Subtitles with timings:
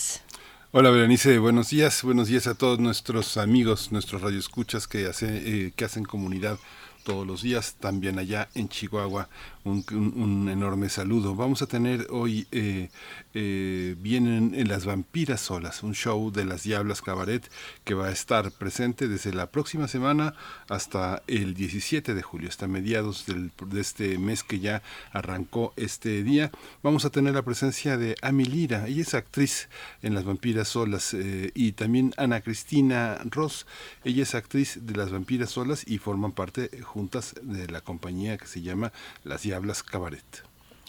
[0.72, 5.26] Hola Berenice, buenos días, buenos días a todos nuestros amigos, nuestros radioescuchas que, hace,
[5.66, 6.58] eh, que hacen comunidad
[7.02, 9.30] todos los días, también allá en Chihuahua
[9.66, 11.34] un, enorme saludo.
[11.34, 12.88] Vamos a tener hoy, eh,
[13.34, 17.50] eh, vienen en Las Vampiras Solas, un show de las Diablas Cabaret
[17.84, 20.34] que va a estar presente desde la próxima semana
[20.68, 26.52] hasta el 17 de julio, hasta mediados de este mes que ya arrancó este día.
[26.82, 29.68] Vamos a tener la presencia de Ami Lira, ella es actriz
[30.02, 33.66] en Las Vampiras Solas, eh, y también Ana Cristina Ross,
[34.04, 38.46] ella es actriz de Las Vampiras Solas y forman parte juntas de la compañía que
[38.46, 38.92] se llama
[39.24, 40.42] Las Diablas Hablas Cabaret.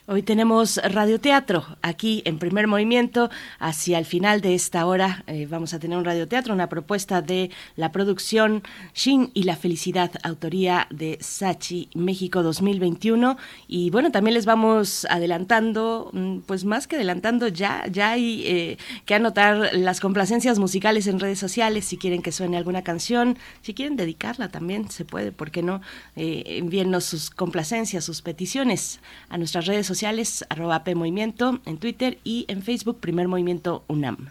[0.09, 3.29] Hoy tenemos radioteatro aquí en primer movimiento.
[3.59, 7.51] Hacia el final de esta hora eh, vamos a tener un radioteatro, una propuesta de
[7.75, 8.63] la producción
[8.95, 13.35] Shin y la felicidad, autoría de Sachi México 2021.
[13.67, 18.77] Y bueno, también les vamos adelantando, mm, pues más que adelantando, ya, ya hay eh,
[19.05, 21.83] que anotar las complacencias musicales en redes sociales.
[21.83, 25.81] Si quieren que suene alguna canción, si quieren dedicarla también se puede, ¿por qué no?
[26.15, 32.19] Eh, envíennos sus complacencias, sus peticiones a nuestras redes sociales sociales, arroba Movimiento en Twitter
[32.23, 34.29] y en Facebook, Primer Movimiento UNAM.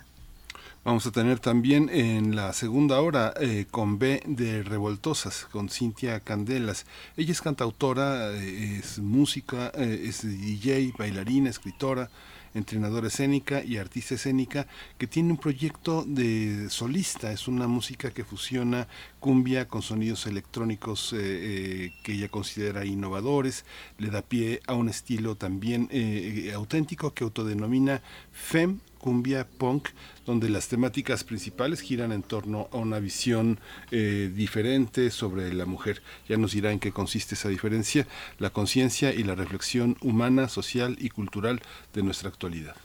[0.84, 6.20] Vamos a tener también en la segunda hora eh, con B de Revoltosas, con Cintia
[6.20, 6.86] Candelas.
[7.16, 12.10] Ella es cantautora, eh, es música, eh, es DJ, bailarina, escritora,
[12.54, 17.32] entrenadora escénica y artista escénica, que tiene un proyecto de solista.
[17.32, 18.86] Es una música que fusiona
[19.26, 23.64] cumbia con sonidos electrónicos eh, eh, que ella considera innovadores.
[23.98, 29.88] Le da pie a un estilo también eh, auténtico que autodenomina FEM cumbia punk,
[30.26, 33.58] donde las temáticas principales giran en torno a una visión
[33.90, 36.02] eh, diferente sobre la mujer.
[36.28, 38.06] Ya nos dirá en qué consiste esa diferencia,
[38.38, 41.60] la conciencia y la reflexión humana, social y cultural
[41.94, 42.76] de nuestra actualidad.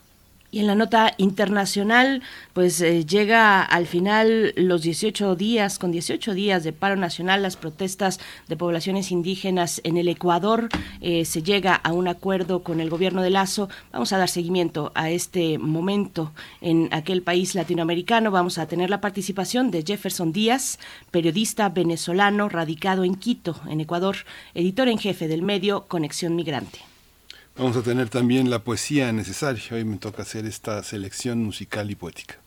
[0.54, 6.34] Y en la nota internacional, pues eh, llega al final los 18 días, con 18
[6.34, 8.20] días de paro nacional, las protestas
[8.50, 10.68] de poblaciones indígenas en el Ecuador,
[11.00, 13.70] eh, se llega a un acuerdo con el gobierno de Lazo.
[13.94, 18.30] Vamos a dar seguimiento a este momento en aquel país latinoamericano.
[18.30, 20.80] Vamos a tener la participación de Jefferson Díaz,
[21.12, 24.18] periodista venezolano radicado en Quito, en Ecuador,
[24.54, 26.91] editor en jefe del medio Conexión Migrante.
[27.62, 29.62] Vamos a tener también la poesía necesaria.
[29.74, 32.40] Hoy me toca hacer esta selección musical y poética.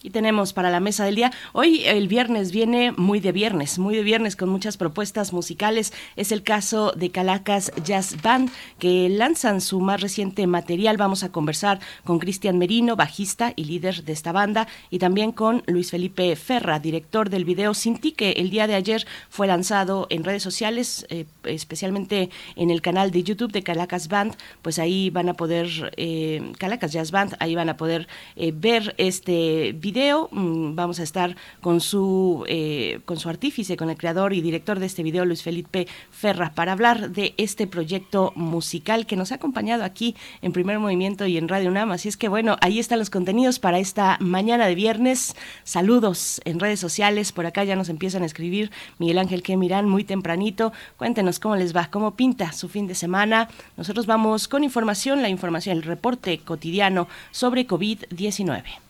[0.00, 3.96] Y tenemos para la mesa del día, hoy el viernes viene muy de viernes, muy
[3.96, 5.92] de viernes con muchas propuestas musicales.
[6.14, 8.48] Es el caso de Calacas Jazz Band,
[8.78, 10.98] que lanzan su más reciente material.
[10.98, 15.64] Vamos a conversar con Cristian Merino, bajista y líder de esta banda, y también con
[15.66, 20.22] Luis Felipe Ferra, director del video Sinti, que el día de ayer fue lanzado en
[20.22, 24.36] redes sociales, eh, especialmente en el canal de YouTube de Calacas Band.
[24.62, 28.06] Pues ahí van a poder, eh, Calacas Jazz Band, ahí van a poder
[28.36, 30.28] eh, ver este video video.
[30.32, 34.78] Mm, vamos a estar con su, eh, con su artífice, con el creador y director
[34.80, 39.36] de este video, Luis Felipe Ferra, para hablar de este proyecto musical que nos ha
[39.36, 41.90] acompañado aquí en Primer Movimiento y en Radio UNAM.
[41.92, 45.34] Así es que bueno, ahí están los contenidos para esta mañana de viernes.
[45.64, 47.32] Saludos en redes sociales.
[47.32, 50.74] Por acá ya nos empiezan a escribir Miguel Ángel que miran muy tempranito.
[50.98, 53.48] Cuéntenos cómo les va, cómo pinta su fin de semana.
[53.78, 58.87] Nosotros vamos con información, la información, el reporte cotidiano sobre COVID-19.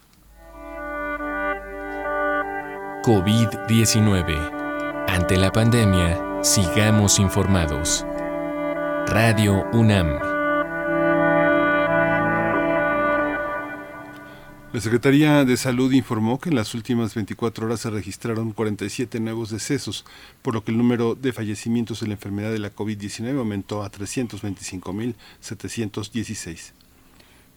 [3.09, 5.07] COVID-19.
[5.09, 8.05] Ante la pandemia, sigamos informados.
[9.07, 10.19] Radio UNAM.
[14.75, 19.49] La Secretaría de Salud informó que en las últimas 24 horas se registraron 47 nuevos
[19.49, 20.05] decesos,
[20.43, 23.91] por lo que el número de fallecimientos de la enfermedad de la COVID-19 aumentó a
[23.91, 26.75] 325.716.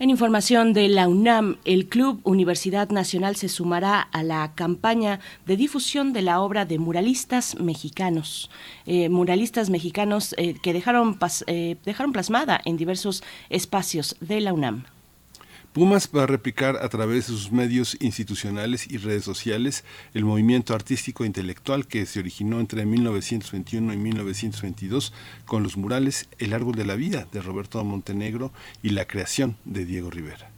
[0.00, 5.58] En información de la UNAM, el Club Universidad Nacional se sumará a la campaña de
[5.58, 8.50] difusión de la obra de muralistas mexicanos,
[8.86, 11.18] eh, muralistas mexicanos eh, que dejaron,
[11.48, 14.84] eh, dejaron plasmada en diversos espacios de la UNAM.
[15.72, 19.84] Pumas va a replicar a través de sus medios institucionales y redes sociales
[20.14, 25.12] el movimiento artístico e intelectual que se originó entre 1921 y 1922
[25.44, 28.52] con los murales El árbol de la vida de Roberto Montenegro
[28.82, 30.50] y la creación de Diego Rivera.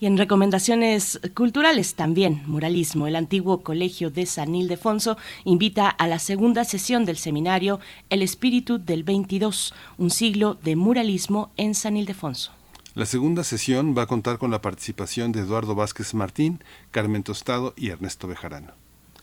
[0.00, 3.06] Y en recomendaciones culturales también, muralismo.
[3.06, 8.78] El antiguo colegio de San Ildefonso invita a la segunda sesión del seminario El espíritu
[8.78, 12.52] del 22, un siglo de muralismo en San Ildefonso.
[12.94, 17.74] La segunda sesión va a contar con la participación de Eduardo Vázquez Martín, Carmen Tostado
[17.76, 18.79] y Ernesto Bejarano.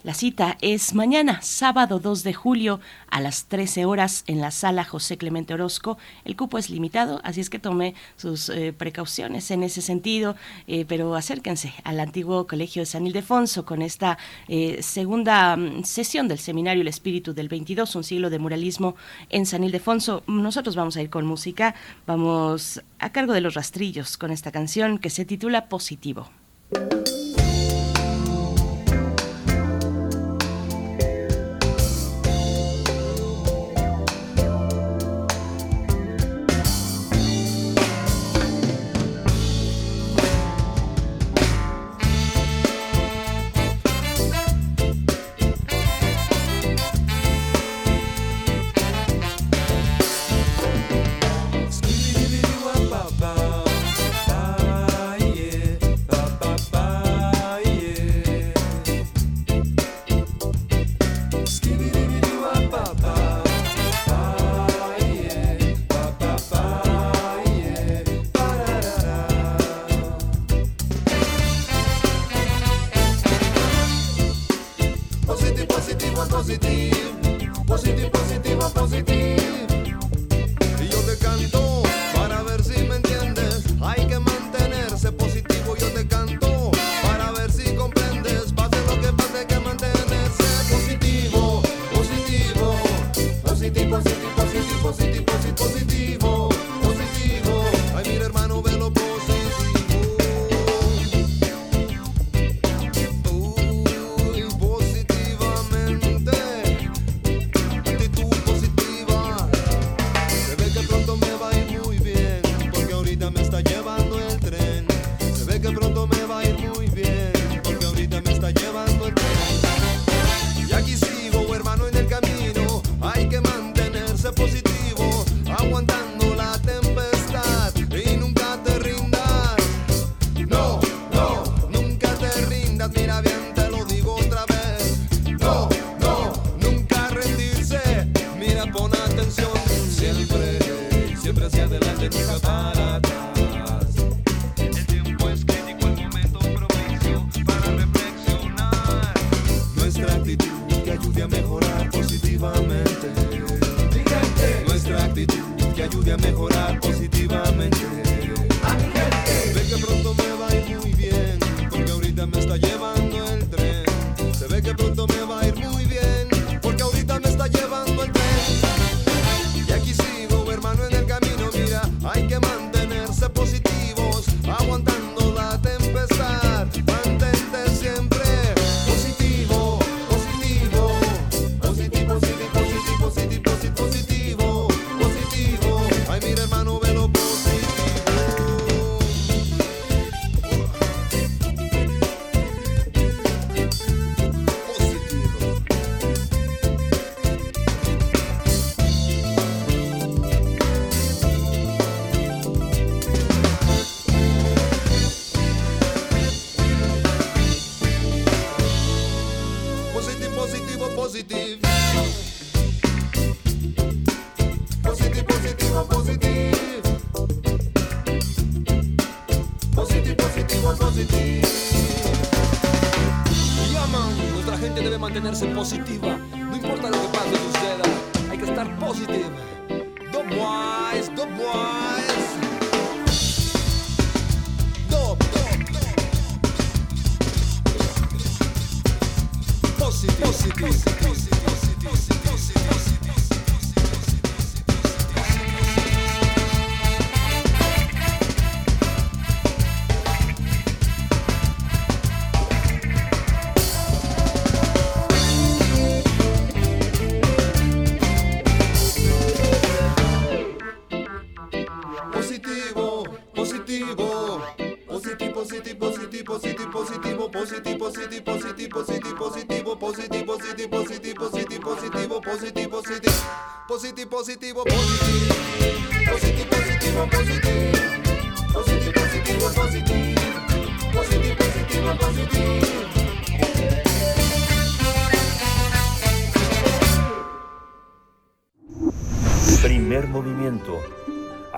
[0.08, 4.86] La cita es mañana, sábado 2 de julio, a las 13 horas en la sala
[4.86, 5.98] José Clemente Orozco.
[6.24, 10.86] El cupo es limitado, así es que tome sus eh, precauciones en ese sentido, eh,
[10.88, 14.18] pero acérquense al antiguo Colegio de San Ildefonso con esta
[14.48, 18.96] eh, segunda mm, sesión del seminario El Espíritu del 22, un siglo de muralismo
[19.30, 20.24] en San Ildefonso.
[20.26, 21.76] Nosotros vamos a ir con música,
[22.06, 26.30] vamos a cargo de los rastrillos con esta canción que se titula Positivo.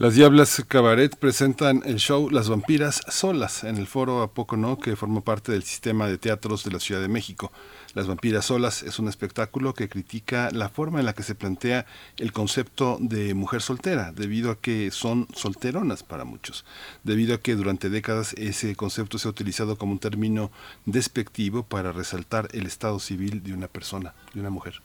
[0.00, 4.78] Las Diablas Cabaret presentan el show Las Vampiras Solas en el foro A Poco No,
[4.78, 7.52] que forma parte del sistema de teatros de la Ciudad de México.
[7.92, 11.84] Las Vampiras Solas es un espectáculo que critica la forma en la que se plantea
[12.16, 16.64] el concepto de mujer soltera, debido a que son solteronas para muchos,
[17.04, 20.50] debido a que durante décadas ese concepto se ha utilizado como un término
[20.86, 24.80] despectivo para resaltar el estado civil de una persona, de una mujer.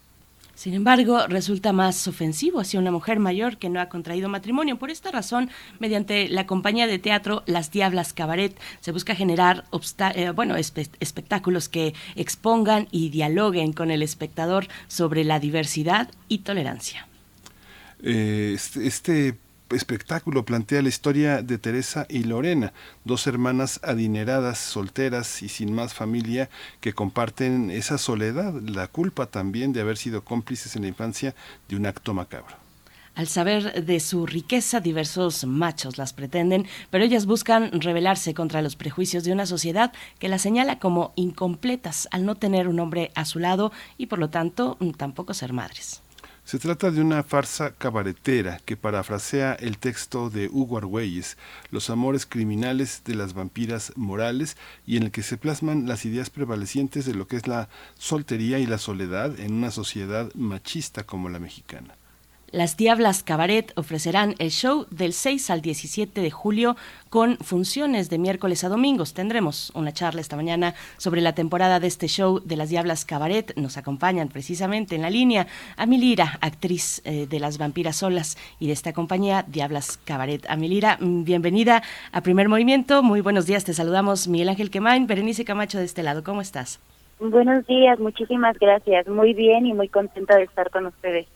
[0.56, 4.78] Sin embargo, resulta más ofensivo hacia una mujer mayor que no ha contraído matrimonio.
[4.80, 9.66] Por esta razón, mediante la compañía de teatro Las Diablas Cabaret, se busca generar
[10.16, 16.40] eh, bueno, espe espectáculos que expongan y dialoguen con el espectador sobre la diversidad y
[16.40, 17.08] tolerancia.
[18.02, 19.38] Eh, este, este
[19.72, 25.94] espectáculo plantea la historia de Teresa y Lorena, dos hermanas adineradas, solteras y sin más
[25.94, 26.50] familia
[26.82, 31.36] que comparten esa soledad, la culpa también de haber sido cómplices en la infancia
[31.68, 32.66] de un acto macabro.
[33.16, 38.76] Al saber de su riqueza, diversos machos las pretenden, pero ellas buscan rebelarse contra los
[38.76, 43.24] prejuicios de una sociedad que las señala como incompletas al no tener un hombre a
[43.24, 46.02] su lado y por lo tanto tampoco ser madres.
[46.46, 51.38] Se trata de una farsa cabaretera que parafrasea el texto de Hugo Argüelles,
[51.72, 56.30] Los amores criminales de las vampiras morales, y en el que se plasman las ideas
[56.30, 61.30] prevalecientes de lo que es la soltería y la soledad en una sociedad machista como
[61.30, 61.96] la mexicana.
[62.56, 66.78] Las Diablas Cabaret ofrecerán el show del 6 al 17 de julio
[67.10, 69.14] con funciones de miércoles a domingos.
[69.14, 73.54] Tendremos una charla esta mañana sobre la temporada de este show de Las Diablas Cabaret.
[73.58, 78.74] Nos acompañan precisamente en la línea Amilira, actriz eh, de Las Vampiras Solas y de
[78.74, 80.46] esta compañía Diablas Cabaret.
[80.50, 81.84] Amilira, mm, bienvenida
[82.14, 83.04] a Primer Movimiento.
[83.04, 83.66] Muy buenos días.
[83.66, 86.24] Te saludamos Miguel Ángel Quemain, Berenice Camacho de este lado.
[86.24, 86.80] ¿Cómo estás?
[87.20, 89.10] Buenos días, muchísimas gracias.
[89.10, 91.28] Muy bien y muy contenta de estar con ustedes.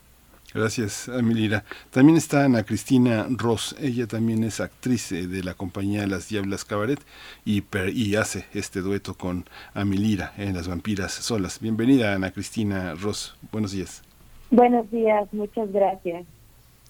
[0.53, 1.63] Gracias, Amilira.
[1.91, 3.75] También está Ana Cristina Ross.
[3.79, 6.99] Ella también es actriz eh, de la compañía Las Diablas Cabaret
[7.45, 7.63] y,
[7.93, 11.59] y hace este dueto con Amilira en Las Vampiras Solas.
[11.59, 13.35] Bienvenida, Ana Cristina Ross.
[13.51, 14.01] Buenos días.
[14.49, 16.25] Buenos días, muchas gracias.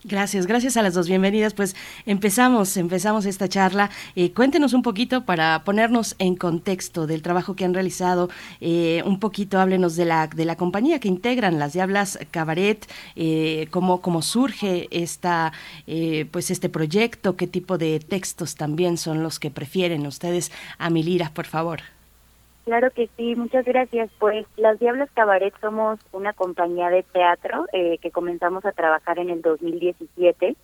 [0.05, 1.53] Gracias, gracias a las dos bienvenidas.
[1.53, 1.75] Pues
[2.05, 3.89] empezamos, empezamos esta charla.
[4.15, 8.29] Eh, cuéntenos un poquito para ponernos en contexto del trabajo que han realizado.
[8.61, 13.67] Eh, un poquito háblenos de la de la compañía que integran las Diablas Cabaret, eh,
[13.71, 15.51] cómo, cómo surge esta
[15.85, 20.49] eh, pues este proyecto, qué tipo de textos también son los que prefieren ustedes.
[20.77, 21.81] Amilira, por favor.
[22.65, 24.09] Claro que sí, muchas gracias.
[24.19, 29.29] Pues Las Diablas Cabaret somos una compañía de teatro eh, que comenzamos a trabajar en
[29.29, 30.55] el 2017.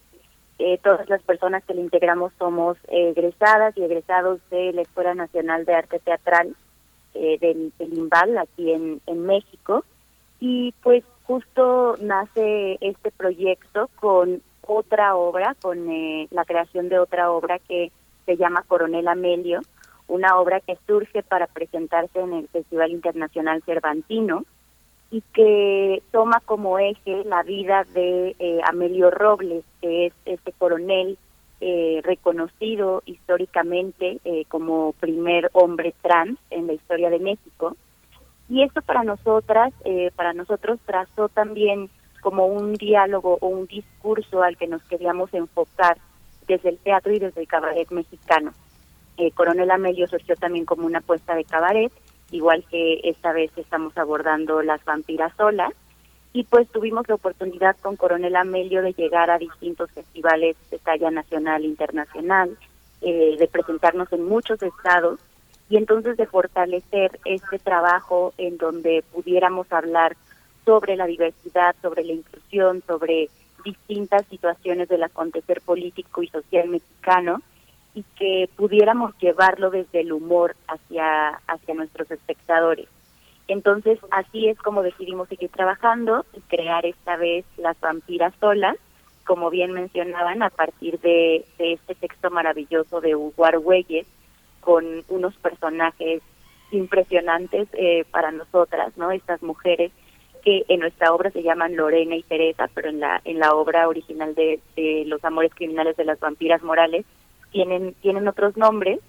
[0.57, 5.65] Eh, todas las personas que le integramos somos egresadas y egresados de la Escuela Nacional
[5.65, 6.55] de Arte Teatral
[7.13, 9.83] eh, del, del IMBAL aquí en, en México.
[10.39, 17.31] Y pues justo nace este proyecto con otra obra, con eh, la creación de otra
[17.31, 17.91] obra que
[18.25, 19.61] se llama Coronel Amelio,
[20.07, 24.45] una obra que surge para presentarse en el Festival Internacional Cervantino
[25.11, 31.17] y que toma como eje la vida de eh, Amelio Robles, que es este coronel
[31.61, 37.77] eh, reconocido históricamente eh, como primer hombre trans en la historia de México.
[38.49, 41.89] Y esto para nosotras, eh, para nosotros trazó también
[42.21, 45.97] como un diálogo o un discurso al que nos queríamos enfocar
[46.45, 48.51] desde el teatro y desde el cabaret mexicano.
[49.17, 51.91] Eh, Coronel Amelio surgió también como una apuesta de cabaret,
[52.31, 55.73] igual que esta vez estamos abordando las vampiras solas.
[56.33, 61.09] Y pues tuvimos la oportunidad con Coronel Amelio de llegar a distintos festivales de talla
[61.09, 62.57] nacional e internacional,
[63.01, 65.19] eh, de presentarnos en muchos estados
[65.69, 70.17] y entonces de fortalecer este trabajo en donde pudiéramos hablar
[70.65, 73.29] sobre la diversidad, sobre la inclusión, sobre
[73.63, 77.41] distintas situaciones del acontecer político y social mexicano
[77.95, 82.87] y que pudiéramos llevarlo desde el humor hacia, hacia nuestros espectadores.
[83.47, 88.75] Entonces, así es como decidimos seguir trabajando y crear esta vez Las Vampiras Solas,
[89.25, 94.05] como bien mencionaban, a partir de, este texto maravilloso de Hugo Argüelles,
[94.59, 96.21] con unos personajes
[96.71, 99.11] impresionantes eh, para nosotras, ¿no?
[99.11, 99.91] Estas mujeres
[100.43, 103.87] que en nuestra obra se llaman Lorena y Teresa, pero en la en la obra
[103.87, 104.59] original de,
[105.07, 107.05] Los Amores Criminales de las Vampiras Morales
[107.55, 108.99] tienen tienen otros nombres,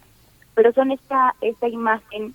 [0.55, 2.33] pero son esta esta imagen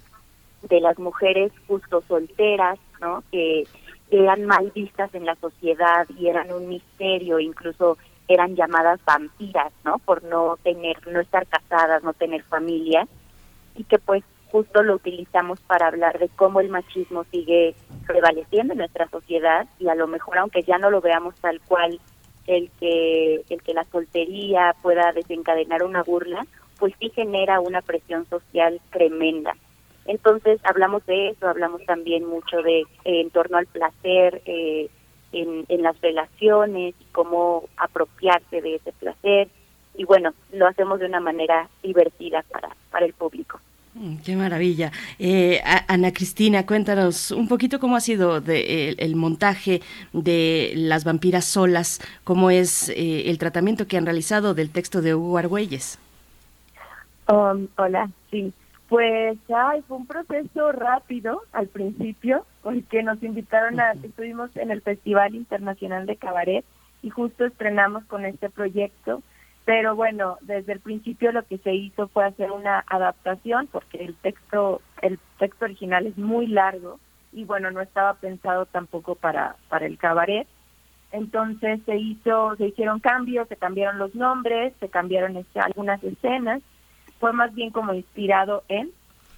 [0.63, 3.24] de las mujeres justo solteras, ¿no?
[3.32, 3.65] Que
[4.12, 10.00] eran mal vistas en la sociedad y eran un misterio, incluso eran llamadas vampiras, ¿no?
[10.00, 13.08] Por no tener, no estar casadas, no tener familia,
[13.76, 17.74] y que pues justo lo utilizamos para hablar de cómo el machismo sigue
[18.06, 22.02] prevaleciendo en nuestra sociedad y a lo mejor aunque ya no lo veamos tal cual
[22.47, 26.45] el que el que la soltería pueda desencadenar una burla,
[26.80, 29.56] pues sí genera una presión social tremenda.
[30.06, 34.89] Entonces hablamos de eso, hablamos también mucho de en torno al placer, eh,
[35.32, 39.47] en, en las relaciones y cómo apropiarse de ese placer.
[39.95, 43.60] Y bueno, lo hacemos de una manera divertida para, para el público.
[43.93, 44.91] Mm, qué maravilla.
[45.19, 49.82] Eh, Ana Cristina, cuéntanos un poquito cómo ha sido de, el, montaje
[50.13, 55.13] de Las vampiras solas, cómo es eh, el tratamiento que han realizado del texto de
[55.15, 55.99] Hugo Argüelles.
[57.27, 58.54] Um, hola, sí.
[58.88, 64.82] Pues ay, fue un proceso rápido al principio, porque nos invitaron a, estuvimos en el
[64.82, 66.65] Festival Internacional de Cabaret
[67.01, 69.21] y justo estrenamos con este proyecto,
[69.65, 74.15] pero bueno, desde el principio lo que se hizo fue hacer una adaptación, porque el
[74.15, 77.00] texto, el texto original es muy largo
[77.32, 80.47] y bueno, no estaba pensado tampoco para, para el cabaret.
[81.12, 86.62] Entonces se hizo, se hicieron cambios, se cambiaron los nombres, se cambiaron este, algunas escenas
[87.21, 88.91] fue más bien como inspirado en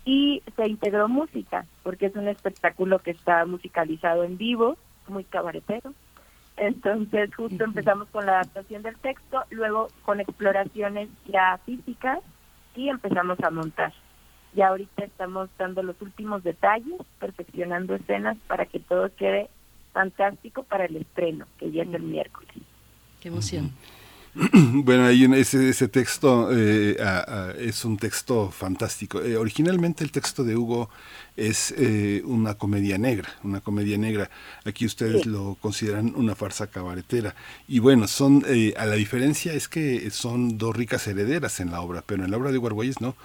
[0.06, 5.94] y se integró música, porque es un espectáculo que está musicalizado en vivo, muy cabaretero.
[6.58, 12.20] Entonces justo empezamos con la adaptación del texto, luego con exploraciones ya físicas
[12.76, 13.94] y empezamos a montar.
[14.56, 19.50] Y ahorita estamos dando los últimos detalles, perfeccionando escenas para que todo quede
[19.94, 22.52] fantástico para el estreno, que ya es el miércoles.
[23.20, 23.72] Qué emoción.
[24.84, 26.98] Bueno, ahí ese, ese texto eh,
[27.60, 29.22] es un texto fantástico.
[29.22, 30.90] Eh, originalmente el texto de Hugo
[31.36, 34.30] es eh, una comedia negra, una comedia negra.
[34.66, 37.36] Aquí ustedes lo consideran una farsa cabaretera.
[37.68, 38.44] Y bueno, son
[38.78, 42.38] a la diferencia es que son dos ricas herederas en la obra, pero en la
[42.38, 43.16] obra de Guargüelles no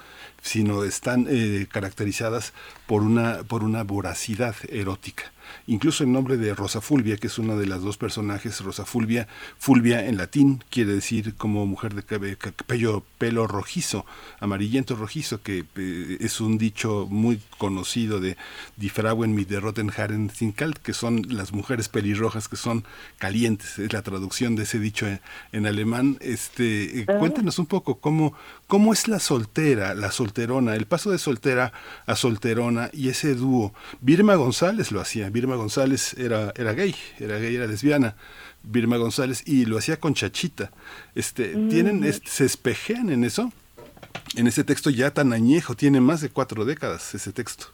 [0.41, 1.27] sino están
[1.71, 2.53] caracterizadas
[2.87, 5.31] por una, por una voracidad erótica
[5.67, 9.27] incluso el nombre de Rosa Fulvia, que es una de las dos personajes, Rosa Fulvia,
[9.57, 14.05] Fulvia en latín quiere decir como mujer de cabello, pelo rojizo,
[14.39, 18.37] amarillento rojizo, que eh, es un dicho muy conocido de
[18.77, 22.85] Die Frauen mit der roten Haaren sind kalt, que son las mujeres pelirrojas que son
[23.17, 25.05] calientes, es la traducción de ese dicho
[25.51, 26.17] en, alemán.
[26.21, 28.33] Este, eh, cuéntanos un poco cómo,
[28.67, 31.73] cómo es la soltera, la solterona, el paso de soltera
[32.05, 33.73] a solterona y ese dúo.
[33.99, 38.15] Birma González lo hacía, Birma González era, era gay, era gay, era lesbiana.
[38.61, 40.71] Birma González y lo hacía con Chachita.
[41.15, 42.11] Este, tienen, mm.
[42.25, 43.51] se espejean en eso,
[44.35, 47.67] en ese texto ya tan añejo, tiene más de cuatro décadas ese texto.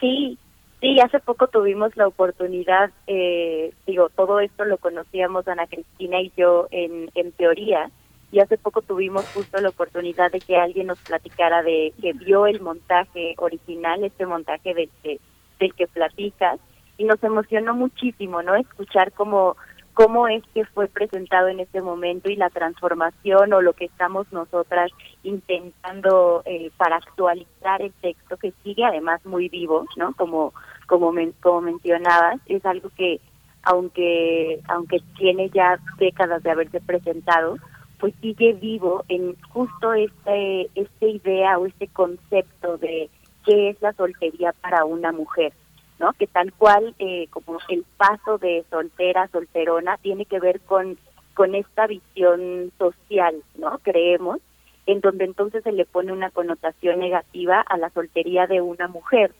[0.00, 0.36] Sí,
[0.80, 6.32] sí, hace poco tuvimos la oportunidad, eh, digo, todo esto lo conocíamos Ana Cristina y
[6.36, 7.90] yo en, en teoría,
[8.30, 12.46] y hace poco tuvimos justo la oportunidad de que alguien nos platicara de que vio
[12.46, 15.18] el montaje original, este montaje del que,
[15.58, 16.60] del que platicas,
[16.98, 18.56] y nos emocionó muchísimo, ¿no?
[18.56, 19.56] Escuchar cómo,
[19.94, 24.30] cómo es que fue presentado en este momento y la transformación o lo que estamos
[24.32, 24.90] nosotras
[25.22, 30.12] intentando eh, para actualizar el texto que sigue además muy vivo, ¿no?
[30.14, 30.52] Como
[30.86, 33.20] como como mencionabas, es algo que
[33.62, 37.56] aunque aunque tiene ya décadas de haberse presentado,
[37.98, 43.10] pues sigue vivo en justo este esta idea o este concepto de
[43.44, 45.52] qué es la soltería para una mujer,
[45.98, 46.12] ¿no?
[46.12, 50.98] Que tal cual eh, como el paso de soltera solterona tiene que ver con
[51.34, 53.78] con esta visión social, ¿no?
[53.78, 54.40] Creemos,
[54.86, 59.32] en donde entonces se le pone una connotación negativa a la soltería de una mujer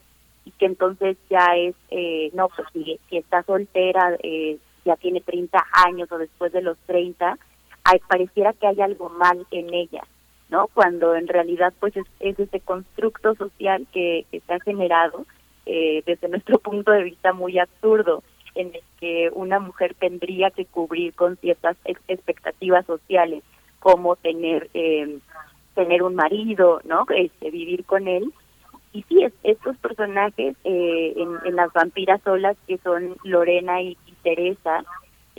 [0.44, 5.21] y que entonces ya es, eh, no, pues si, si está soltera, eh, ya tiene
[5.21, 7.37] 30 años o después de los 30,
[8.09, 10.05] pareciera que hay algo mal en ella,
[10.51, 10.68] ¿no?
[10.68, 15.27] Cuando en realidad pues es, es ese constructo social que, que se ha generado
[15.66, 18.22] eh, desde nuestro punto de vista muy absurdo,
[18.55, 23.44] en el que una mujer tendría que cubrir con ciertas expectativas sociales,
[23.79, 25.18] como tener eh,
[25.74, 27.07] tener un marido, ¿no?
[27.14, 28.33] Este, vivir con él.
[28.92, 33.96] Y sí, es, estos personajes eh, en, en, las vampiras solas, que son Lorena y,
[34.07, 34.85] y Teresa,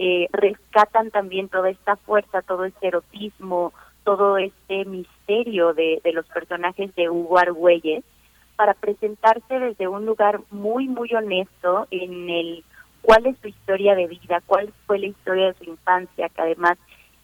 [0.02, 3.74] eh, rescatan también toda esta fuerza, todo este erotismo,
[4.06, 8.06] todo este misterio de, de los personajes de Hugo Argüelles
[8.56, 12.64] para presentarse desde un lugar muy, muy honesto en el
[13.02, 16.78] cuál es su historia de vida, cuál fue la historia de su infancia, que además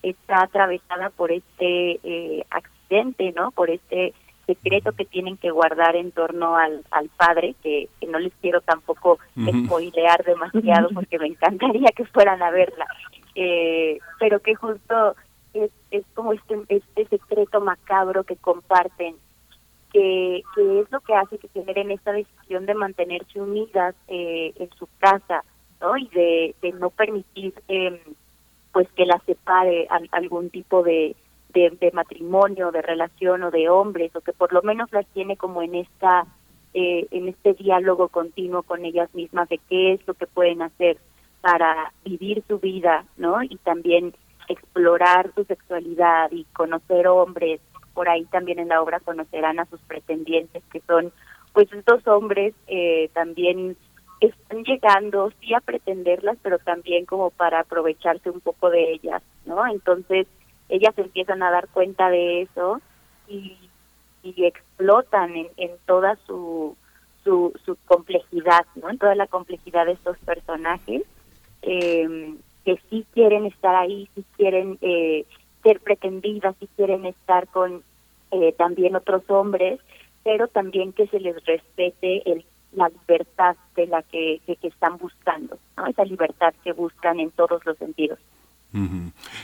[0.04, 3.52] está atravesada por este eh, accidente, ¿no?
[3.52, 4.14] Por este
[4.46, 8.62] secreto que tienen que guardar en torno al, al padre, que, que no les quiero
[8.62, 9.20] tampoco
[9.66, 12.86] spoilear demasiado porque me encantaría que fueran a verla,
[13.36, 15.16] eh, pero que justo
[15.54, 19.16] es, es como este, este secreto macabro que comparten,
[19.92, 24.70] que, que es lo que hace que generen esta decisión de mantenerse unidas eh, en
[24.78, 25.44] su casa,
[25.80, 25.98] ¿no?
[25.98, 28.02] Y de, de no permitir eh,
[28.74, 31.16] pues que la separe a, algún tipo de,
[31.56, 35.38] de, de, matrimonio, de relación o de hombres, o que por lo menos las tiene
[35.38, 36.28] como en esta
[36.78, 40.98] eh, en este diálogo continuo con ellas mismas de qué es lo que pueden hacer
[41.40, 43.42] para vivir su vida, ¿no?
[43.42, 44.14] Y también
[44.50, 47.62] explorar su sexualidad y conocer hombres.
[47.94, 51.14] Por ahí también en la obra conocerán a sus pretendientes, que son
[51.54, 53.78] pues estos hombres eh, también
[54.20, 59.66] están llegando sí a pretenderlas, pero también como para aprovecharse un poco de ellas, ¿no?
[59.66, 60.28] Entonces
[60.70, 62.82] ellas empiezan a dar cuenta de eso
[63.28, 63.58] y,
[64.24, 66.76] explotan en, en toda su,
[67.24, 68.90] su, su complejidad, ¿no?
[68.90, 71.04] En toda la complejidad de estos personajes
[71.62, 75.26] eh, que sí quieren estar ahí, sí quieren eh,
[75.62, 77.84] ser pretendidas, sí quieren estar con
[78.32, 79.80] eh, también otros hombres,
[80.24, 82.44] pero también que se les respete el
[82.76, 85.88] la libertad de la que, que, que están buscando, ¿no?
[85.88, 88.20] esa libertad que buscan en todos los sentidos.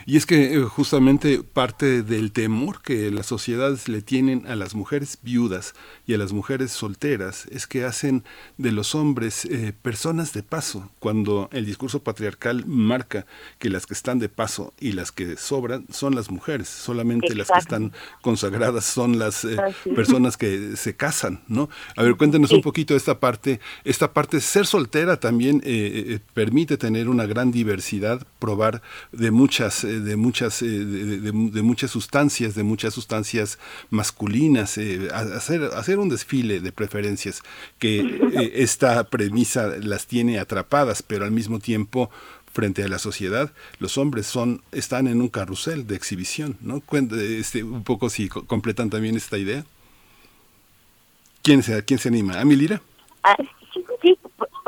[0.05, 4.75] Y es que eh, justamente parte del temor que las sociedades le tienen a las
[4.75, 5.73] mujeres viudas
[6.05, 8.23] y a las mujeres solteras es que hacen
[8.57, 13.25] de los hombres eh, personas de paso, cuando el discurso patriarcal marca
[13.59, 17.37] que las que están de paso y las que sobran son las mujeres, solamente Exacto.
[17.37, 19.57] las que están consagradas son las eh,
[19.95, 21.69] personas que se casan, ¿no?
[21.95, 22.55] A ver, cuéntenos sí.
[22.55, 28.25] un poquito esta parte, esta parte, ser soltera también eh, permite tener una gran diversidad,
[28.39, 28.81] probar
[29.21, 33.59] de muchas, eh, de muchas, eh, de, de, de, muchas sustancias, de muchas sustancias
[33.91, 37.43] masculinas, eh, hacer, hacer un desfile de preferencias
[37.77, 38.19] que
[38.55, 42.09] esta premisa las tiene atrapadas, pero al mismo tiempo
[42.51, 46.81] frente a la sociedad, los hombres son están en un carrusel de exhibición, ¿no?
[47.11, 49.63] Este, un poco si completan también esta idea.
[51.43, 52.39] ¿Quién se, quién se anima?
[52.39, 52.81] ¿A Milira?
[53.23, 53.37] Ah,
[54.01, 54.17] sí,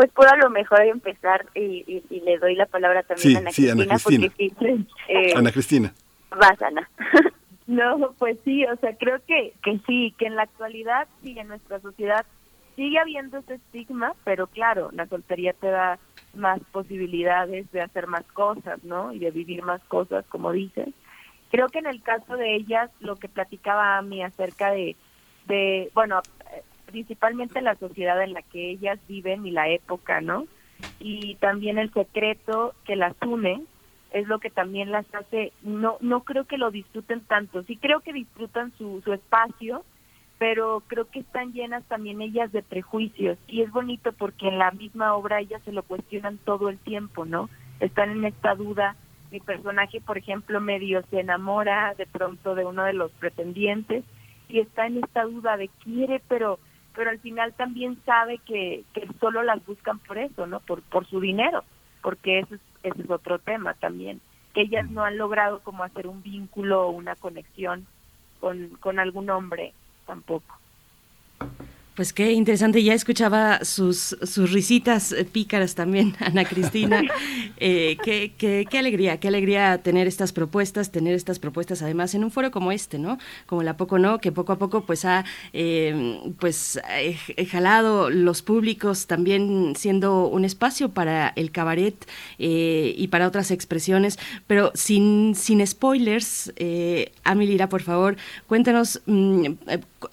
[0.04, 3.36] pues puedo a lo mejor empezar y, y, y le doy la palabra también sí,
[3.36, 3.84] a Ana sí, Cristina.
[3.84, 4.28] Ana Cristina.
[4.28, 5.94] Porque sí, eh, Ana Cristina.
[6.32, 6.90] Vas, Ana.
[7.68, 11.48] no, pues sí, o sea, creo que, que sí, que en la actualidad, sí, en
[11.48, 12.26] nuestra sociedad
[12.76, 16.00] sigue habiendo ese estigma, pero claro, la soltería te da
[16.34, 19.14] más posibilidades de hacer más cosas, ¿no?
[19.14, 20.90] Y de vivir más cosas, como dices.
[21.50, 24.98] Creo que en el caso de ellas, lo que platicaba a mí acerca de,
[25.46, 26.22] de bueno,
[26.94, 30.46] principalmente la sociedad en la que ellas viven y la época, ¿no?
[31.00, 33.64] Y también el secreto que las une
[34.12, 38.02] es lo que también las hace, no no creo que lo disfruten tanto, sí creo
[38.02, 39.84] que disfrutan su, su espacio,
[40.38, 44.70] pero creo que están llenas también ellas de prejuicios y es bonito porque en la
[44.70, 47.50] misma obra ellas se lo cuestionan todo el tiempo, ¿no?
[47.80, 48.96] Están en esta duda,
[49.32, 54.04] mi personaje, por ejemplo, medio se enamora de pronto de uno de los pretendientes
[54.48, 56.60] y está en esta duda de quiere, pero
[56.96, 60.60] pero al final también sabe que, que solo las buscan por eso, ¿no?
[60.60, 61.64] Por, por su dinero,
[62.02, 64.22] porque ese es, ese es otro tema también,
[64.54, 67.88] que ellas no han logrado como hacer un vínculo o una conexión
[68.40, 69.74] con, con algún hombre
[70.06, 70.63] tampoco.
[71.96, 77.02] Pues qué interesante, ya escuchaba sus, sus risitas eh, pícaras también, Ana Cristina.
[77.66, 82.26] Eh, qué, qué, qué, alegría, qué alegría tener estas propuestas, tener estas propuestas además en
[82.26, 83.20] un foro como este, ¿no?
[83.46, 86.82] Como la Poco No, que poco a poco pues ha eh, pues
[87.50, 91.96] jalado los públicos también siendo un espacio para el cabaret
[92.38, 99.46] y para otras expresiones, pero sin, sin spoilers, eh, Amilira, por favor, cuéntanos mm,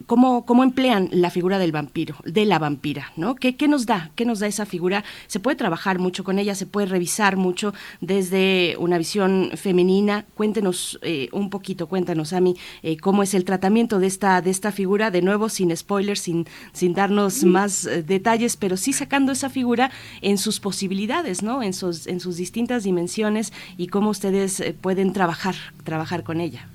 [0.07, 3.35] cómo, cómo emplean la figura del vampiro, de la vampira, ¿no?
[3.35, 4.11] ¿Qué, ¿Qué, nos da?
[4.15, 5.05] ¿Qué nos da esa figura?
[5.27, 10.25] Se puede trabajar mucho con ella, se puede revisar mucho desde una visión femenina.
[10.35, 14.73] Cuéntenos eh, un poquito, cuéntanos, Ami, eh, cómo es el tratamiento de esta, de esta
[14.73, 19.51] figura, de nuevo, sin spoilers, sin, sin darnos más eh, detalles, pero sí sacando esa
[19.51, 21.63] figura en sus posibilidades, ¿no?
[21.63, 26.69] En sus, en sus distintas dimensiones y cómo ustedes eh, pueden trabajar, trabajar con ella.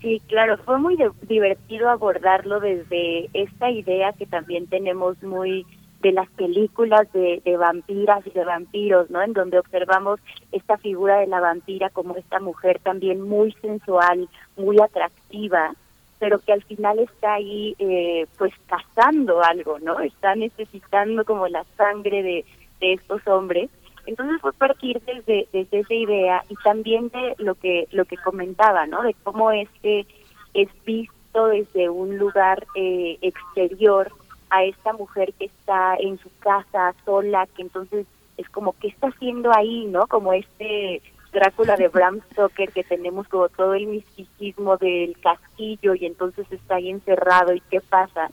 [0.00, 5.66] Sí, claro, fue muy divertido abordarlo desde esta idea que también tenemos muy
[6.02, 9.20] de las películas de, vampiras y de vampiros, ¿no?
[9.20, 10.20] En donde observamos
[10.52, 15.74] esta figura de la vampira como esta mujer también muy sensual, muy atractiva,
[16.20, 19.98] pero que al final está ahí eh, pues cazando algo, ¿no?
[19.98, 22.44] Está necesitando como la sangre de
[22.80, 23.68] estos hombres
[24.08, 28.86] entonces fue partir desde, desde esa idea y también de lo que lo que comentaba,
[28.86, 29.02] ¿no?
[29.02, 30.06] De cómo es que
[30.54, 34.10] es visto desde un lugar eh, exterior
[34.48, 38.06] a esta mujer que está en su casa sola, que entonces
[38.38, 40.06] es como qué está haciendo ahí, ¿no?
[40.06, 46.06] Como este Drácula de Bram Stoker que tenemos como todo el misticismo del castillo y
[46.06, 48.30] entonces está ahí encerrado y qué pasa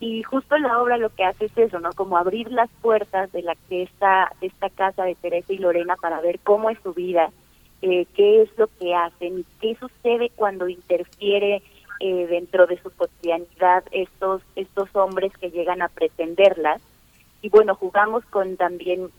[0.00, 1.92] y justo la obra lo que hace es eso, ¿no?
[1.92, 6.20] Como abrir las puertas de la que está esta casa de Teresa y Lorena para
[6.20, 7.30] ver cómo es su vida,
[7.82, 11.62] eh, qué es lo que hacen qué sucede cuando interfiere
[12.00, 16.80] eh, dentro de su cotidianidad estos estos hombres que llegan a pretenderlas
[17.40, 19.10] y bueno jugamos con también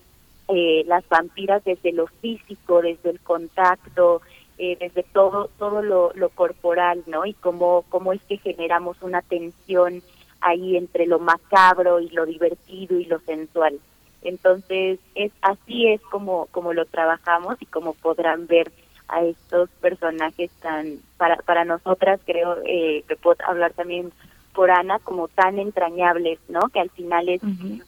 [0.50, 4.22] eh, las vampiras desde lo físico, desde el contacto,
[4.58, 7.26] desde todo todo lo, lo corporal, ¿no?
[7.26, 10.02] Y cómo cómo es que generamos una tensión
[10.42, 13.80] ahí entre lo macabro y lo divertido y lo sensual.
[14.22, 18.72] Entonces, es así es como como lo trabajamos y como podrán ver
[19.08, 24.12] a estos personajes tan para para nosotras creo eh, que puedo hablar también
[24.54, 26.62] por Ana como tan entrañables, ¿no?
[26.74, 27.42] Que al final es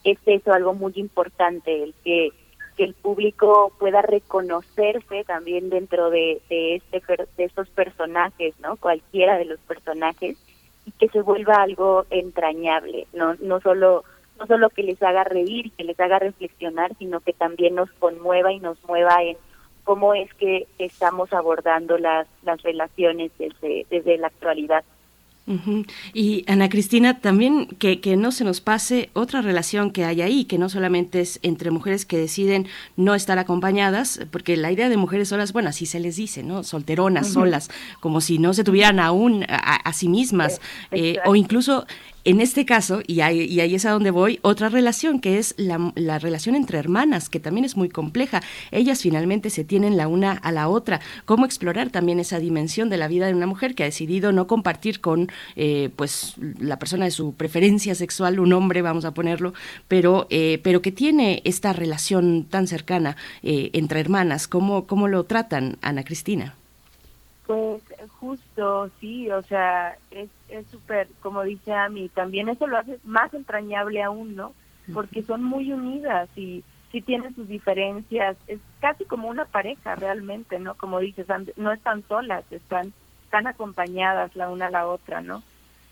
[0.04, 2.30] es eso algo muy importante el que
[2.78, 7.02] que el público pueda reconocerse también dentro de de este
[7.38, 8.78] de estos personajes, ¿no?
[8.78, 10.38] Cualquiera de los personajes
[11.00, 14.04] que se vuelva algo entrañable, no no solo
[14.40, 18.52] no solo que les haga reír que les haga reflexionar, sino que también nos conmueva
[18.52, 19.38] y nos mueva en
[19.84, 24.84] cómo es que estamos abordando las las relaciones desde desde la actualidad.
[26.14, 30.46] Y Ana Cristina, también que, que, no se nos pase otra relación que hay ahí,
[30.46, 34.98] que no solamente es entre mujeres que deciden no estar acompañadas, porque la idea de
[34.98, 36.64] mujeres solas, bueno, así se les dice, ¿no?
[36.64, 41.86] Solteronas, solas, como si no se tuvieran aún a, sí mismas, eh, o incluso
[42.24, 45.56] en este caso, y ahí, y ahí, es a donde voy, otra relación que es
[45.58, 48.42] la, la, relación entre hermanas, que también es muy compleja.
[48.72, 51.02] Ellas finalmente se tienen la una a la otra.
[51.26, 54.48] ¿Cómo explorar también esa dimensión de la vida de una mujer que ha decidido no
[54.48, 59.54] compartir con eh, pues la persona de su preferencia sexual, un hombre, vamos a ponerlo,
[59.88, 64.48] pero, eh, pero que tiene esta relación tan cercana eh, entre hermanas?
[64.48, 66.56] ¿Cómo, ¿Cómo lo tratan, Ana Cristina?
[67.52, 67.84] Pues
[68.22, 70.30] justo, sí, o sea, es
[70.68, 74.54] súper, como dice Ami, también eso lo hace más entrañable aún, ¿no?
[74.94, 80.60] Porque son muy unidas y sí tienen sus diferencias, es casi como una pareja realmente,
[80.60, 80.76] ¿no?
[80.76, 82.94] Como dices, no están solas, están,
[83.26, 85.44] están acompañadas la una a la otra, ¿no?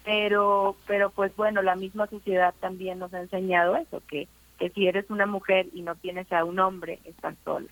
[0.05, 4.87] Pero, pero pues bueno, la misma sociedad también nos ha enseñado eso, que, que si
[4.87, 7.67] eres una mujer y no tienes a un hombre, estás sola.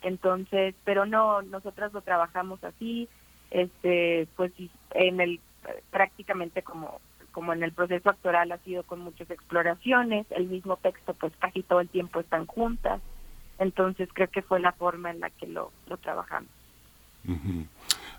[0.00, 3.10] Entonces, pero no, nosotras lo trabajamos así,
[3.50, 4.52] este pues
[4.94, 5.40] en el
[5.90, 7.00] prácticamente como
[7.32, 11.62] como en el proceso actoral ha sido con muchas exploraciones el mismo texto pues casi
[11.62, 13.00] todo el tiempo están juntas
[13.58, 16.50] entonces creo que fue la forma en la que lo, lo trabajamos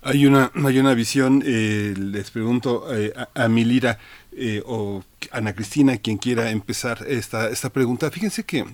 [0.02, 3.98] Hay una, hay una visión, eh, les pregunto eh, a, a, Milira
[4.32, 8.12] eh, o Ana Cristina, quien quiera empezar esta, esta pregunta.
[8.12, 8.66] Fíjense que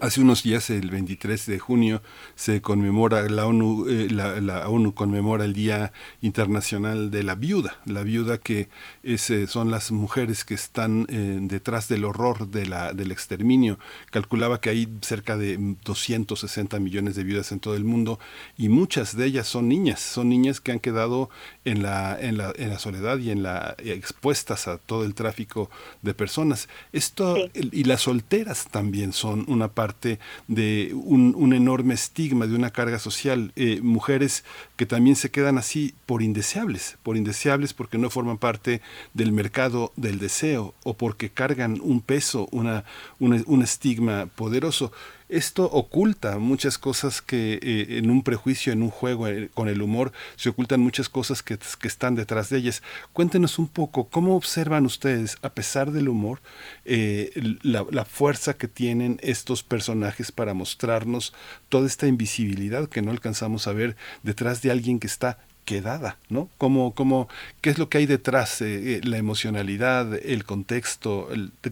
[0.00, 2.02] Hace unos días, el 23 de junio,
[2.34, 8.02] se conmemora la ONU, eh, la, ONU conmemora el Día Internacional de la Viuda, la
[8.02, 8.68] viuda que
[9.02, 13.78] es, eh, son las mujeres que están eh, detrás del horror de la, del exterminio.
[14.10, 18.18] Calculaba que hay cerca de 260 millones de viudas en todo el mundo
[18.58, 21.30] y muchas de ellas son niñas, son niñas que han quedado
[21.64, 25.70] en la, en la, en la soledad y en la expuestas a todo el tráfico
[26.02, 26.68] de personas.
[26.92, 30.18] Esto y las solteras también son una parte parte
[30.48, 33.52] de un, enorme estigma, de una carga social.
[33.54, 34.44] Eh, mujeres
[34.76, 38.80] que también se quedan así por indeseables, por indeseables porque no forman parte
[39.12, 42.84] del mercado del deseo o porque cargan un peso, una,
[43.18, 44.90] un estigma poderoso.
[45.30, 49.80] Esto oculta muchas cosas que eh, en un prejuicio, en un juego eh, con el
[49.80, 52.82] humor, se ocultan muchas cosas que, están detrás de ellas.
[53.14, 56.40] Cuéntenos un poco, ¿cómo observan ustedes, a pesar del humor,
[56.84, 57.32] eh,
[57.62, 61.32] la, fuerza que tienen estos personajes para mostrarnos
[61.70, 66.50] toda esta invisibilidad que no alcanzamos a ver detrás de alguien que está quedada, ¿no?
[66.58, 67.28] ¿Cómo, cómo,
[67.62, 68.60] ¿Qué es lo que hay detrás?
[68.60, 71.30] la emocionalidad, el contexto,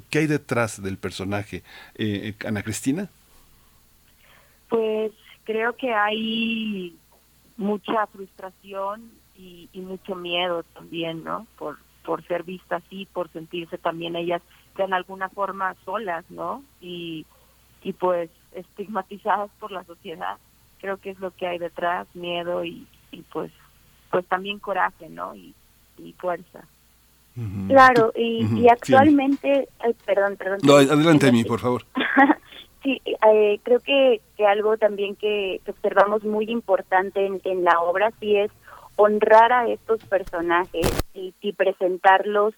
[0.08, 1.62] ¿qué hay detrás del personaje?
[2.46, 3.10] Ana Cristina.
[4.72, 5.12] Pues
[5.44, 6.96] creo que hay
[7.58, 11.46] mucha frustración y, mucho miedo también, ¿no?
[11.58, 14.40] Por, por ser vistas así, por sentirse también ellas
[14.78, 16.64] de alguna forma solas, ¿no?
[16.80, 17.26] Y,
[17.82, 20.38] y pues estigmatizadas por la sociedad.
[20.80, 23.52] Creo que es lo que hay detrás, miedo y, y pues
[24.10, 25.34] pues también coraje, ¿no?
[25.34, 25.54] Y,
[25.98, 26.64] y fuerza.
[27.68, 29.68] Claro, y, actualmente,
[30.06, 30.60] perdón, perdón.
[30.62, 31.84] No, adelante, mí, por favor.
[32.82, 38.36] Sí, eh, creo que, que algo también que, observamos muy importante en, la obra sí
[38.36, 38.50] es
[38.96, 42.54] honrar a estos personajes y, y, presentarlos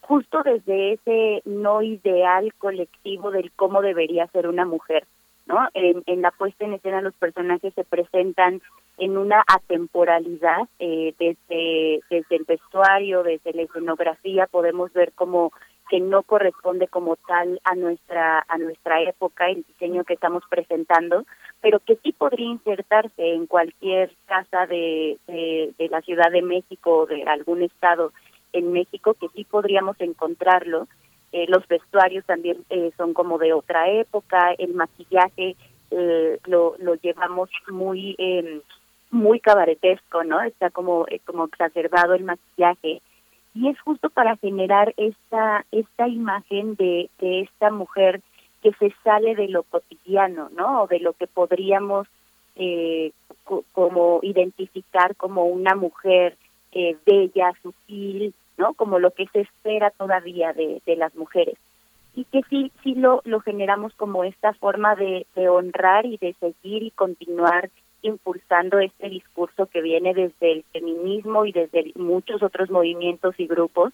[0.00, 5.06] justo desde ese no ideal colectivo del cómo debería ser una mujer,
[5.46, 5.68] ¿no?
[5.74, 8.60] En, en la puesta en escena los personajes se presentan
[8.98, 15.52] en una atemporalidad eh, desde desde el vestuario, desde la escenografía podemos ver cómo
[15.88, 21.24] que no corresponde como tal a nuestra a nuestra época el diseño que estamos presentando
[21.60, 27.06] pero que sí podría insertarse en cualquier casa de, de, la Ciudad de México o
[27.06, 28.12] de algún estado
[28.52, 30.86] en México que sí podríamos encontrarlo.
[31.32, 35.56] Eh, los vestuarios también eh, son como de otra época el maquillaje
[35.90, 38.62] eh, lo, lo llevamos muy eh,
[39.10, 43.02] muy cabaretesco no está como eh, como exacerbado el maquillaje
[43.58, 48.20] y es justo para generar esta esta imagen de, de esta mujer
[48.62, 50.82] que se sale de lo cotidiano, ¿no?
[50.82, 52.06] O de lo que podríamos
[52.54, 53.10] eh,
[53.72, 56.36] como identificar como una mujer
[56.72, 58.74] eh, bella, sutil, ¿no?
[58.74, 61.56] Como lo que se espera todavía de, de las mujeres.
[62.14, 66.34] Y que sí, sí lo, lo generamos como esta forma de, de honrar y de
[66.34, 67.70] seguir y continuar
[68.02, 73.92] impulsando este discurso que viene desde el feminismo y desde muchos otros movimientos y grupos,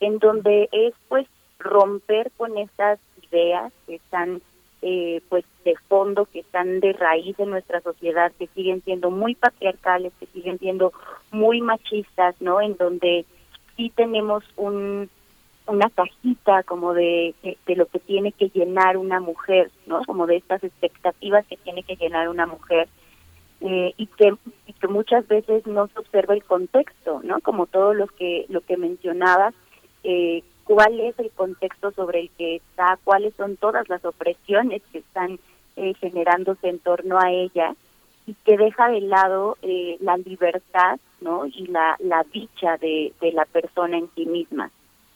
[0.00, 1.26] en donde es pues
[1.58, 2.98] romper con estas
[3.30, 4.40] ideas que están
[4.82, 9.34] eh, pues de fondo, que están de raíz en nuestra sociedad, que siguen siendo muy
[9.34, 10.92] patriarcales, que siguen siendo
[11.30, 12.60] muy machistas, ¿no?
[12.60, 13.24] En donde
[13.76, 15.08] sí tenemos un
[15.66, 20.02] una cajita como de, de, de, lo que tiene que llenar una mujer, ¿no?
[20.04, 22.86] Como de estas expectativas que tiene que llenar una mujer
[23.66, 24.34] eh, y, que,
[24.78, 27.40] que muchas veces no se observa el contexto, ¿no?
[27.40, 29.54] Como todo lo que lo que mencionabas,
[30.02, 34.98] eh, cuál es el contexto sobre el que está, cuáles son todas las opresiones que
[34.98, 35.38] están
[35.76, 37.74] eh, generándose en torno a ella
[38.26, 41.46] y que deja de lado eh, la libertad, ¿no?
[41.46, 44.70] Y la la dicha de de la persona en sí misma.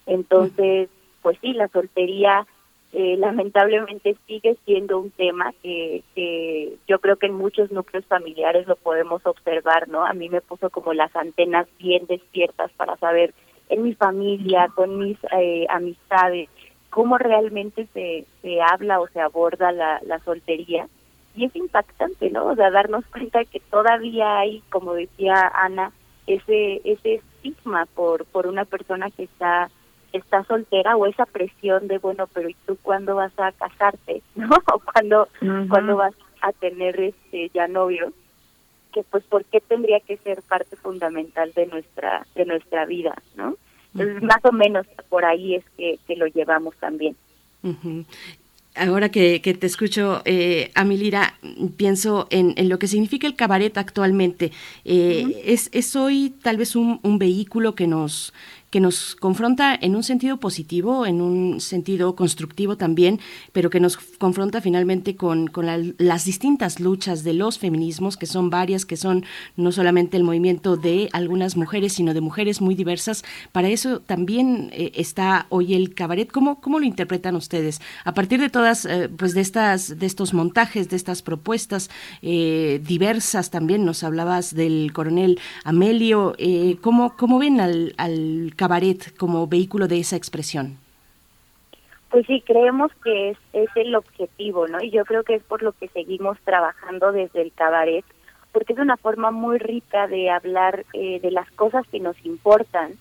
[0.07, 0.89] Entonces,
[1.21, 2.47] pues sí, la soltería
[2.93, 8.67] eh, lamentablemente sigue siendo un tema que, que yo creo que en muchos núcleos familiares
[8.67, 10.07] lo podemos observar, ¿no?
[10.07, 13.35] A mí me puso como las antenas bien despiertas para saber
[13.69, 16.49] en mi familia, con mis eh, amistades,
[16.89, 20.89] cómo realmente se, se habla o se aborda la, la soltería.
[21.35, 22.47] Y es impactante, ¿no?
[22.47, 25.93] O sea, darnos cuenta que todavía hay, como decía Ana,
[26.27, 29.71] ese ese estigma por por una persona que está
[30.13, 34.49] está soltera o esa presión de bueno pero y tú cuándo vas a casarte no
[34.73, 35.29] o cuándo
[35.69, 38.13] cuándo vas a tener este ya novio
[38.93, 43.57] que pues por qué tendría que ser parte fundamental de nuestra de nuestra vida no
[43.95, 47.17] entonces más o menos por ahí es que, que lo llevamos también.
[48.75, 51.35] Ahora que, te escucho, eh, Amilira,
[51.77, 54.53] pienso en, en, lo que significa el cabaret actualmente.
[54.85, 58.33] Eh, es, es, hoy tal vez un, un, vehículo que nos,
[58.71, 63.19] que nos confronta en un sentido positivo, en un sentido constructivo también,
[63.53, 65.51] pero que nos confronta finalmente con,
[65.99, 69.25] las distintas luchas de los feminismos, que son varias, que son
[69.57, 73.25] no solamente el movimiento de algunas mujeres, sino de mujeres muy diversas.
[73.53, 76.31] Para eso también eh, está hoy el cabaret.
[76.31, 77.81] ¿Cómo, ¿Cómo lo interpretan ustedes?
[78.05, 81.91] A partir de todas, eh, pues de estas, de estos montajes, de estas propuestas
[82.23, 86.35] eh, diversas también, nos hablabas del coronel Amelio,
[86.81, 90.77] ¿cómo, ¿cómo ven al, al cabaret como vehículo de esa expresión?
[92.11, 94.83] Pues sí, creemos que es, es el objetivo, ¿no?
[94.83, 98.05] Y yo creo que es por lo que seguimos trabajando desde el cabaret,
[98.53, 102.95] porque es una forma muy rica de hablar eh, de las cosas que nos importan,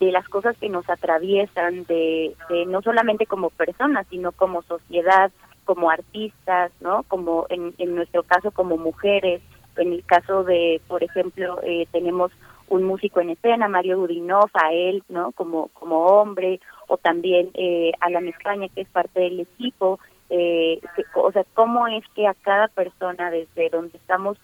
[0.00, 5.30] de las cosas que nos atraviesan, de, de, no solamente como personas, sino como sociedad,
[5.64, 7.02] como artistas, ¿no?
[7.04, 9.42] Como en, en nuestro caso como mujeres,
[9.76, 12.32] en el caso de, por ejemplo, eh, tenemos
[12.72, 15.32] un músico en escena, Mario Gudinov, a él, ¿no?
[15.32, 16.58] Como, como hombre,
[16.88, 20.00] o también eh, Alan España, que es parte del equipo.
[20.30, 20.80] Eh,
[21.14, 24.38] o sea, cómo es que a cada persona, desde donde estamos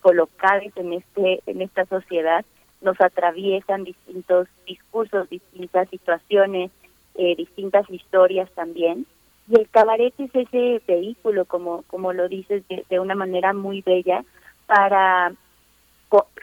[0.00, 2.44] colocados en, este, en esta sociedad,
[2.80, 6.72] nos atraviesan distintos discursos, distintas situaciones,
[7.14, 9.06] eh, distintas historias también.
[9.48, 14.24] Y el cabaret es ese vehículo, como, como lo dices, de una manera muy bella,
[14.66, 15.32] para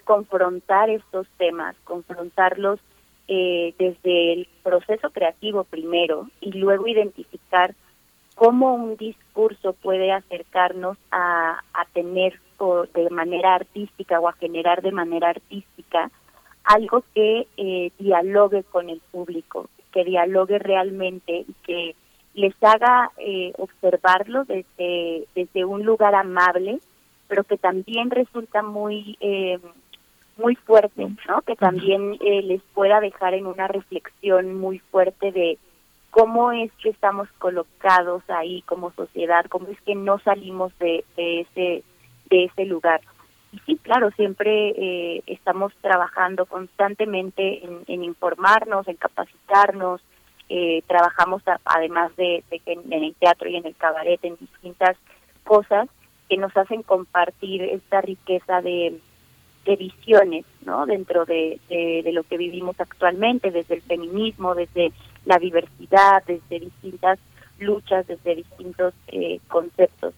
[0.04, 2.80] confrontar estos temas, confrontarlos
[3.28, 7.74] eh, desde el proceso creativo primero y luego identificar
[8.36, 12.40] cómo un discurso puede acercarnos a, a tener
[12.94, 16.10] de manera artística o a generar de manera artística
[16.64, 21.96] algo que eh, dialogue con el público, que dialogue realmente y que
[22.34, 26.80] les haga eh, observarlo desde, desde un lugar amable,
[27.28, 29.60] pero que también resulta muy eh,
[30.38, 31.42] muy fuerte, ¿no?
[31.44, 35.58] Que también eh, les pueda dejar en una reflexión muy fuerte de
[36.12, 41.42] cómo es que estamos colocados ahí como sociedad, cómo es que no salimos de, de
[41.42, 41.84] ese
[42.30, 43.02] de ese lugar.
[43.52, 50.02] Y sí, claro, siempre eh, estamos trabajando constantemente en, informarnos, en capacitarnos,
[50.50, 54.98] eh, trabajamos además de, de que en el teatro y en el cabaret en distintas
[55.44, 55.88] cosas
[56.30, 59.00] que nos hacen compartir esta riqueza de,
[59.66, 60.86] de visiones ¿no?
[60.86, 64.92] dentro de, de, lo que vivimos actualmente, desde el feminismo, desde
[65.26, 67.20] la diversidad, desde distintas
[67.60, 70.14] luchas, desde distintos eh, conceptos.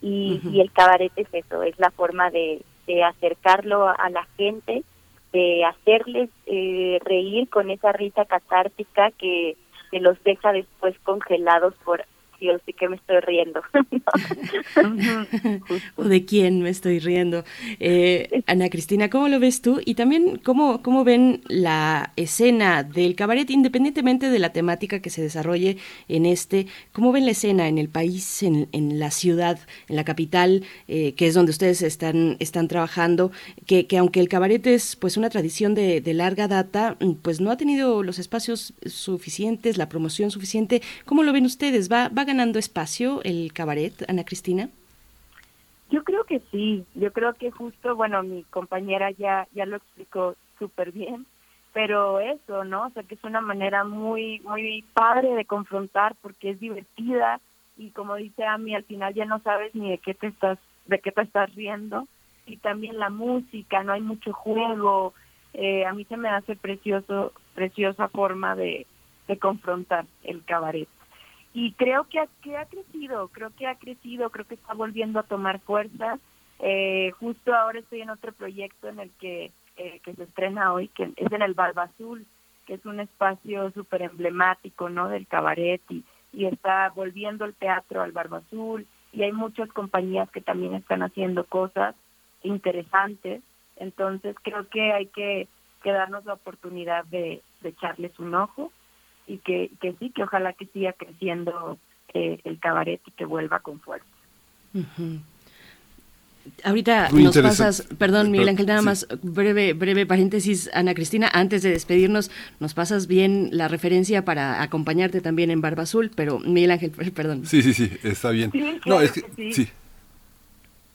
[0.00, 4.84] Y, y, el cabaret es eso, es la forma de, de acercarlo a la gente,
[5.32, 9.56] de hacerles eh, reír con esa risa catártica que,
[9.90, 12.04] que los deja después congelados por
[12.40, 13.60] yo sí que me estoy riendo.
[15.96, 17.44] ¿O de quién me estoy riendo?
[17.80, 19.80] Eh, Ana Cristina, ¿cómo lo ves tú?
[19.84, 25.22] Y también, ¿cómo, ¿cómo ven la escena del cabaret, independientemente de la temática que se
[25.22, 25.78] desarrolle
[26.08, 26.66] en este?
[26.92, 29.58] ¿Cómo ven la escena en el país, en, en la ciudad,
[29.88, 33.32] en la capital, eh, que es donde ustedes están, están trabajando?
[33.66, 37.50] Que, que aunque el cabaret es pues una tradición de, de larga data, pues no
[37.50, 40.82] ha tenido los espacios suficientes, la promoción suficiente.
[41.04, 41.90] ¿Cómo lo ven ustedes?
[41.90, 44.68] ¿Va, va ganando espacio el cabaret, Ana Cristina?
[45.90, 50.36] Yo creo que sí, yo creo que justo, bueno, mi compañera ya, ya lo explicó
[50.58, 51.24] súper bien,
[51.72, 52.86] pero eso, ¿no?
[52.86, 57.40] O sea, que es una manera muy, muy padre de confrontar porque es divertida
[57.78, 60.98] y como dice Ami, al final ya no sabes ni de qué te estás, de
[60.98, 62.06] qué te estás riendo
[62.44, 65.14] y también la música, no hay mucho juego,
[65.54, 68.86] eh, a mí se me hace precioso, preciosa forma de,
[69.26, 70.88] de confrontar el cabaret
[71.54, 75.18] y creo que ha, que ha crecido, creo que ha crecido, creo que está volviendo
[75.18, 76.18] a tomar fuerza.
[76.60, 80.88] Eh, justo ahora estoy en otro proyecto en el que, eh, que se estrena hoy,
[80.88, 82.26] que es en el Barba Azul,
[82.66, 85.08] que es un espacio súper emblemático ¿no?
[85.08, 90.30] del cabaret y, y está volviendo el teatro al Barba Azul y hay muchas compañías
[90.30, 91.94] que también están haciendo cosas
[92.42, 93.42] interesantes.
[93.76, 95.48] Entonces creo que hay que,
[95.84, 98.70] darnos la oportunidad de echarles un ojo
[99.28, 101.78] y que, que sí, que ojalá que siga creciendo
[102.14, 104.06] eh, el cabaret y que vuelva con fuerza.
[106.64, 111.70] Ahorita nos pasas, perdón Miguel Ángel, nada más breve, breve paréntesis, Ana Cristina, antes de
[111.70, 116.90] despedirnos, nos pasas bien la referencia para acompañarte también en Barba Azul, pero Miguel Ángel,
[117.14, 117.46] perdón.
[117.46, 118.50] Sí, sí, sí, está bien.
[118.86, 119.68] no, es que, sí.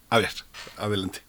[0.09, 0.29] A ver,
[0.77, 1.19] adelante.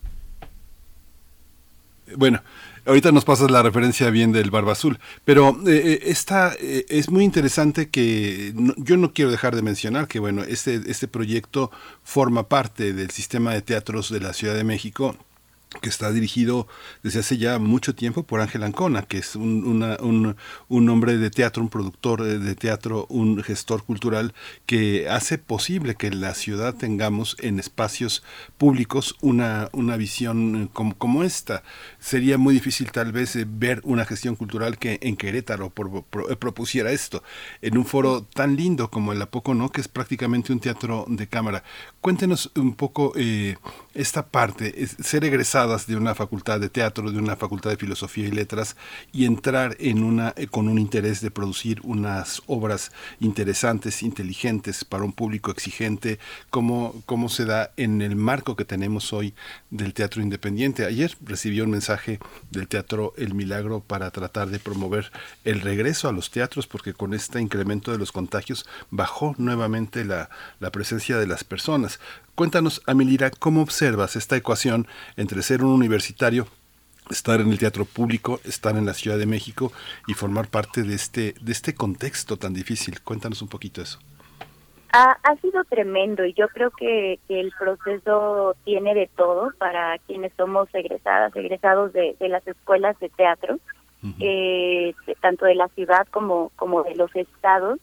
[2.16, 2.42] Bueno,
[2.86, 7.08] Ahorita nos pasas la referencia bien del Barba Azul, pero eh, eh, esta eh, es
[7.08, 11.70] muy interesante que yo no quiero dejar de mencionar que bueno, este, este proyecto
[12.02, 15.16] forma parte del sistema de teatros de la Ciudad de México
[15.80, 16.66] que está dirigido
[17.02, 20.36] desde hace ya mucho tiempo por Ángel Ancona, que es un,
[20.68, 24.34] un, hombre de teatro, un productor de teatro, un gestor cultural
[24.66, 28.22] que hace posible que la ciudad tengamos en espacios
[28.58, 31.62] públicos una, una visión como, como esta.
[32.04, 35.72] Sería muy difícil tal vez eh, ver una gestión cultural que en Querétaro
[36.28, 37.22] eh, propusiera esto,
[37.62, 39.72] en un foro tan lindo como el Apoco, ¿no?
[39.72, 41.64] que es prácticamente un teatro de cámara.
[42.02, 43.56] Cuéntenos un poco eh,
[43.94, 48.32] esta parte, ser egresado de una facultad de teatro, de una facultad de filosofía y
[48.32, 48.76] letras
[49.10, 55.14] y entrar en una con un interés de producir unas obras interesantes, inteligentes para un
[55.14, 56.18] público exigente,
[56.50, 59.32] como, como se da en el marco que tenemos hoy
[59.70, 60.84] del teatro independiente.
[60.84, 61.93] Ayer recibí un mensaje
[62.50, 65.10] del teatro El Milagro para tratar de promover
[65.44, 70.30] el regreso a los teatros porque con este incremento de los contagios bajó nuevamente la,
[70.60, 72.00] la presencia de las personas.
[72.34, 74.86] Cuéntanos, Amilira, ¿cómo observas esta ecuación
[75.16, 76.48] entre ser un universitario,
[77.10, 79.72] estar en el teatro público, estar en la Ciudad de México
[80.06, 83.00] y formar parte de este, de este contexto tan difícil?
[83.02, 83.98] Cuéntanos un poquito eso.
[84.96, 90.32] Ha, ha sido tremendo y yo creo que, el proceso tiene de todo para quienes
[90.36, 93.58] somos egresadas, egresados de, las escuelas de teatro,
[94.20, 97.80] eh, tanto de la ciudad como, como de los estados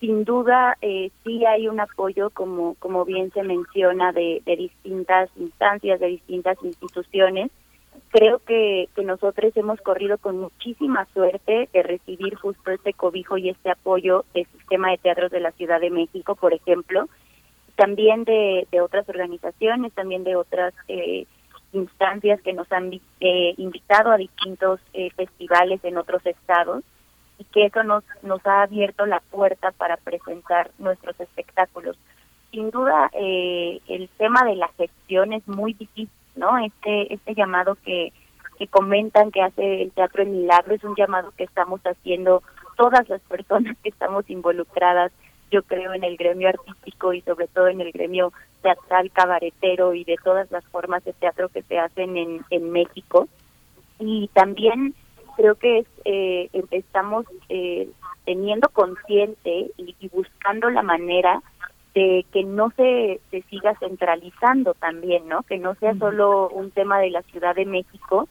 [0.00, 5.28] sin duda eh, sí hay un apoyo, como, como bien se menciona, de, de distintas
[5.36, 7.50] instancias, de distintas instituciones.
[8.10, 13.70] Creo que, nosotros hemos corrido con muchísima suerte de recibir justo este cobijo y este
[13.70, 17.08] apoyo del sistema de teatros de la Ciudad de México, por ejemplo,
[17.76, 21.26] también de, de otras organizaciones, también de otras eh,
[21.72, 26.84] instancias que nos han eh, invitado a distintos eh, festivales en otros estados
[27.38, 31.96] y que eso nos, nos ha abierto la puerta para presentar nuestros espectáculos.
[32.50, 36.58] Sin duda, eh, el tema de la gestión es muy difícil, ¿no?
[36.58, 38.12] Este, este llamado que,
[38.58, 42.42] que comentan que hace el Teatro El Milagro es un llamado que estamos haciendo
[42.76, 45.12] todas las personas que estamos involucradas,
[45.50, 50.04] yo creo, en el gremio artístico y sobre todo en el gremio teatral, cabaretero y
[50.04, 53.28] de todas las formas de teatro que se hacen en, en México.
[53.98, 54.94] Y también
[55.36, 57.88] creo que eh, estamos eh,
[58.24, 61.42] teniendo consciente y, buscando la manera
[61.94, 65.42] de que no se, se siga centralizando también, ¿no?
[65.42, 68.28] Que no sea solo un tema de la Ciudad de México,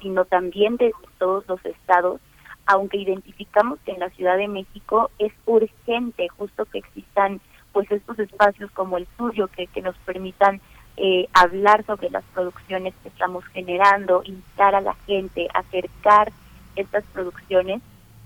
[0.00, 2.20] sino también de todos los estados,
[2.66, 7.40] aunque identificamos que en la Ciudad de México es urgente justo que existan
[7.72, 10.60] pues estos espacios como el suyo que, que nos permitan
[10.96, 16.32] eh, hablar sobre las producciones que estamos generando, invitar a la gente, acercar
[16.76, 17.80] estas producciones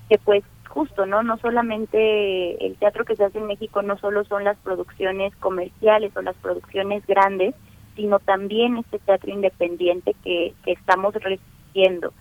[0.08, 1.22] que pues justo, ¿no?
[1.22, 6.16] No solamente el teatro que se hace en México no solo son las producciones comerciales
[6.16, 7.54] o las producciones grandes,
[7.96, 12.12] sino también este teatro independiente que, que estamos resistiendo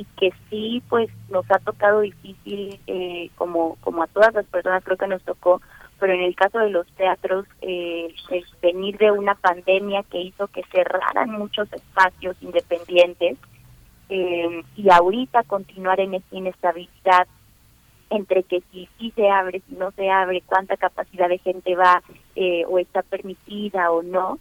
[0.00, 4.82] y que sí pues nos ha tocado difícil eh, como como a todas las personas
[4.82, 5.60] creo que nos tocó
[5.98, 8.08] pero en el caso de los teatros eh,
[8.62, 13.36] venir de una pandemia que hizo que cerraran muchos espacios independientes
[14.08, 17.28] eh, y ahorita continuar en esta inestabilidad
[18.10, 22.02] entre que si sí se abre, si no se abre, cuánta capacidad de gente va
[22.36, 24.38] eh, o está permitida o no,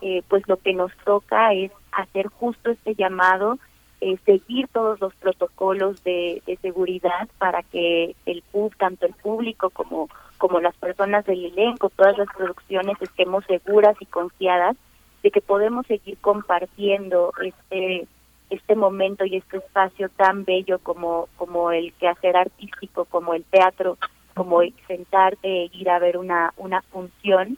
[0.00, 3.58] eh, pues lo que nos toca es hacer justo este llamado,
[4.00, 9.70] eh, seguir todos los protocolos de, de seguridad para que el pub, tanto el público
[9.70, 10.08] como
[10.40, 14.74] como las personas del elenco, todas las producciones estemos seguras y confiadas
[15.22, 18.08] de que podemos seguir compartiendo este
[18.50, 23.96] este momento y este espacio tan bello como, como el quehacer artístico, como el teatro,
[24.34, 27.56] como sentarte, ir a ver una, una función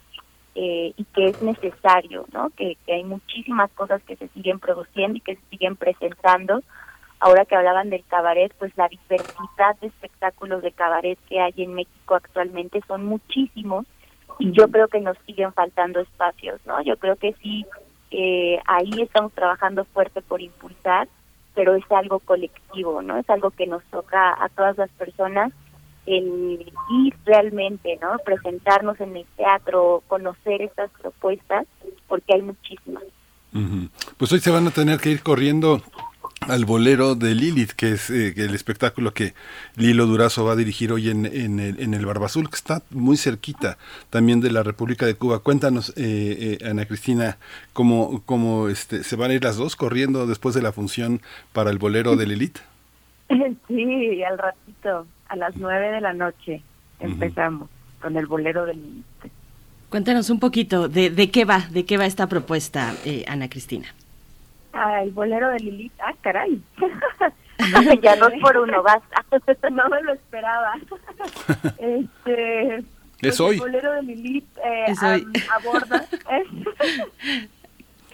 [0.54, 2.50] eh, y que es necesario, ¿no?
[2.50, 6.62] Que, que hay muchísimas cosas que se siguen produciendo y que se siguen presentando.
[7.20, 11.74] Ahora que hablaban del cabaret, pues la diversidad de espectáculos de cabaret que hay en
[11.74, 13.86] México actualmente son muchísimos
[14.38, 16.82] y yo creo que nos siguen faltando espacios, ¿no?
[16.82, 17.64] Yo creo que sí
[18.12, 21.08] eh, ahí estamos trabajando fuerte por impulsar,
[21.54, 23.16] pero es algo colectivo, ¿no?
[23.16, 25.52] Es algo que nos toca a todas las personas
[26.04, 28.18] el ir realmente, ¿no?
[28.24, 31.66] Presentarnos en el teatro, conocer estas propuestas,
[32.08, 33.04] porque hay muchísimas.
[34.16, 35.82] Pues hoy se van a tener que ir corriendo
[36.48, 39.34] al bolero de Lilith, que es eh, el espectáculo que
[39.76, 43.16] Lilo Durazo va a dirigir hoy en, en, el, en el Barbazul, que está muy
[43.16, 43.78] cerquita
[44.10, 45.40] también de la República de Cuba.
[45.40, 47.38] Cuéntanos, eh, eh, Ana Cristina,
[47.72, 51.20] cómo, cómo este, se van a ir las dos corriendo después de la función
[51.52, 52.58] para el bolero de Lilith.
[53.68, 56.62] Sí, al ratito, a las nueve de la noche
[57.00, 57.70] empezamos
[58.00, 59.04] con el bolero de Lilith.
[59.88, 62.94] Cuéntanos un poquito de, de qué va, de qué va esta propuesta,
[63.26, 63.94] Ana Cristina.
[64.72, 65.92] Ah, el bolero de Lilith.
[66.00, 66.60] Ah, caray.
[68.02, 69.24] ya dos por uno, basta.
[69.70, 70.74] no me lo esperaba.
[71.78, 72.84] este, es
[73.20, 73.54] pues hoy.
[73.56, 75.26] El bolero de Lilith eh, es hoy.
[75.54, 76.06] aborda.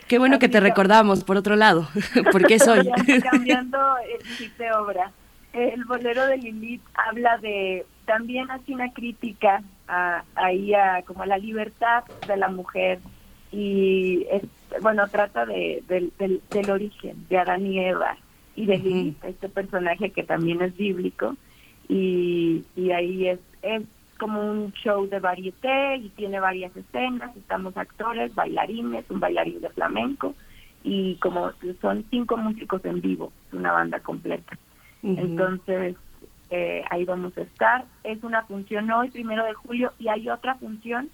[0.07, 1.89] Qué bueno que te recordamos, por otro lado,
[2.33, 2.89] porque es hoy.
[3.23, 5.13] Cambiando el chip de obra.
[5.53, 11.27] El bolero de Lilith habla de, también hace una crítica a, ahí a, como a
[11.27, 13.01] la libertad de la mujer
[13.51, 14.43] y es,
[14.83, 18.17] bueno, trata de, del, del, origen de Adán y Eva
[18.57, 21.37] y de Lilith, este personaje que también es bíblico
[21.89, 23.83] y, y ahí es, es
[24.19, 29.71] como un show de varieté y tiene varias escenas, estamos actores, bailarines, un bailarín de
[29.71, 30.35] flamenco
[30.83, 31.51] y como
[31.81, 34.59] son cinco músicos en vivo, una banda completa.
[35.03, 35.97] Entonces,
[36.51, 37.85] eh, ahí vamos a estar.
[38.05, 41.09] Es una función hoy, primero de julio, y hay otra función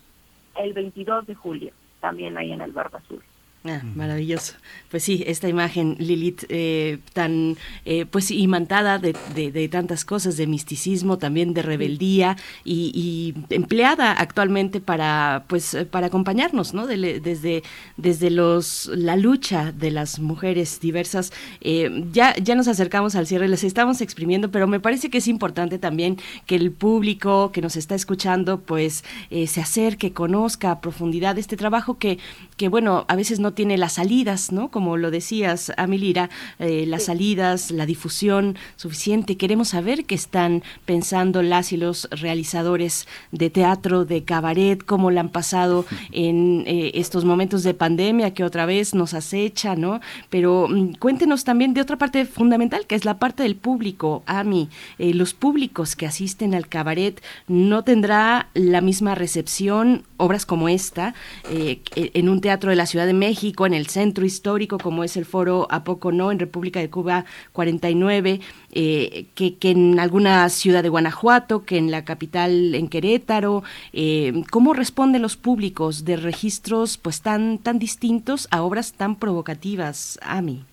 [0.56, 3.22] el 22 de julio, también ahí en el Barba Azul.
[3.66, 4.52] Ah, maravilloso.
[4.90, 7.56] Pues sí, esta imagen, Lilith, eh, tan
[7.86, 14.82] eh, pues imantada de, de, tantas cosas, de misticismo, también de rebeldía y, empleada actualmente
[14.82, 16.86] para pues para acompañarnos, ¿no?
[16.86, 17.62] desde
[17.96, 21.32] desde los la lucha de las mujeres diversas.
[21.62, 25.26] Eh, ya ya nos acercamos al cierre, les estamos exprimiendo, pero me parece que es
[25.26, 31.38] importante también que el público que nos está escuchando, pues se acerque, conozca a profundidad
[31.38, 32.18] este trabajo que
[32.58, 34.70] que bueno a veces no tiene las salidas, ¿no?
[34.70, 39.36] Como lo decías, Amilira, eh, las salidas, la difusión suficiente.
[39.36, 45.20] Queremos saber qué están pensando las y los realizadores de teatro, de cabaret, cómo la
[45.20, 50.00] han pasado en eh, estos momentos de pandemia que otra vez nos acecha, ¿no?
[50.30, 54.68] Pero mm, cuéntenos también de otra parte fundamental, que es la parte del público, Ami.
[54.98, 61.14] Eh, los públicos que asisten al cabaret no tendrá la misma recepción, obras como esta,
[61.50, 65.26] en un teatro de la Ciudad de México en el centro histórico, como es el
[65.26, 68.40] foro A Poco No, en República de Cuba 49,
[68.72, 73.62] eh, que, en alguna ciudad de Guanajuato, que en la capital, en Querétaro.
[73.92, 80.18] Eh, ¿Cómo responden los públicos de registros pues tan, tan distintos a obras tan provocativas,
[80.22, 80.64] Ami?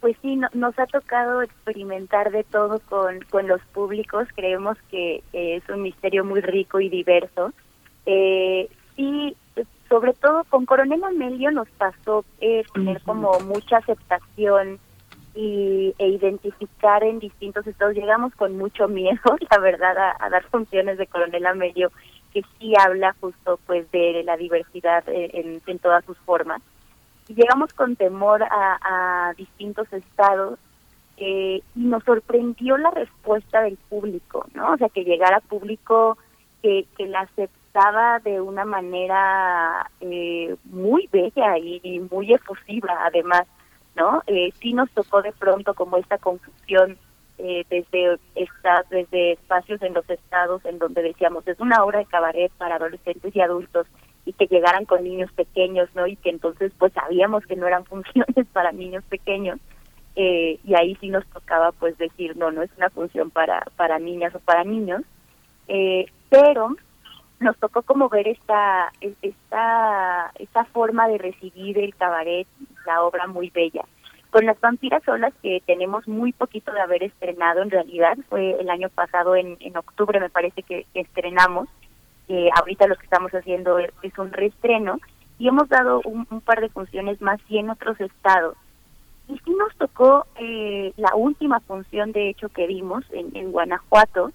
[0.00, 4.28] Pues sí, nos ha tocado experimentar de todo con, con los públicos.
[4.34, 7.52] Creemos que es un misterio muy rico y diverso.
[8.06, 9.36] Eh, sí,
[9.90, 14.78] sobre todo con Coronel Amelio nos pasó eh, tener como mucha aceptación
[15.34, 17.96] y, e identificar en distintos estados.
[17.96, 19.20] Llegamos con mucho miedo,
[19.50, 21.90] la verdad, a, dar funciones de Coronel Amelio,
[22.32, 26.62] que sí habla justo pues de la diversidad en, en todas sus formas.
[27.26, 30.58] Y llegamos con temor a, distintos estados
[31.16, 34.72] eh, y nos sorprendió la respuesta del público, ¿no?
[34.72, 36.16] O sea, que llegara público
[36.62, 43.46] que, que la aceptó estaba de una manera eh, muy bella y, muy efusiva además,
[43.94, 44.24] ¿no?
[44.26, 46.98] Eh, sí nos tocó de pronto como esta confusión
[47.38, 52.06] eh, desde, esta, desde espacios en los estados en donde decíamos es una obra de
[52.06, 53.86] cabaret para adolescentes y adultos
[54.24, 56.08] y que llegaran con niños pequeños, ¿no?
[56.08, 59.60] Y que entonces pues sabíamos que no eran funciones para niños pequeños.
[60.16, 64.00] Eh, y ahí sí nos tocaba pues decir no no es una función para para
[64.00, 65.02] niñas o para niños
[65.68, 66.74] eh, pero
[67.40, 72.46] nos tocó como ver esta, esta, esta forma de recibir el cabaret,
[72.86, 73.84] la obra muy bella.
[74.30, 78.68] Con las vampiras solas que tenemos muy poquito de haber estrenado en realidad, fue el
[78.70, 81.68] año pasado en, en octubre me parece que, estrenamos,
[82.28, 85.00] eh, ahorita lo que estamos haciendo es, un reestreno
[85.38, 88.56] y hemos dado un, par de funciones más y en otros estados.
[89.28, 94.32] Y sí nos tocó eh, la última función de hecho que vimos en, en Guanajuato,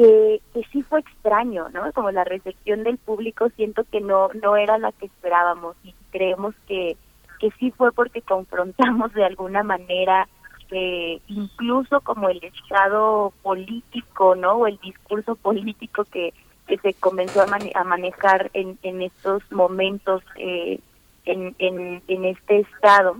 [0.00, 0.40] que,
[0.72, 1.92] sí fue extraño, ¿no?
[1.92, 6.54] Como la recepción del público siento que no no era la que esperábamos y creemos
[6.66, 6.96] que
[7.38, 10.26] que sí fue porque confrontamos de alguna manera
[10.68, 14.52] que incluso como el estado político, ¿no?
[14.54, 16.32] O el discurso político que,
[16.66, 20.78] que se comenzó a, manejar en, en estos momentos eh,
[21.26, 23.16] en, en, este estado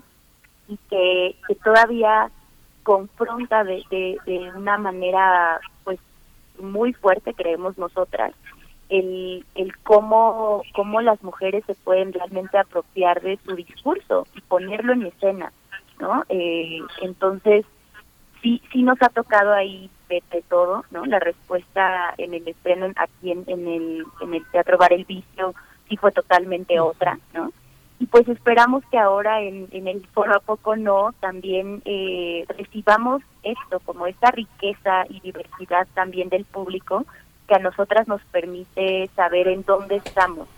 [0.68, 2.30] y que, que todavía
[2.84, 5.60] confronta de, de una manera
[6.60, 8.32] muy fuerte, creemos nosotras,
[8.88, 14.92] el, el cómo, cómo las mujeres se pueden realmente apropiar de su discurso y ponerlo
[14.92, 15.52] en escena,
[16.00, 16.24] ¿no?
[16.28, 17.64] Eh, entonces,
[18.42, 21.06] sí, sí nos ha tocado ahí de, todo, ¿no?
[21.06, 25.54] La respuesta en el estreno aquí en, en, el, en el Teatro Bar El Vicio
[25.88, 27.52] sí fue totalmente otra, ¿no?
[28.00, 33.78] Y pues esperamos que ahora en, el foro a poco no también eh, recibamos esto
[33.80, 37.04] como esta riqueza y diversidad también del público
[37.46, 40.48] que a nosotras nos permite saber en dónde estamos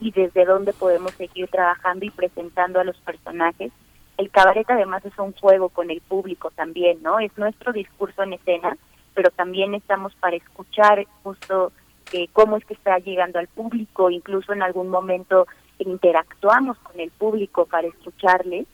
[0.00, 3.72] y desde dónde podemos seguir trabajando y presentando a los personajes
[4.18, 7.20] el cabaret además es un juego con el público también, ¿no?
[7.20, 8.76] Es nuestro discurso en escena,
[9.14, 11.70] pero también estamos para escuchar justo
[12.12, 15.46] eh, cómo es que está llegando al público, incluso en algún momento
[15.78, 18.66] interactuamos con el público para escucharle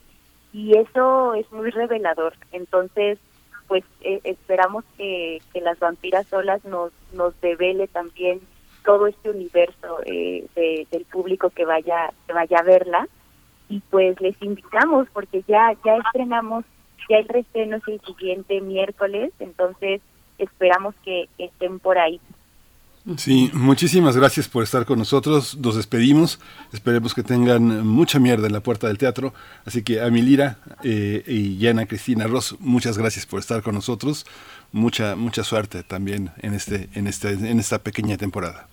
[0.53, 2.35] y eso es muy revelador.
[2.53, 3.19] Entonces,
[3.67, 8.41] pues eh, esperamos que, que las vampiras solas nos, nos devele también
[8.85, 10.47] todo este universo eh,
[10.91, 13.09] del público que vaya que vaya a verla
[13.69, 16.65] y pues les invitamos porque ya ya estrenamos
[17.09, 20.03] ya el restreno es el siguiente miércoles entonces
[20.39, 22.21] esperamos que, estén por ahí
[23.19, 25.59] Sí, muchísimas gracias por estar con nosotros.
[25.59, 26.41] Nos despedimos.
[26.73, 29.35] Esperemos que tengan mucha mierda en la puerta del teatro.
[29.67, 34.25] Así que a Milira eh, y Yana Cristina Ross, muchas gracias por estar con nosotros.
[34.73, 38.69] Mucha mucha suerte también en este en este en esta pequeña temporada.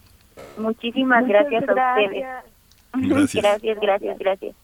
[0.57, 2.25] Muchísimas gracias, a ustedes.
[2.93, 3.43] Gracias.
[3.43, 4.55] gracias, gracias, gracias.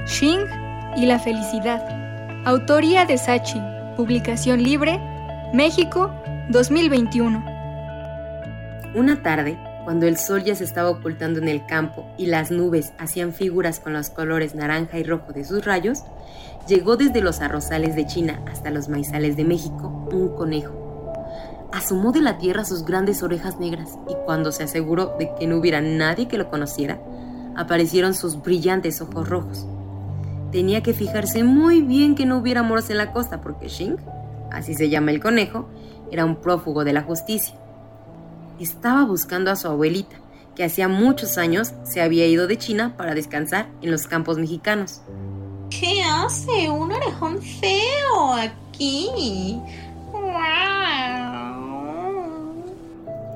[0.05, 0.45] Xing
[0.95, 1.83] y la felicidad.
[2.45, 3.59] Autoría de Sachi.
[3.97, 4.99] Publicación libre.
[5.53, 6.13] México,
[6.49, 7.43] 2021.
[8.93, 12.93] Una tarde, cuando el sol ya se estaba ocultando en el campo y las nubes
[12.99, 16.03] hacían figuras con los colores naranja y rojo de sus rayos,
[16.69, 20.79] llegó desde los arrozales de China hasta los maizales de México un conejo
[21.71, 25.57] asomó de la tierra sus grandes orejas negras y cuando se aseguró de que no
[25.57, 26.99] hubiera nadie que lo conociera,
[27.55, 29.67] aparecieron sus brillantes ojos rojos.
[30.51, 33.97] Tenía que fijarse muy bien que no hubiera moros en la costa porque Xing,
[34.51, 35.69] así se llama el conejo,
[36.11, 37.55] era un prófugo de la justicia.
[38.59, 40.15] Estaba buscando a su abuelita,
[40.55, 45.01] que hacía muchos años se había ido de China para descansar en los campos mexicanos.
[45.69, 49.59] ¿Qué hace un orejón feo aquí?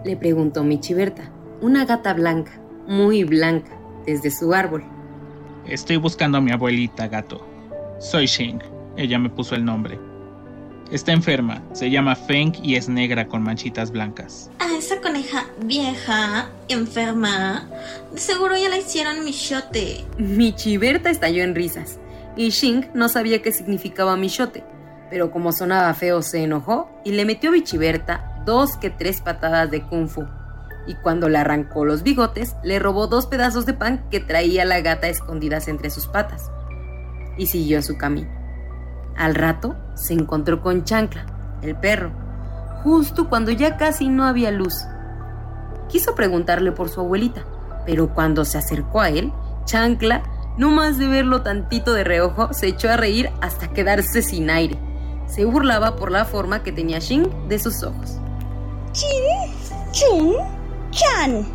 [0.04, 1.30] Le preguntó Michiberta,
[1.62, 2.52] una gata blanca,
[2.88, 3.72] muy blanca,
[4.06, 4.84] desde su árbol.
[5.68, 7.46] Estoy buscando a mi abuelita, gato.
[8.00, 8.60] Soy Xing.
[8.98, 10.00] Ella me puso el nombre.
[10.92, 14.52] Está enferma, se llama Feng y es negra con manchitas blancas.
[14.60, 17.68] A esa coneja vieja, enferma,
[18.16, 20.04] seguro ya la hicieron michote.
[20.18, 22.00] Michiberta estalló en risas
[22.36, 24.64] y Xing no sabía qué significaba michote,
[25.10, 29.70] pero como sonaba feo se enojó y le metió a Michiberta dos que tres patadas
[29.70, 30.26] de kung fu.
[30.86, 34.82] Y cuando le arrancó los bigotes, le robó dos pedazos de pan que traía la
[34.82, 36.52] gata escondidas entre sus patas.
[37.38, 38.30] Y siguió su camino.
[39.16, 41.26] Al rato se encontró con Chancla,
[41.62, 42.12] el perro,
[42.84, 44.74] justo cuando ya casi no había luz.
[45.88, 47.46] Quiso preguntarle por su abuelita,
[47.86, 49.32] pero cuando se acercó a él,
[49.66, 50.24] Chancla,
[50.58, 54.78] no más de verlo tantito de reojo, se echó a reír hasta quedarse sin aire.
[55.28, 58.18] Se burlaba por la forma que tenía Xing de sus ojos.
[58.92, 59.52] Chin,
[59.92, 60.36] Chun,
[60.92, 61.48] Chan,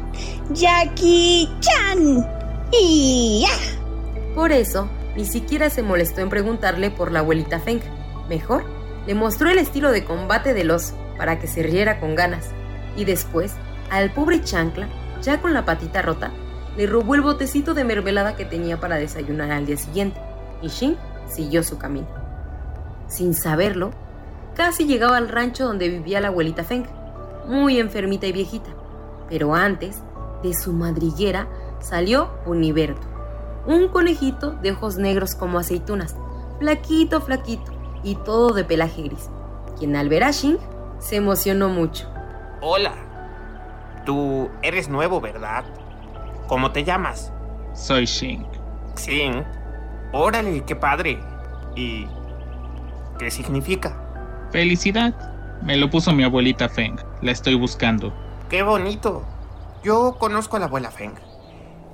[0.50, 2.26] Jackie Chan
[2.72, 4.34] y ya.
[4.34, 7.80] Por eso, ni siquiera se molestó en preguntarle por la abuelita Feng.
[8.28, 8.64] Mejor,
[9.06, 12.50] le mostró el estilo de combate del oso para que se riera con ganas.
[12.96, 13.54] Y después,
[13.90, 14.88] al pobre Chancla,
[15.22, 16.32] ya con la patita rota,
[16.78, 20.20] le robó el botecito de mermelada que tenía para desayunar al día siguiente.
[20.62, 20.94] Y Xing
[21.26, 22.06] siguió su camino.
[23.08, 23.90] Sin saberlo,
[24.54, 26.86] casi llegaba al rancho donde vivía la abuelita Feng
[27.46, 28.70] muy enfermita y viejita.
[29.28, 30.00] Pero antes,
[30.44, 31.48] de su madriguera
[31.80, 33.06] salió Uniberto,
[33.66, 36.14] un conejito de ojos negros como aceitunas,
[36.60, 37.72] flaquito, flaquito
[38.04, 39.28] y todo de pelaje gris,
[39.76, 40.58] quien al ver a Xing
[41.00, 42.08] se emocionó mucho.
[42.60, 42.94] Hola,
[44.06, 45.64] tú eres nuevo, ¿verdad?
[46.48, 47.30] ¿Cómo te llamas?
[47.74, 48.44] Soy Xing.
[48.96, 49.44] Xing,
[50.12, 51.20] Órale, qué padre.
[51.76, 52.06] ¿Y
[53.18, 53.94] qué significa?
[54.50, 55.14] Felicidad.
[55.62, 56.96] Me lo puso mi abuelita Feng.
[57.20, 58.12] La estoy buscando.
[58.48, 59.22] Qué bonito.
[59.84, 61.14] Yo conozco a la abuela Feng.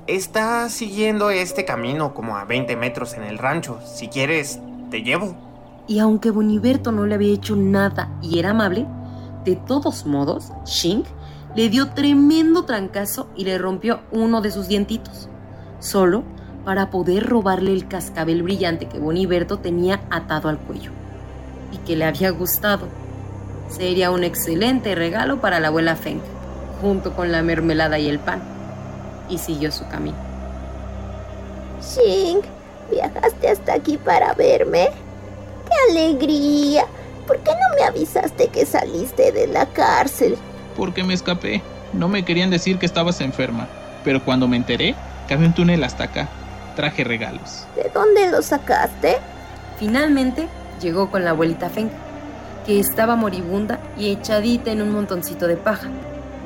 [0.06, 3.80] Está siguiendo este camino como a 20 metros en el rancho.
[3.84, 5.34] Si quieres, te llevo.
[5.88, 8.86] Y aunque Boniberto no le había hecho nada y era amable,
[9.44, 11.04] de todos modos, Shing
[11.54, 15.28] le dio tremendo trancazo y le rompió uno de sus dientitos,
[15.78, 16.24] solo
[16.64, 20.90] para poder robarle el cascabel brillante que Boniberto tenía atado al cuello
[21.72, 22.88] y que le había gustado.
[23.68, 26.20] Sería un excelente regalo para la abuela Feng,
[26.80, 28.42] junto con la mermelada y el pan
[29.28, 30.16] y siguió su camino.
[31.80, 32.40] Xing,
[32.90, 34.90] ¿viajaste hasta aquí para verme?
[35.68, 36.86] ¡Qué alegría!
[37.26, 40.36] ¿Por qué no me avisaste que saliste de la cárcel?
[40.76, 41.62] Porque me escapé.
[41.92, 43.68] No me querían decir que estabas enferma.
[44.04, 44.94] Pero cuando me enteré,
[45.28, 46.28] cabe un túnel hasta acá.
[46.76, 47.66] Traje regalos.
[47.76, 49.18] ¿De dónde los sacaste?
[49.78, 50.48] Finalmente
[50.80, 51.90] llegó con la abuelita Feng,
[52.66, 55.88] que estaba moribunda y echadita en un montoncito de paja.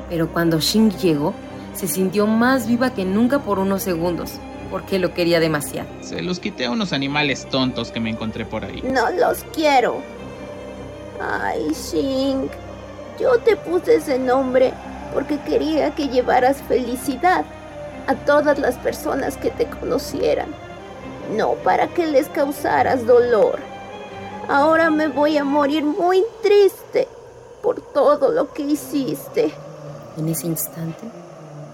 [0.09, 1.33] Pero cuando Xing llegó,
[1.73, 4.33] se sintió más viva que nunca por unos segundos,
[4.69, 5.87] porque lo quería demasiado.
[6.01, 8.83] Se los quité a unos animales tontos que me encontré por ahí.
[8.83, 10.01] No los quiero.
[11.21, 12.49] Ay, Shing,
[13.19, 14.73] yo te puse ese nombre
[15.13, 17.45] porque quería que llevaras felicidad
[18.07, 20.47] a todas las personas que te conocieran,
[21.35, 23.59] no para que les causaras dolor.
[24.47, 27.07] Ahora me voy a morir muy triste
[27.61, 29.53] por todo lo que hiciste.
[30.17, 31.05] En ese instante,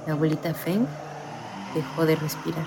[0.07, 0.87] la abuelita Feng
[1.73, 2.65] dejó de respirar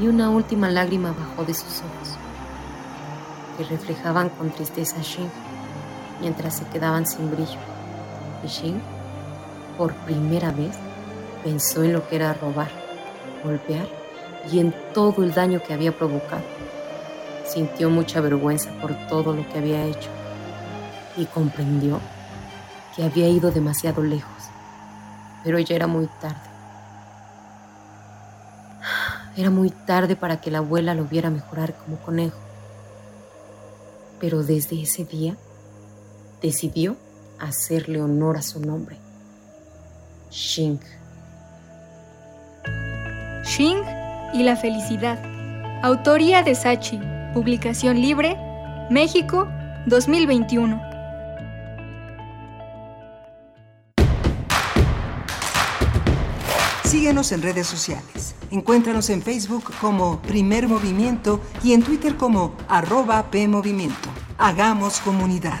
[0.00, 2.16] y una última lágrima bajó de sus ojos,
[3.58, 5.02] que reflejaban con tristeza a
[6.20, 7.58] mientras se quedaban sin brillo.
[8.44, 8.80] Y Xing,
[9.76, 10.76] por primera vez,
[11.42, 12.70] pensó en lo que era robar,
[13.44, 13.88] golpear
[14.50, 16.44] y en todo el daño que había provocado.
[17.44, 20.10] Sintió mucha vergüenza por todo lo que había hecho
[21.16, 22.00] y comprendió
[22.94, 24.50] que había ido demasiado lejos
[25.42, 26.50] pero ya era muy tarde.
[29.36, 32.38] Era muy tarde para que la abuela lo viera mejorar como conejo.
[34.18, 35.36] Pero desde ese día
[36.40, 36.96] decidió
[37.38, 38.96] hacerle honor a su nombre.
[40.30, 40.78] Xing.
[43.44, 43.82] Xing
[44.34, 45.18] y la felicidad.
[45.82, 47.00] Autoría de Sachi.
[47.34, 48.36] Publicación libre.
[48.90, 49.48] México
[49.86, 50.90] 2021.
[56.84, 58.34] Síguenos en redes sociales.
[58.50, 64.08] Encuéntranos en Facebook como Primer Movimiento y en Twitter como arroba PMovimiento.
[64.38, 65.60] Hagamos comunidad.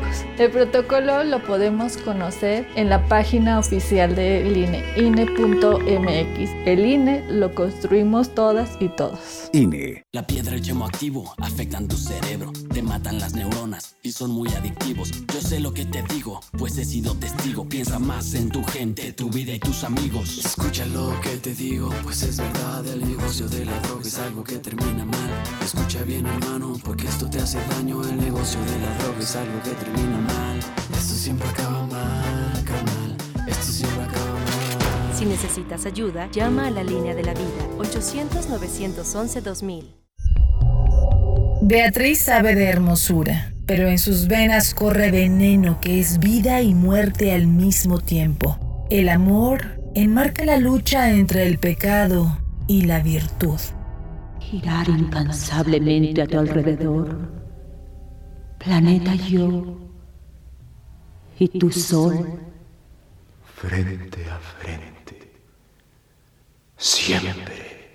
[0.37, 6.49] El protocolo lo podemos conocer en la página oficial del INE, INE.mx.
[6.65, 9.49] El INE lo construimos todas y todos.
[9.53, 10.03] INE.
[10.11, 14.31] La piedra y el yemo activo afectan tu cerebro, te matan las neuronas y son
[14.31, 15.11] muy adictivos.
[15.33, 17.67] Yo sé lo que te digo, pues he sido testigo.
[17.67, 20.39] Piensa más en tu gente, tu vida y tus amigos.
[20.43, 22.85] Escucha lo que te digo, pues es verdad.
[22.87, 25.29] El negocio de la droga es algo que termina mal.
[25.63, 28.01] Escucha bien, hermano, porque esto te hace daño.
[28.03, 30.59] El negocio de la droga es algo que termina mal.
[30.93, 33.17] Esto siempre acaba mal, carnal.
[33.47, 35.15] Esto siempre acaba mal.
[35.15, 40.01] Si necesitas ayuda, llama a la línea de la vida 800-911-2000.
[41.63, 47.33] Beatriz sabe de hermosura, pero en sus venas corre veneno que es vida y muerte
[47.33, 48.57] al mismo tiempo.
[48.89, 53.59] El amor enmarca la lucha entre el pecado y la virtud.
[54.39, 57.29] Girar incansablemente a tu alrededor,
[58.57, 59.77] planeta yo,
[61.41, 62.39] y tu sol,
[63.55, 65.31] frente a frente,
[66.77, 67.89] siempre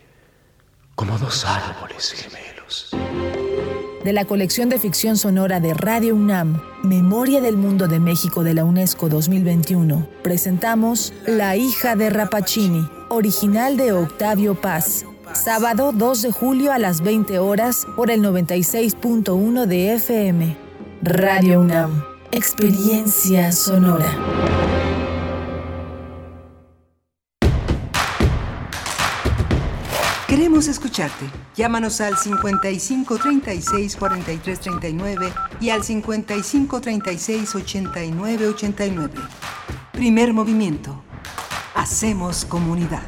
[0.97, 2.91] como dos árboles gemelos.
[4.03, 8.55] de la colección de ficción sonora de Radio UNAM, Memoria del Mundo de México de
[8.55, 15.05] la UNESCO 2021, presentamos La hija de Rapacini, original de Octavio Paz.
[15.35, 20.57] Sábado 2 de julio a las 20 horas por el 96.1 de FM.
[21.03, 24.11] Radio UNAM, experiencia sonora.
[30.27, 31.25] Queremos escucharte.
[31.55, 39.15] Llámanos al 55 36 43 39 y al 55 36 89 89.
[39.93, 41.03] Primer movimiento.
[41.75, 43.03] Hacemos comunidad.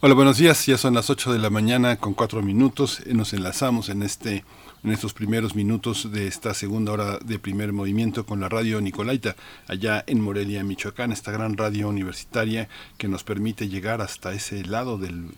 [0.00, 0.66] Hola, buenos días.
[0.66, 3.00] Ya son las 8 de la mañana con 4 minutos.
[3.06, 4.44] Nos enlazamos en este
[4.84, 9.34] en estos primeros minutos de esta segunda hora de primer movimiento con la radio Nicolaita,
[9.66, 12.68] allá en Morelia, Michoacán, esta gran radio universitaria
[12.98, 15.32] que nos permite llegar hasta ese lado del,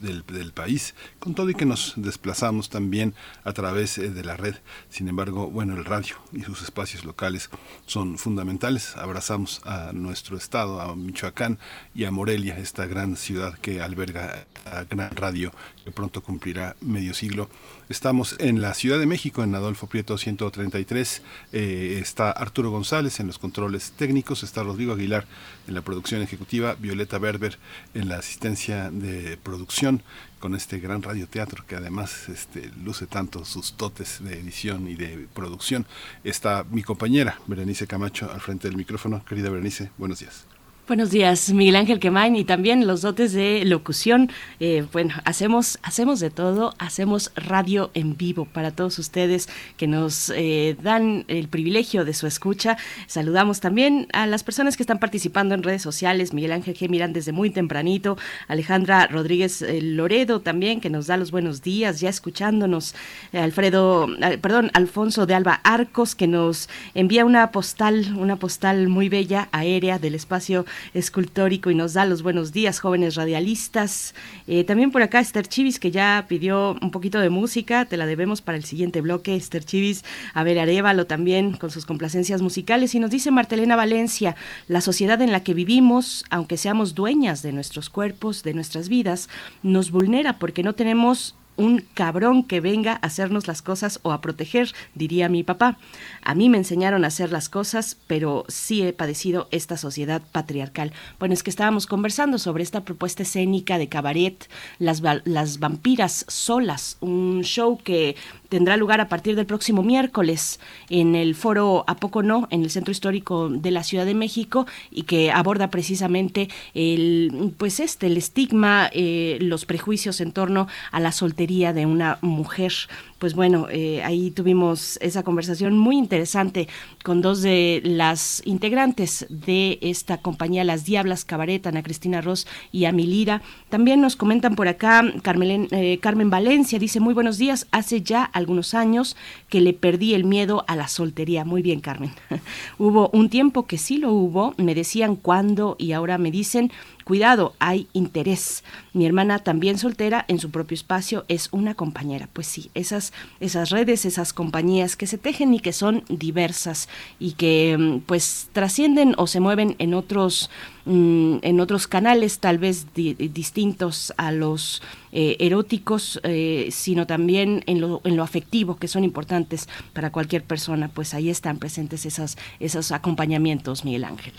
[0.53, 4.57] país, con todo y que nos desplazamos también a través eh, de la red.
[4.91, 7.49] Sin embargo, bueno, el radio y sus espacios locales
[7.87, 8.97] son fundamentales.
[8.97, 11.59] Abrazamos a nuestro estado, a Michoacán
[11.95, 15.53] y a Morelia, esta gran ciudad que alberga a gran radio
[15.87, 17.49] que pronto cumplirá medio siglo.
[17.89, 21.23] Estamos en la Ciudad de México, en Adolfo Prieto 133.
[21.53, 25.27] Eh, está Arturo González en los controles técnicos, está Rodrigo Aguilar
[25.69, 27.57] en la producción ejecutiva, Violeta Berber
[27.95, 30.03] en la asistencia de producción
[30.41, 35.29] con este gran radioteatro que además este, luce tanto sus totes de edición y de
[35.35, 35.87] producción.
[36.25, 39.25] Está mi compañera Berenice Camacho al frente del micrófono.
[39.25, 40.46] Querida Berenice, buenos días.
[40.89, 44.31] Buenos días, Miguel Ángel Quemain, y también los dotes de locución.
[44.61, 50.31] Eh, bueno, hacemos, hacemos de todo, hacemos radio en vivo para todos ustedes que nos
[50.31, 52.77] eh, dan el privilegio de su escucha.
[53.09, 56.89] Saludamos también a las personas que están participando en redes sociales, Miguel Ángel G.
[56.89, 58.17] Mirán desde muy tempranito,
[58.47, 62.95] Alejandra Rodríguez eh, Loredo también, que nos da los buenos días, ya escuchándonos,
[63.33, 64.07] Alfredo,
[64.41, 69.99] perdón, Alfonso de Alba Arcos, que nos envía una postal, una postal muy bella, aérea
[69.99, 70.65] del espacio
[70.95, 74.15] escultórico y nos da los buenos días, jóvenes radialistas.
[74.47, 78.07] Eh, también por acá Esther Chivis, que ya pidió un poquito de música, te la
[78.07, 79.37] debemos para el siguiente bloque.
[79.37, 80.05] Esther Chivis,
[80.35, 82.95] a ver Arevalo también con sus complacencias musicales.
[82.95, 84.37] Y nos dice Martelena Valencia,
[84.69, 89.29] la sociedad en la que vivimos, aunque seamos dueñas de nuestros cuerpos, de nuestras vidas,
[89.63, 94.21] nos vulnera porque no tenemos un cabrón que venga a hacernos las cosas o a
[94.21, 95.79] proteger, diría mi papá.
[96.23, 100.93] A mí me enseñaron a hacer las cosas, pero sí he padecido esta sociedad patriarcal.
[101.19, 104.49] Bueno, es que estábamos conversando sobre esta propuesta escénica de cabaret,
[104.79, 108.17] Las, las vampiras solas, un show que
[108.49, 112.71] tendrá lugar a partir del próximo miércoles en el foro A Poco No, en el
[112.71, 118.17] Centro Histórico de la Ciudad de México, y que aborda precisamente el, pues este, el
[118.17, 122.73] estigma, eh, los prejuicios en torno a la soltería de una mujer
[123.19, 126.69] pues bueno, eh, ahí tuvimos esa conversación muy interesante
[127.03, 132.85] con dos de las integrantes de esta compañía, Las Diablas Cabaret, Ana Cristina Ross y
[132.85, 133.43] Amilira.
[133.69, 138.75] También nos comentan por acá, eh, Carmen Valencia dice, muy buenos días, hace ya algunos
[138.75, 139.17] años
[139.49, 141.45] que le perdí el miedo a la soltería.
[141.45, 142.11] Muy bien, Carmen.
[142.79, 146.71] hubo un tiempo que sí lo hubo, me decían cuándo y ahora me dicen
[147.07, 148.65] Cuidado, hay interés.
[148.93, 152.29] Mi hermana también soltera en su propio espacio es una compañera.
[152.33, 156.89] Pues sí, esas, esas redes, esas compañías que se tejen y que son diversas
[157.21, 160.51] y que mm, pues trascienden o se mueven en otros
[160.85, 164.83] mm, en otros canales tal vez distintos a los
[165.13, 170.43] eh, eróticos, eh, sino también en lo, en lo afectivo, que son importantes para cualquier
[170.43, 174.35] persona, pues ahí están presentes esas, esos acompañamientos, Miguel Ángel.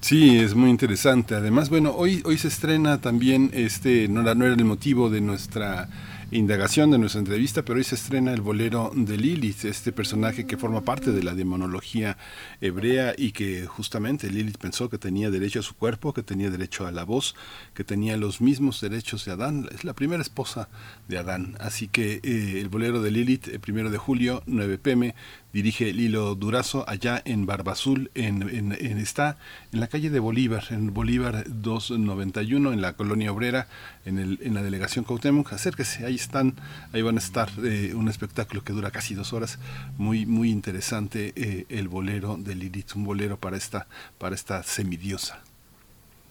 [0.00, 1.34] Sí, es muy interesante.
[1.34, 5.88] Además, bueno, hoy, hoy se estrena también, este, no no era el motivo de nuestra
[6.30, 10.58] indagación de nuestra entrevista, pero hoy se estrena el bolero de Lilith, este personaje que
[10.58, 12.18] forma parte de la demonología
[12.60, 16.86] hebrea y que justamente Lilith pensó que tenía derecho a su cuerpo, que tenía derecho
[16.86, 17.34] a la voz,
[17.72, 19.68] que tenía los mismos derechos de Adán.
[19.72, 20.68] Es la primera esposa
[21.08, 21.56] de Adán.
[21.60, 25.14] Así que eh, el bolero de Lilith, el primero de julio, 9 pm,
[25.58, 29.38] dirige Lilo Durazo allá en Barbazul, en, en, está
[29.72, 33.66] en la calle de Bolívar, en Bolívar 291, en la colonia obrera,
[34.04, 35.52] en, el, en la delegación Cuauhtémoc.
[35.52, 36.54] Acérquese, ahí están,
[36.92, 39.58] ahí van a estar eh, un espectáculo que dura casi dos horas,
[39.96, 43.88] muy, muy interesante, eh, el bolero de Lilith, un bolero para esta,
[44.18, 45.42] para esta semidiosa.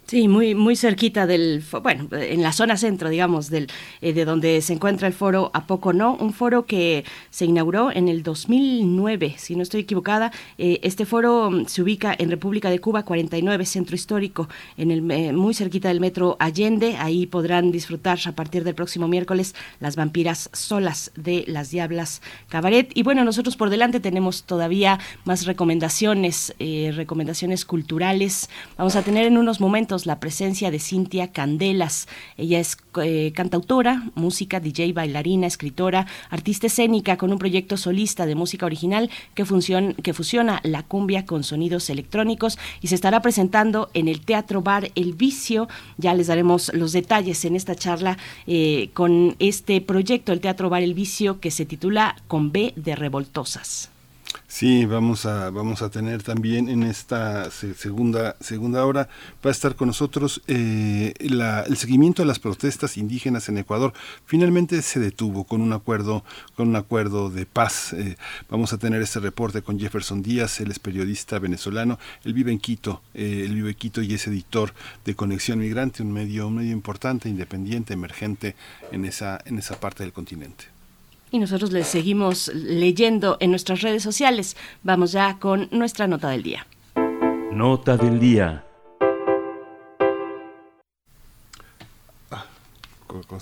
[0.07, 3.67] Sí, muy, muy cerquita del, bueno, en la zona centro, digamos, del,
[3.99, 7.91] eh, de donde se encuentra el foro A Poco No, un foro que se inauguró
[7.91, 10.31] en el 2009, si no estoy equivocada.
[10.57, 14.47] Eh, este foro mm, se ubica en República de Cuba, 49, Centro Histórico,
[14.77, 16.95] en el, eh, muy cerquita del metro Allende.
[16.95, 22.91] Ahí podrán disfrutar a partir del próximo miércoles las vampiras solas de las Diablas Cabaret.
[22.93, 26.55] Y bueno, nosotros por delante tenemos todavía más recomendaciones,
[26.95, 28.49] recomendaciones culturales.
[28.77, 32.07] Vamos a tener en unos momentos la presencia de Cintia Candelas.
[32.37, 38.35] Ella es eh, cantautora, música, DJ, bailarina, escritora, artista escénica con un proyecto solista de
[38.35, 39.45] música original que,
[40.03, 44.91] que fusiona la cumbia con sonidos electrónicos y se estará presentando en el Teatro Bar
[44.95, 45.67] El Vicio.
[45.97, 50.83] Ya les daremos los detalles en esta charla eh, con este proyecto, el Teatro Bar
[50.83, 53.91] El Vicio, que se titula Con B de Revoltosas.
[54.49, 59.09] Sí, vamos a, vamos a tener también en esta segunda, segunda hora,
[59.45, 63.91] va a estar con nosotros eh, el seguimiento de las protestas indígenas en Ecuador.
[64.25, 66.23] Finalmente se detuvo con un acuerdo,
[66.55, 67.91] con un acuerdo de paz.
[67.91, 68.15] Eh,
[68.49, 72.59] vamos a tener este reporte con Jefferson Díaz, él es periodista venezolano, él vive en
[72.59, 74.73] Quito, eh, él vive en Quito y es editor
[75.03, 78.55] de Conexión Migrante, un medio, un medio importante, independiente, emergente
[78.93, 80.76] en esa, en esa parte del continente.
[81.31, 84.55] Y nosotros les seguimos leyendo en nuestras redes sociales.
[84.83, 86.65] Vamos ya con nuestra nota del día.
[87.51, 88.66] Nota del día.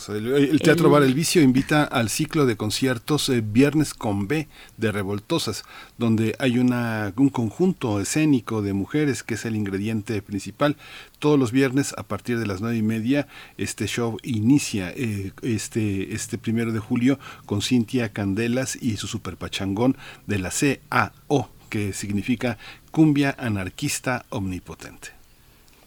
[0.10, 4.48] El Teatro Bar El Vicio invita al ciclo de conciertos eh, Viernes con B
[4.78, 5.64] de Revoltosas,
[5.98, 10.78] donde hay una, un conjunto escénico de mujeres que es el ingrediente principal.
[11.18, 16.14] Todos los viernes a partir de las nueve y media este show inicia eh, este,
[16.14, 19.98] este primero de julio con Cintia Candelas y su superpachangón
[20.28, 22.60] de la CAO, que significa
[22.92, 25.15] Cumbia Anarquista Omnipotente.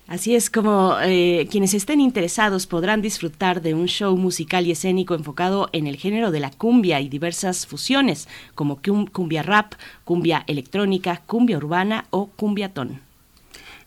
[0.08, 5.14] Así es como eh, quienes estén interesados podrán disfrutar de un show musical y escénico
[5.14, 8.80] enfocado en el género de la cumbia y diversas fusiones como
[9.12, 13.07] cumbia rap, cumbia electrónica, cumbia urbana o cumbiatón.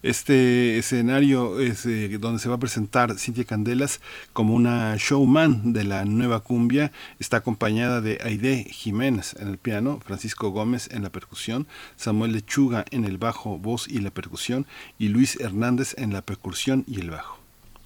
[0.04, 4.02] Este escenario es eh, donde se va a presentar Cintia Candelas
[4.34, 6.92] como una showman de la nueva cumbia.
[7.20, 12.84] Está acompañada de Aide Jiménez en el piano, Francisco Gómez en la percusión, Samuel Lechuga
[12.90, 14.66] en el bajo, voz y la percusión
[14.98, 17.41] y Luis Hernández en la percusión y el bajo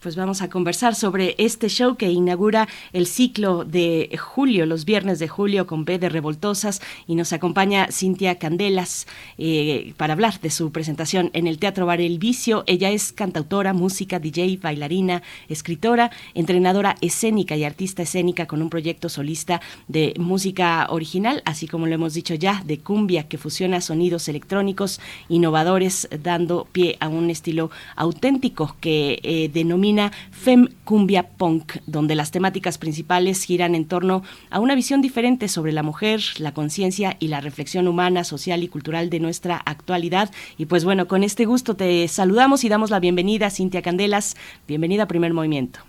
[0.06, 5.18] pues vamos a conversar sobre este show que inaugura el ciclo de julio, los viernes
[5.18, 9.08] de julio con B de Revoltosas y nos acompaña Cintia Candelas
[9.40, 12.64] eh, para hablar de su presentación en el Teatro Bar El Vicio.
[12.68, 19.10] Ella es cantautora, música, DJ, bailarina, escritora, entrenadora escénica y artista escénica con un proyecto
[19.10, 24.28] solista de música original, así como lo hemos dicho ya, de cumbia que fusiona sonidos
[24.28, 29.95] electrónicos innovadores, dando pie a un estilo auténtico que eh, denomina
[30.32, 35.72] Fem Cumbia Punk, donde las temáticas principales giran en torno a una visión diferente sobre
[35.72, 40.30] la mujer, la conciencia y la reflexión humana, social y cultural de nuestra actualidad.
[40.58, 44.36] Y pues bueno, con este gusto te saludamos y damos la bienvenida a Cintia Candelas.
[44.68, 45.80] Bienvenida a Primer Movimiento.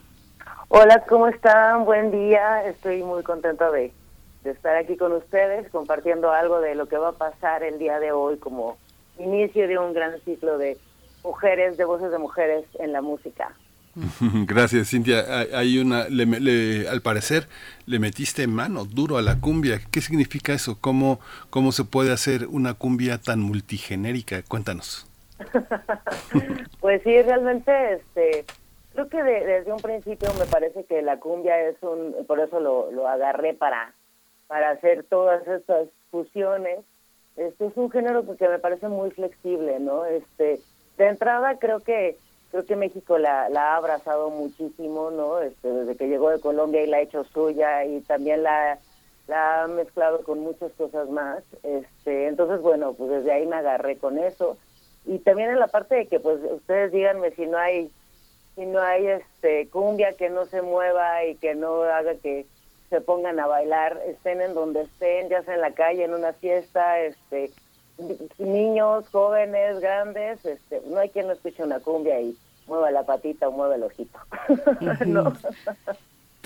[0.68, 1.84] Hola, ¿cómo están?
[1.84, 2.66] Buen día.
[2.66, 3.92] Estoy muy contenta de,
[4.42, 8.00] de estar aquí con ustedes compartiendo algo de lo que va a pasar el día
[8.00, 8.76] de hoy como
[9.18, 10.76] inicio de un gran ciclo de
[11.22, 13.52] mujeres, de voces de mujeres en la música.
[14.46, 15.24] Gracias, Cintia.
[15.54, 17.46] Hay una, al parecer,
[17.86, 19.80] le metiste mano duro a la cumbia.
[19.90, 20.78] ¿Qué significa eso?
[20.80, 21.18] ¿Cómo,
[21.50, 24.42] cómo se puede hacer una cumbia tan multigenérica?
[24.42, 25.06] Cuéntanos.
[26.80, 28.44] pues sí, realmente, este,
[28.92, 32.90] creo que desde un principio me parece que la cumbia es un, por eso lo,
[32.92, 33.92] lo agarré para,
[34.46, 36.80] para hacer todas estas fusiones.
[37.36, 40.04] Este es un género que me parece muy flexible, ¿no?
[40.06, 40.60] Este,
[40.96, 42.16] de entrada creo que
[42.50, 45.40] creo que México la, la ha abrazado muchísimo, ¿no?
[45.40, 48.78] Este, desde que llegó de Colombia y la ha hecho suya y también la,
[49.26, 51.42] la ha mezclado con muchas cosas más.
[51.62, 54.56] Este, entonces, bueno, pues desde ahí me agarré con eso.
[55.04, 57.90] Y también en la parte de que, pues, ustedes díganme si no hay,
[58.54, 62.46] si no hay este cumbia que no se mueva y que no haga que
[62.90, 66.32] se pongan a bailar, estén en donde estén, ya sea en la calle, en una
[66.32, 67.50] fiesta, este,
[68.38, 72.36] niños, jóvenes, grandes, este, no hay quien no escuche una cumbia y
[72.66, 74.18] mueva la patita o mueva el ojito.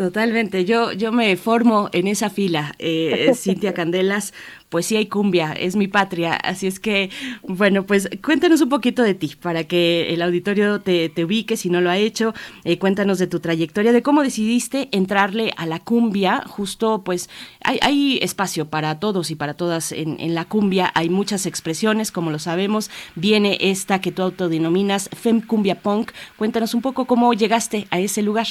[0.00, 4.32] Totalmente, yo, yo me formo en esa fila, eh, Cintia Candelas,
[4.70, 7.10] pues sí hay cumbia, es mi patria, así es que,
[7.42, 11.82] bueno, pues cuéntanos un poquito de ti, para que el auditorio te, ubique si no
[11.82, 12.32] lo ha hecho,
[12.64, 17.28] eh, cuéntanos de tu trayectoria, de cómo decidiste entrarle a la cumbia, justo pues
[17.62, 22.10] hay, hay espacio para todos y para todas en, en la cumbia, hay muchas expresiones,
[22.10, 27.34] como lo sabemos, viene esta que tú autodenominas Fem Cumbia Punk, cuéntanos un poco cómo
[27.34, 28.46] llegaste a ese lugar.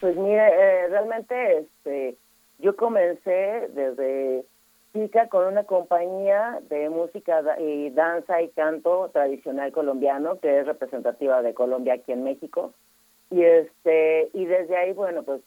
[0.00, 2.16] Pues mire, eh, realmente este,
[2.58, 4.44] yo comencé desde
[4.94, 11.42] chica con una compañía de música y danza y canto tradicional colombiano que es representativa
[11.42, 12.72] de Colombia aquí en México.
[13.30, 15.42] Y este y desde ahí bueno pues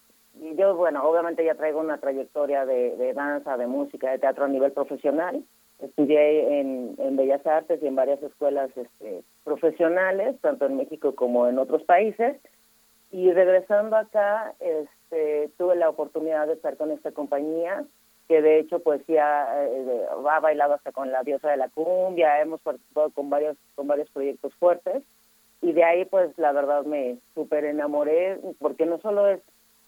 [0.56, 4.72] yo bueno obviamente ya traigo una trayectoria de, danza de música de teatro a nivel
[4.72, 5.44] profesional.
[5.80, 11.48] Estudié en, en bellas artes y en varias escuelas este, profesionales tanto en México como
[11.48, 12.38] en otros países
[13.14, 17.86] y regresando acá, este, tuve la oportunidad de estar con esta compañía,
[18.28, 22.60] que de hecho ya eh, ha bailado hasta con la diosa de la cumbia, hemos
[22.62, 25.04] participado con varios, con varios proyectos fuertes,
[25.62, 29.42] y de ahí pues la verdad me súper enamoré, porque no solo es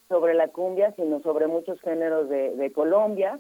[0.08, 3.40] sobre la cumbia, sino sobre muchos géneros de, de Colombia.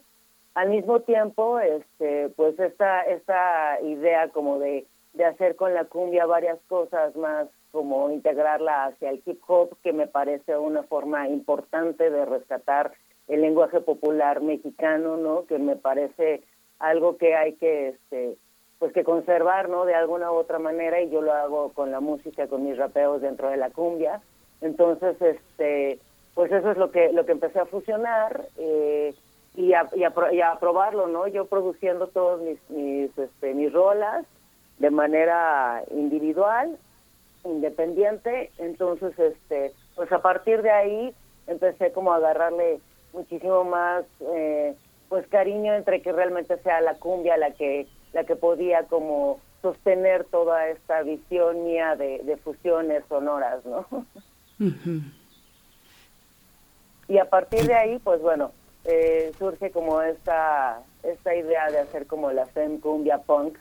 [0.55, 6.25] Al mismo tiempo, este, pues esta, esta idea como de, de hacer con la cumbia
[6.25, 12.09] varias cosas más como integrarla hacia el hip hop, que me parece una forma importante
[12.09, 12.93] de rescatar
[13.27, 15.45] el lenguaje popular mexicano, ¿no?
[15.45, 16.41] Que me parece
[16.79, 18.37] algo que hay que, este,
[18.79, 19.83] pues que conservar, ¿no?
[19.83, 23.21] De alguna u otra manera y yo lo hago con la música, con mis rapeos
[23.21, 24.21] dentro de la cumbia.
[24.61, 25.99] Entonces, este,
[26.33, 29.13] pues eso es lo que lo que empecé a fusionar eh,
[29.55, 31.27] y, a, y, a, probarlo, ¿no?
[31.27, 34.25] Yo produciendo todos mis mis este, mis rolas
[34.79, 36.77] de manera individual
[37.45, 41.15] independiente, entonces este pues a partir de ahí
[41.47, 42.79] empecé como a agarrarle
[43.13, 44.03] muchísimo más
[44.33, 44.75] eh,
[45.09, 50.25] pues cariño entre que realmente sea la cumbia la que la que podía como sostener
[50.25, 53.85] toda esta visión mía de, fusiones sonoras, ¿no?
[57.07, 58.51] Y a partir de ahí, pues bueno,
[58.83, 63.57] eh, surge como esta esta idea de hacer como la fem cumbia punk,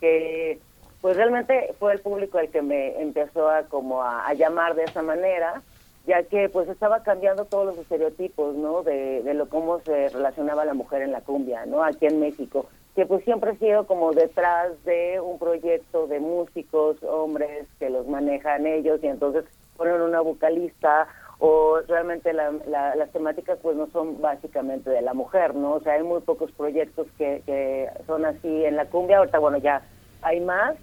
[0.00, 0.58] que
[1.02, 5.02] pues realmente fue el público el que me empezó a como a, llamar de esa
[5.02, 5.60] manera
[6.06, 10.64] ya que pues estaba cambiando todos los estereotipos no de, de lo cómo se relacionaba
[10.64, 14.12] la mujer en la cumbia no aquí en México que pues siempre ha sido como
[14.12, 19.44] detrás de un proyecto de músicos hombres que los manejan ellos y entonces
[19.76, 21.08] ponen una vocalista
[21.40, 25.94] o realmente la, las temáticas pues no son básicamente de la mujer no o sea
[25.94, 29.82] hay muy pocos proyectos que, que son así en la cumbia ahorita bueno ya
[30.22, 30.76] hay más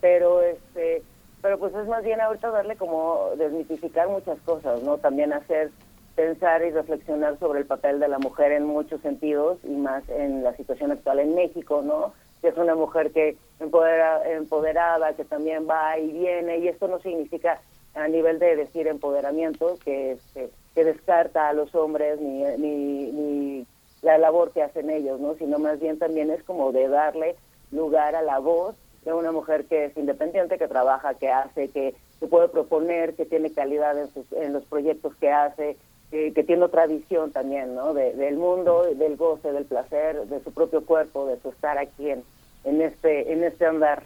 [0.00, 1.02] pero este
[1.42, 5.70] pero pues es más bien ahorita darle como desmitificar muchas cosas no también hacer
[6.14, 10.42] pensar y reflexionar sobre el papel de la mujer en muchos sentidos y más en
[10.42, 15.66] la situación actual en México no que es una mujer que empodera, empoderada que también
[15.68, 17.60] va y viene y esto no significa
[17.94, 23.66] a nivel de decir empoderamiento que este, que descarta a los hombres ni, ni, ni
[24.02, 27.36] la labor que hacen ellos no sino más bien también es como de darle
[27.70, 31.94] lugar a la voz de una mujer que es independiente, que trabaja, que hace, que,
[32.28, 35.76] puede proponer, que tiene calidad en, sus, en los proyectos que hace,
[36.10, 37.94] que tiene otra visión también, ¿no?
[37.94, 42.22] del mundo, del goce, del placer, de su propio cuerpo, de su estar aquí en,
[42.64, 44.02] en este en este andar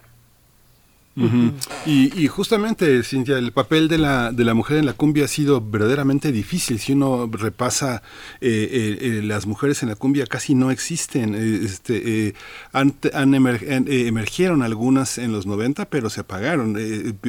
[1.87, 5.61] y, justamente, Cintia, el papel de la, de la mujer en la cumbia ha sido
[5.61, 6.79] verdaderamente difícil.
[6.81, 8.03] Si uno repasa,
[8.41, 11.35] eh, eh, eh, las mujeres en la cumbia casi no existen.
[11.35, 12.35] este,
[12.73, 16.77] han, emergieron algunas en los 90, pero se apagaron.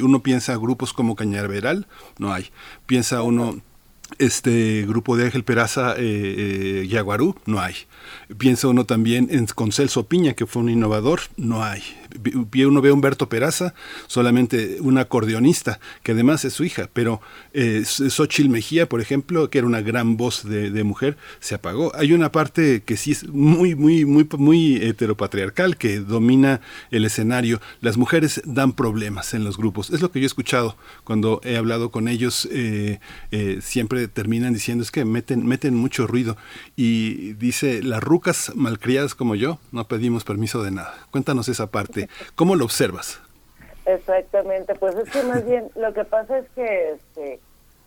[0.02, 1.88] uno piensa grupos como Cañaveral,
[2.18, 2.50] no hay.
[2.88, 3.62] Piensa uno
[4.20, 7.76] este grupo de Ángel Peraza eh, Yaguarú, no hay.
[8.38, 11.84] Piensa uno también en con Celso Piña, que fue un innovador, no hay
[12.66, 13.74] uno ve a Humberto Peraza,
[14.08, 17.22] solamente un acordeonista, que además es su hija, pero
[17.54, 21.96] eh, Xochil Mejía, por ejemplo, que era una gran voz de, mujer, se apagó.
[21.96, 26.62] Hay una parte que sí es muy, muy, muy, muy heteropatriarcal, que domina
[26.92, 27.60] el escenario.
[27.82, 29.90] Las mujeres dan problemas en los grupos.
[29.90, 32.48] Es lo que yo he escuchado cuando he hablado con ellos.
[32.52, 33.00] Eh,
[33.32, 36.38] eh, siempre terminan diciendo es que meten, meten mucho ruido.
[36.76, 40.94] Y dice, las rucas malcriadas como yo, no pedimos permiso de nada.
[41.12, 42.10] Cuéntanos esa parte.
[42.36, 43.20] ¿Cómo lo observas?
[43.86, 47.40] Exactamente, pues es que más bien lo que pasa es que este,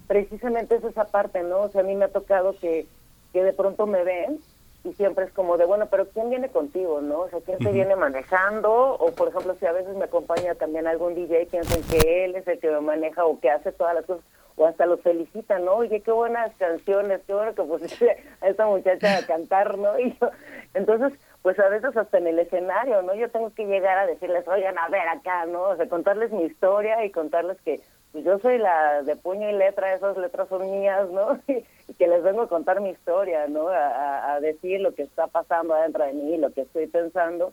[0.07, 1.63] precisamente es esa parte, ¿no?
[1.63, 2.87] O sea, a mí me ha tocado que,
[3.33, 4.39] que de pronto me ven
[4.85, 7.23] y siempre es como de, bueno, pero ¿quién viene contigo, no?
[7.23, 8.73] O sea, ¿quién te viene manejando?
[8.73, 12.47] O, por ejemplo, si a veces me acompaña también algún DJ, piensan que él es
[12.47, 14.25] el que me maneja o que hace todas las cosas.
[14.59, 15.75] O hasta los felicitan, ¿no?
[15.75, 19.99] Oye, qué buenas canciones, qué bueno que pusiste a esta muchacha a cantar, ¿no?
[19.99, 20.31] Y yo,
[20.75, 23.15] entonces, pues a veces hasta en el escenario, ¿no?
[23.15, 25.63] Yo tengo que llegar a decirles, oigan, a ver acá, ¿no?
[25.63, 27.81] O sea, contarles mi historia y contarles que
[28.13, 31.39] pues yo soy la de puño y letra, esas letras son mías, ¿no?
[31.49, 33.69] Y, que les vengo a contar mi historia, ¿no?
[33.69, 37.53] A, decir lo que está pasando adentro de mí, lo que estoy pensando.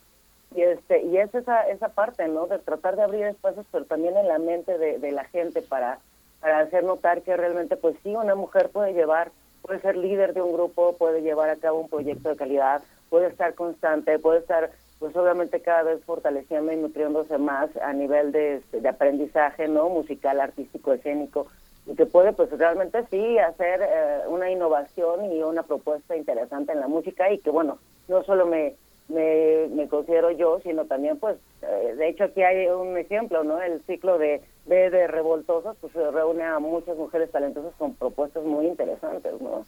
[0.56, 2.45] Y este y es esa, esa parte, ¿no?
[2.48, 5.99] De tratar de abrir espacios, pero también en la mente de la gente para
[6.46, 9.32] para hacer notar que realmente, pues sí, una mujer puede llevar,
[9.64, 13.30] puede ser líder de un grupo, puede llevar a cabo un proyecto de calidad, puede
[13.30, 14.70] estar constante, puede estar,
[15.00, 19.90] pues obviamente cada vez fortaleciendo y nutriéndose más a nivel de, de aprendizaje, ¿no?
[19.90, 21.48] Musical, artístico, escénico,
[21.88, 26.80] y que puede, pues realmente sí, hacer eh, una innovación y una propuesta interesante en
[26.80, 28.76] la música y que, bueno, no solo me
[29.07, 33.61] me, me considero yo, sino también, pues, eh, de hecho aquí hay un ejemplo, ¿no?
[33.61, 38.44] El ciclo de B de Revoltosos, pues se reúne a muchas mujeres talentosas con propuestas
[38.44, 39.65] muy interesantes, ¿no?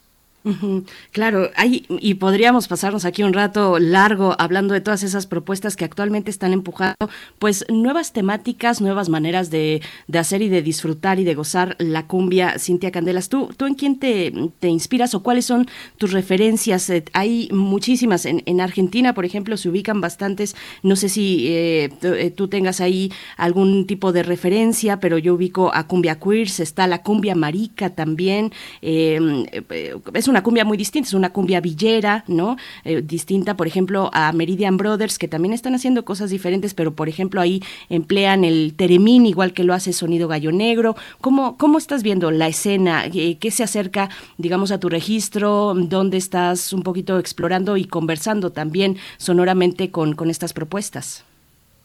[1.11, 5.85] Claro, hay, y podríamos pasarnos aquí un rato largo hablando de todas esas propuestas que
[5.85, 7.09] actualmente están empujando,
[7.39, 12.07] pues nuevas temáticas, nuevas maneras de, de hacer y de disfrutar y de gozar la
[12.07, 12.57] cumbia.
[12.59, 15.67] Cintia Candelas, ¿tú, tú en quién te, te inspiras o cuáles son
[15.97, 16.89] tus referencias?
[16.89, 18.25] Eh, hay muchísimas.
[18.25, 20.55] En, en, Argentina, por ejemplo, se ubican bastantes.
[20.83, 25.73] No sé si eh, eh, tú tengas ahí algún tipo de referencia, pero yo ubico
[25.73, 28.51] a Cumbia Queers, está la Cumbia Marica también.
[28.81, 32.57] es una cumbia muy distinta, es una cumbia villera, ¿no?
[32.83, 37.09] Eh, distinta, por ejemplo, a Meridian Brothers, que también están haciendo cosas diferentes, pero por
[37.09, 40.95] ejemplo ahí emplean el teremín, igual que lo hace Sonido Gallo Negro.
[41.21, 43.05] ¿Cómo, cómo estás viendo la escena?
[43.11, 45.73] ¿Qué se acerca, digamos, a tu registro?
[45.75, 51.23] ¿Dónde estás un poquito explorando y conversando también sonoramente con, con estas propuestas?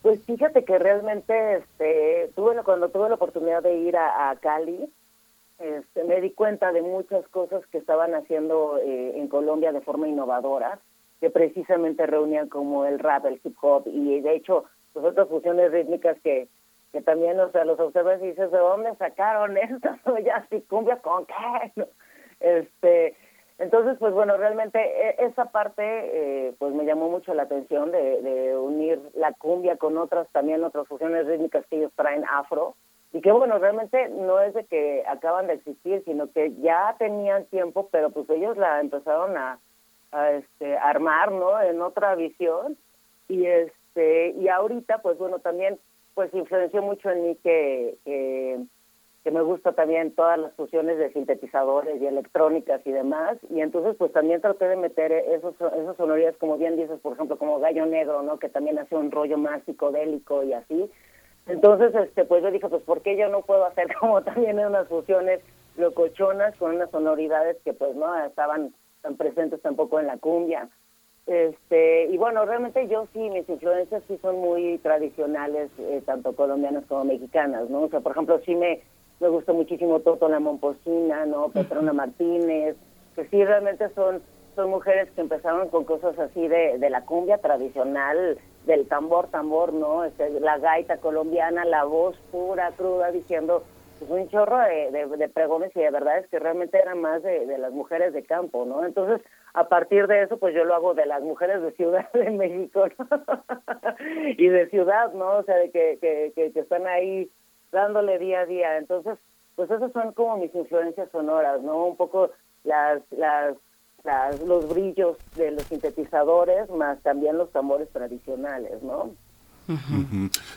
[0.03, 4.91] Pues fíjate que realmente este, tuve, cuando tuve la oportunidad de ir a Cali,
[5.63, 10.09] este, me di cuenta de muchas cosas que estaban haciendo eh, en Colombia de forma
[10.09, 10.81] innovadora,
[11.21, 15.71] que precisamente reunían como el rap, el hip hop y de hecho pues otras fusiones
[15.71, 16.49] rítmicas que,
[16.91, 20.19] que también, o sea, los observas y dices, ¿de dónde sacaron esto?
[20.19, 21.87] ya si cumbia con qué?
[22.41, 23.17] Este,
[23.59, 28.21] entonces, pues bueno, realmente e, esa parte eh, pues me llamó mucho la atención de,
[28.21, 32.75] de unir la cumbia con otras también otras fusiones rítmicas que ellos traen afro
[33.13, 37.45] y que bueno, realmente no es de que acaban de existir, sino que ya tenían
[37.47, 39.59] tiempo, pero pues ellos la empezaron a,
[40.33, 41.61] este, armar, ¿no?
[41.61, 42.77] En otra visión.
[43.29, 45.79] Y este y ahorita pues bueno también
[46.15, 52.01] pues influenció mucho en mí que, que, me gusta también todas las fusiones de sintetizadores
[52.03, 53.39] y electrónicas y demás.
[53.51, 57.39] Y entonces pues también traté de meter esos esas sonoridades como bien dices por ejemplo
[57.39, 60.91] como Gallo Negro no que también hace un rollo más psicodélico y así
[61.47, 64.89] entonces, este, pues yo dije, pues ¿por qué yo no puedo hacer como también unas
[64.89, 65.41] fusiones
[65.77, 70.69] locochonas con unas sonoridades que pues no estaban tan presentes tampoco en la cumbia?
[71.27, 76.85] Este, y bueno, realmente yo sí, mis influencias sí son muy tradicionales, eh, tanto colombianas
[76.87, 77.83] como mexicanas, ¿no?
[77.83, 78.81] O sea, por ejemplo, sí me,
[79.21, 81.49] me gusta muchísimo Toto La Momposina, ¿no?
[81.51, 82.77] Petrona Martínez,
[83.15, 84.21] que sí realmente son,
[84.57, 88.37] son mujeres que empezaron con cosas así de, de la cumbia tradicional,
[88.67, 90.05] del tambor, tambor, ¿no?
[90.05, 93.65] Este, la gaita colombiana, la voz pura, cruda, diciendo
[93.99, 97.47] pues, un chorro de, de, pregones y de verdad es que realmente eran más de,
[97.47, 98.85] de, las mujeres de campo, ¿no?
[98.85, 99.21] Entonces,
[99.55, 102.87] a partir de eso, pues yo lo hago de las mujeres de Ciudad de México,
[102.99, 103.09] ¿no?
[104.39, 105.39] y de ciudad, ¿no?
[105.39, 107.31] O sea, de que, que, que, que están ahí
[107.73, 108.77] dándole día a día.
[108.77, 109.19] Entonces,
[109.57, 111.87] pues esas son como mis influencias sonoras, ¿no?
[111.87, 112.31] Un poco
[112.65, 113.57] las, las
[114.05, 119.15] los brillos de los sintetizadores, más también los tambores tradicionales, ¿no?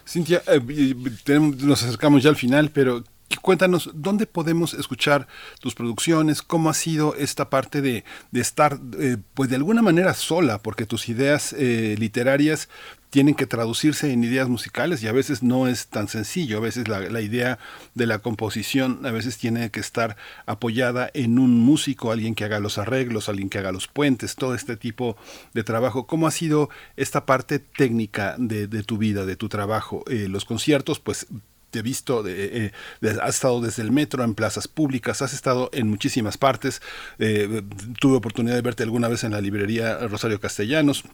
[0.07, 0.95] Cintia, eh,
[1.63, 3.03] nos acercamos ya al final, pero
[3.41, 5.27] cuéntanos, ¿dónde podemos escuchar
[5.59, 6.41] tus producciones?
[6.41, 10.59] ¿Cómo ha sido esta parte de, de estar, eh, pues de alguna manera sola?
[10.59, 12.67] Porque tus ideas eh, literarias
[13.15, 16.89] tienen que traducirse en ideas musicales y a veces no es tan sencillo, a veces
[16.89, 17.59] la, idea
[17.93, 22.59] de la composición a veces tiene que estar apoyada en un músico, alguien que haga
[22.59, 25.15] los arreglos, alguien que haga los puentes, todo este tipo
[25.53, 26.07] de trabajo.
[26.07, 30.03] ¿Cómo ha sido esta parte técnica de, tu vida, de tu trabajo?
[30.09, 31.27] Eh, los conciertos, pues
[31.71, 32.73] te he visto, eh,
[33.21, 36.81] has estado desde el metro, en plazas públicas, has estado en muchísimas partes.
[37.19, 37.61] Eh,
[37.97, 41.05] tuve oportunidad de verte alguna vez en la librería Rosario Castellanos.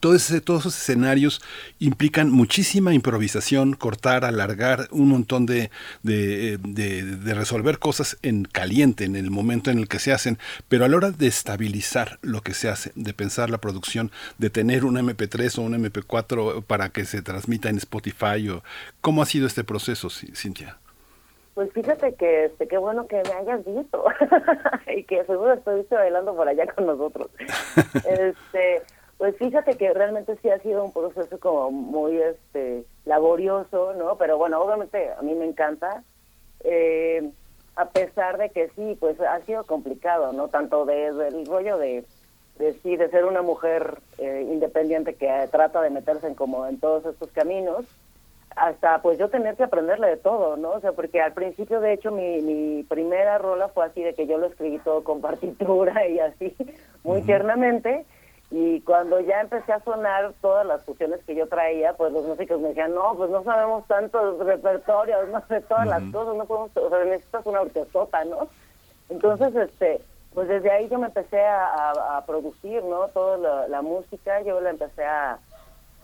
[0.00, 1.42] Todo ese, todos esos escenarios
[1.78, 5.70] implican muchísima improvisación, cortar, alargar, un montón de,
[6.02, 10.38] de, de, resolver cosas en caliente, en el momento en el que se hacen,
[10.68, 14.50] pero a la hora de estabilizar lo que se hace, de pensar la producción, de
[14.50, 18.62] tener un MP3 o un MP4 para que se transmita en Spotify, o,
[19.00, 20.78] ¿cómo ha sido este proceso, Cintia?
[21.54, 24.04] Pues fíjate que este, qué bueno que me hayas visto
[24.88, 27.30] y que seguro estuviste bailando por allá con nosotros.
[27.94, 28.82] este,
[29.18, 34.16] pues fíjate que realmente sí ha sido un proceso como muy este laborioso, ¿no?
[34.16, 36.02] Pero bueno, obviamente a mí me encanta.
[36.60, 37.30] Eh,
[37.76, 40.48] a pesar de que sí, pues ha sido complicado, ¿no?
[40.48, 42.04] Tanto desde el rollo de,
[42.58, 46.78] de sí, de ser una mujer eh, independiente que trata de meterse en como en
[46.78, 47.84] todos estos caminos,
[48.56, 50.70] hasta pues yo tener que aprenderle de todo, ¿no?
[50.70, 54.26] O sea, porque al principio, de hecho, mi, mi primera rola fue así de que
[54.26, 56.54] yo lo escribí todo con partitura y así,
[57.02, 58.06] muy tiernamente,
[58.56, 62.60] y cuando ya empecé a sonar todas las fusiones que yo traía, pues los músicos
[62.60, 66.70] me decían, no, pues no sabemos tantos repertorios, no sé todas las cosas, no podemos,
[66.76, 68.46] o sea, necesitas una orquestota, ¿no?
[69.08, 70.00] Entonces, este,
[70.34, 73.08] pues desde ahí yo me empecé a, a, producir, ¿no?
[73.08, 75.40] Toda la, la, música, yo la empecé a,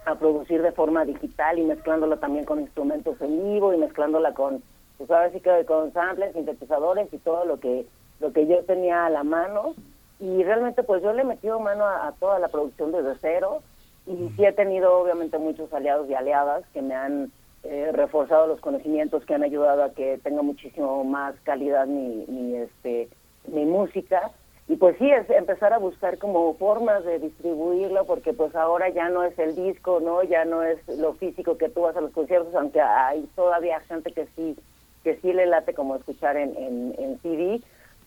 [0.06, 4.60] a producir de forma digital y mezclándola también con instrumentos en vivo y mezclándola con,
[4.98, 7.86] pues ahora sí que con samples, sintetizadores y todo lo que,
[8.18, 9.76] lo que yo tenía a la mano
[10.20, 13.62] y realmente pues yo le he metido mano a, toda la producción desde cero
[14.06, 17.32] y sí he tenido obviamente muchos aliados y aliadas que me han
[17.64, 22.56] eh, reforzado los conocimientos que han ayudado a que tenga muchísimo más calidad mi, mi
[22.56, 23.08] este
[23.48, 24.30] mi música.
[24.68, 29.08] Y pues sí es empezar a buscar como formas de distribuirlo porque pues ahora ya
[29.08, 32.12] no es el disco no ya no es lo físico que tú vas a los
[32.12, 34.56] conciertos aunque hay todavía gente que sí
[35.02, 37.60] que sí le late como escuchar en, en, en CD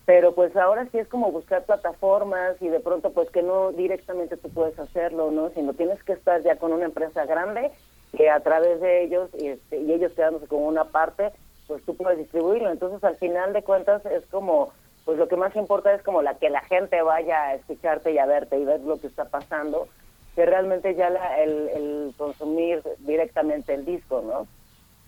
[0.06, 4.36] pero pues ahora sí es como buscar plataformas y de pronto pues que no directamente
[4.36, 5.50] tú puedes hacerlo, ¿no?
[5.50, 7.70] Sino tienes que estar ya con una empresa grande
[8.16, 11.32] que a través de ellos este, y ellos quedándose como una parte,
[11.66, 12.70] pues tú puedes distribuirlo.
[12.70, 14.72] Entonces al final de cuentas es como,
[15.06, 18.18] pues lo que más importa es como la que la gente vaya a escucharte y
[18.18, 19.88] a verte y ver lo que está pasando,
[20.34, 24.46] que realmente ya la, el, el consumir directamente el disco, ¿no?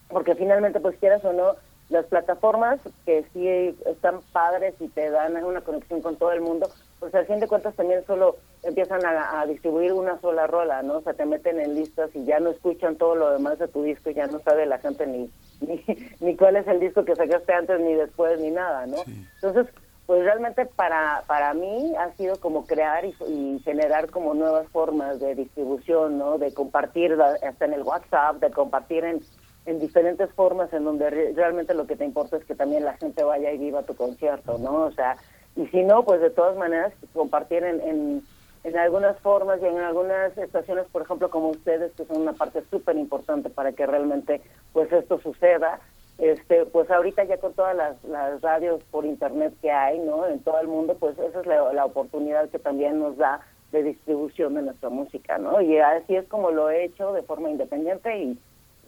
[0.09, 1.55] Porque finalmente pues quieras o no,
[1.89, 3.49] las plataformas que sí
[3.87, 6.69] están padres y te dan una conexión con todo el mundo,
[6.99, 10.99] pues al fin de cuentas también solo empiezan a, distribuir una sola rola, ¿no?
[10.99, 13.85] O sea, te meten en listas y ya no escuchan todo lo demás de tu
[13.85, 15.31] disco y ya no sabe la gente ni,
[15.61, 15.85] ni,
[16.21, 18.97] ni cuál es el disco que sacaste antes, ni después, ni nada, ¿no?
[19.37, 19.73] Entonces,
[20.07, 25.21] pues realmente para, para mí ha sido como crear y, y, generar como nuevas formas
[25.21, 26.39] de distribución, ¿no?
[26.39, 29.21] De compartir hasta en el WhatsApp, de compartir en
[29.67, 33.25] en diferentes formas en donde realmente lo que te importa es que también la gente
[33.25, 34.85] vaya y viva tu concierto, ¿no?
[34.85, 35.17] O sea,
[35.57, 38.23] y si no, pues de todas maneras compartir en, en,
[38.65, 42.63] en algunas formas y en algunas estaciones, por ejemplo, como ustedes, que son una parte
[42.71, 44.41] súper importante para que realmente
[44.73, 45.81] pues esto suceda.
[46.19, 50.27] Este, pues ahorita ya con todas las, las radios por internet que hay, ¿no?
[50.27, 53.41] En todo el mundo, pues esa es la, la oportunidad que también nos da
[53.73, 55.61] de distribución de nuestra música, ¿no?
[55.61, 58.39] Y así es como lo he hecho de forma independiente y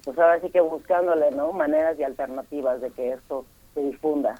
[0.05, 1.53] pues ahora sí que buscándole, ¿no?
[1.53, 3.45] Maneras y alternativas de que esto
[3.75, 4.35] se difunda.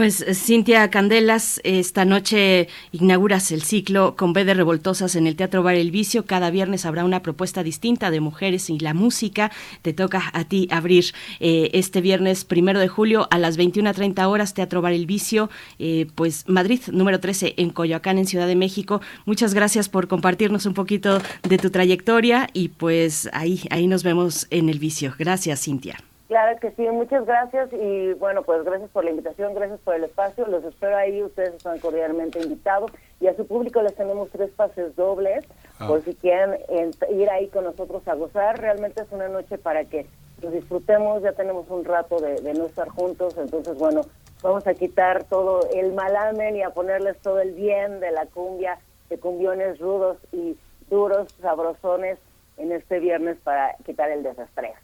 [0.00, 5.62] Pues Cintia Candelas, esta noche inauguras el ciclo con B de Revoltosas en el Teatro
[5.62, 6.24] Bar El Vicio.
[6.24, 9.52] Cada viernes habrá una propuesta distinta de mujeres y la música.
[9.82, 14.54] Te toca a ti abrir eh, este viernes primero de julio a las 21.30 horas,
[14.54, 19.02] Teatro Bar El Vicio, eh, pues Madrid, número 13, en Coyoacán, en Ciudad de México.
[19.26, 24.46] Muchas gracias por compartirnos un poquito de tu trayectoria y pues ahí, ahí nos vemos
[24.48, 25.14] en el vicio.
[25.18, 26.02] Gracias, Cintia.
[26.30, 30.04] Claro que sí, muchas gracias y bueno, pues gracias por la invitación, gracias por el
[30.04, 34.48] espacio, los espero ahí, ustedes están cordialmente invitados y a su público les tenemos tres
[34.52, 35.44] pases dobles
[35.80, 35.88] ah.
[35.88, 36.56] por si quieren
[37.10, 40.06] ir ahí con nosotros a gozar, realmente es una noche para que
[40.40, 44.02] nos disfrutemos, ya tenemos un rato de, no estar juntos, entonces bueno,
[44.40, 48.78] vamos a quitar todo el malamen y a ponerles todo el bien de la cumbia,
[49.08, 50.56] de cumbiones rudos y
[50.88, 52.20] duros, sabrosones
[52.56, 54.74] en este viernes para quitar el desastre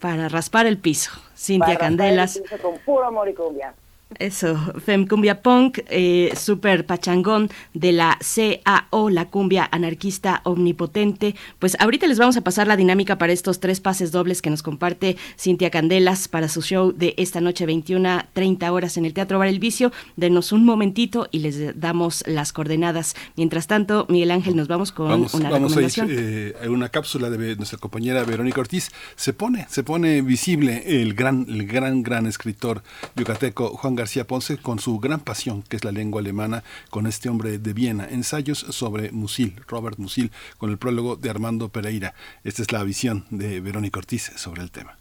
[0.00, 1.10] para raspar el piso.
[1.36, 2.40] Cintia Candelas.
[2.62, 3.74] con puro amor y cumbia.
[4.18, 11.34] Eso, Fem Cumbia Punk, eh, super pachangón de la CAO, la cumbia anarquista omnipotente.
[11.58, 14.62] Pues ahorita les vamos a pasar la dinámica para estos tres pases dobles que nos
[14.62, 17.98] comparte Cintia Candelas para su show de esta noche 21
[18.32, 19.92] 30 horas en el Teatro Bar El Vicio.
[20.16, 23.14] Denos un momentito y les damos las coordenadas.
[23.36, 26.08] Mientras tanto, Miguel Ángel, nos vamos con una vamos recomendación.
[26.08, 28.90] A ir, eh, una cápsula de nuestra compañera Verónica Ortiz.
[29.16, 32.82] Se pone, se pone visible el gran, el gran, gran escritor
[33.14, 37.28] yucateco Juan García Ponce con su gran pasión, que es la lengua alemana, con este
[37.28, 38.06] hombre de Viena.
[38.08, 42.14] Ensayos sobre Musil, Robert Musil, con el prólogo de Armando Pereira.
[42.44, 44.96] Esta es la visión de Verónica Ortiz sobre el tema.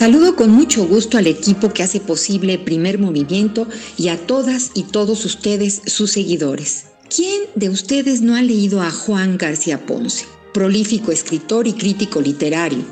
[0.00, 3.68] Saludo con mucho gusto al equipo que hace posible Primer Movimiento
[3.98, 6.84] y a todas y todos ustedes, sus seguidores.
[7.14, 10.24] ¿Quién de ustedes no ha leído a Juan García Ponce,
[10.54, 12.82] prolífico escritor y crítico literario?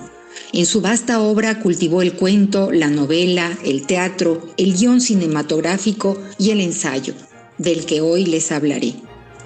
[0.53, 6.51] En su vasta obra cultivó el cuento, la novela, el teatro, el guion cinematográfico y
[6.51, 7.15] el ensayo,
[7.57, 8.93] del que hoy les hablaré.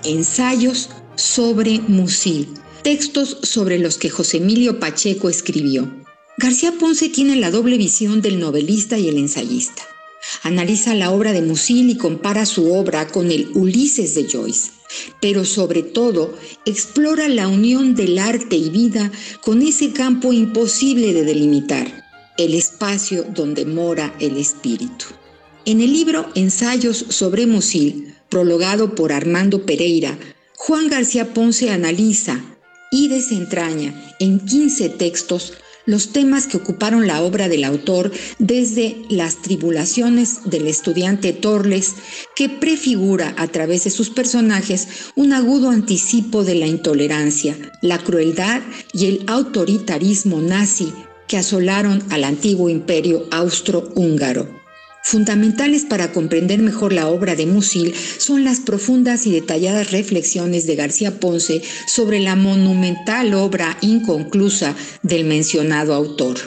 [0.03, 2.49] Ensayos sobre Musil,
[2.83, 6.02] textos sobre los que José Emilio Pacheco escribió.
[6.43, 9.85] García Ponce tiene la doble visión del novelista y el ensayista.
[10.43, 14.73] Analiza la obra de Musil y compara su obra con el Ulises de Joyce,
[15.20, 16.36] pero sobre todo
[16.66, 23.23] explora la unión del arte y vida con ese campo imposible de delimitar, el espacio
[23.23, 25.06] donde mora el espíritu.
[25.64, 30.19] En el libro Ensayos sobre Musil, prologado por Armando Pereira,
[30.56, 32.40] Juan García Ponce analiza
[32.90, 35.52] y desentraña en 15 textos
[35.87, 41.95] los temas que ocuparon la obra del autor desde las tribulaciones del estudiante Torles,
[42.37, 48.63] que prefigura a través de sus personajes un agudo anticipo de la intolerancia, la crueldad
[48.93, 50.93] y el autoritarismo nazi
[51.27, 54.62] que asolaron al antiguo imperio austro-húngaro.
[55.03, 60.77] Fundamentales para comprender mejor la obra de Musil son las profundas y detalladas reflexiones de
[60.77, 66.39] García Ponce sobre la monumental obra inconclusa del mencionado autor,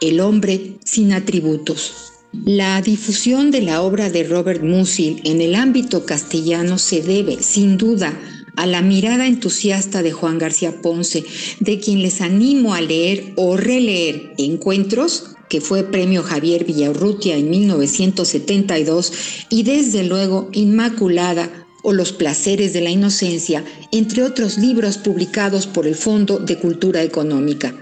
[0.00, 2.12] El hombre sin atributos.
[2.44, 7.78] La difusión de la obra de Robert Musil en el ámbito castellano se debe, sin
[7.78, 8.18] duda,
[8.56, 11.24] a la mirada entusiasta de Juan García Ponce,
[11.60, 17.50] de quien les animo a leer o releer encuentros que fue premio Javier Villarrutia en
[17.50, 19.12] 1972,
[19.48, 21.50] y desde luego Inmaculada
[21.82, 27.02] o Los placeres de la inocencia, entre otros libros publicados por el Fondo de Cultura
[27.02, 27.74] Económica.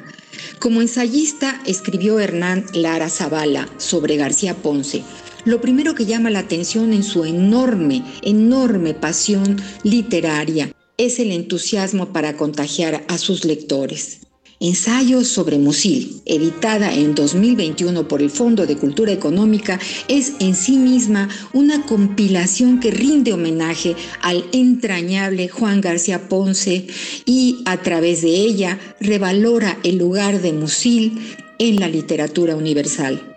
[0.59, 5.03] Como ensayista escribió Hernán Lara Zavala sobre García Ponce.
[5.45, 12.13] Lo primero que llama la atención en su enorme, enorme pasión literaria es el entusiasmo
[12.13, 14.21] para contagiar a sus lectores.
[14.63, 20.77] Ensayos sobre Musil, editada en 2021 por el Fondo de Cultura Económica, es en sí
[20.77, 26.89] misma una compilación que rinde homenaje al entrañable Juan García Ponce
[27.25, 31.19] y a través de ella revalora el lugar de Musil
[31.59, 33.35] en la literatura universal.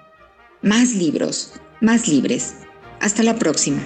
[0.61, 2.55] Más libros, más libres.
[2.99, 3.81] Hasta la próxima.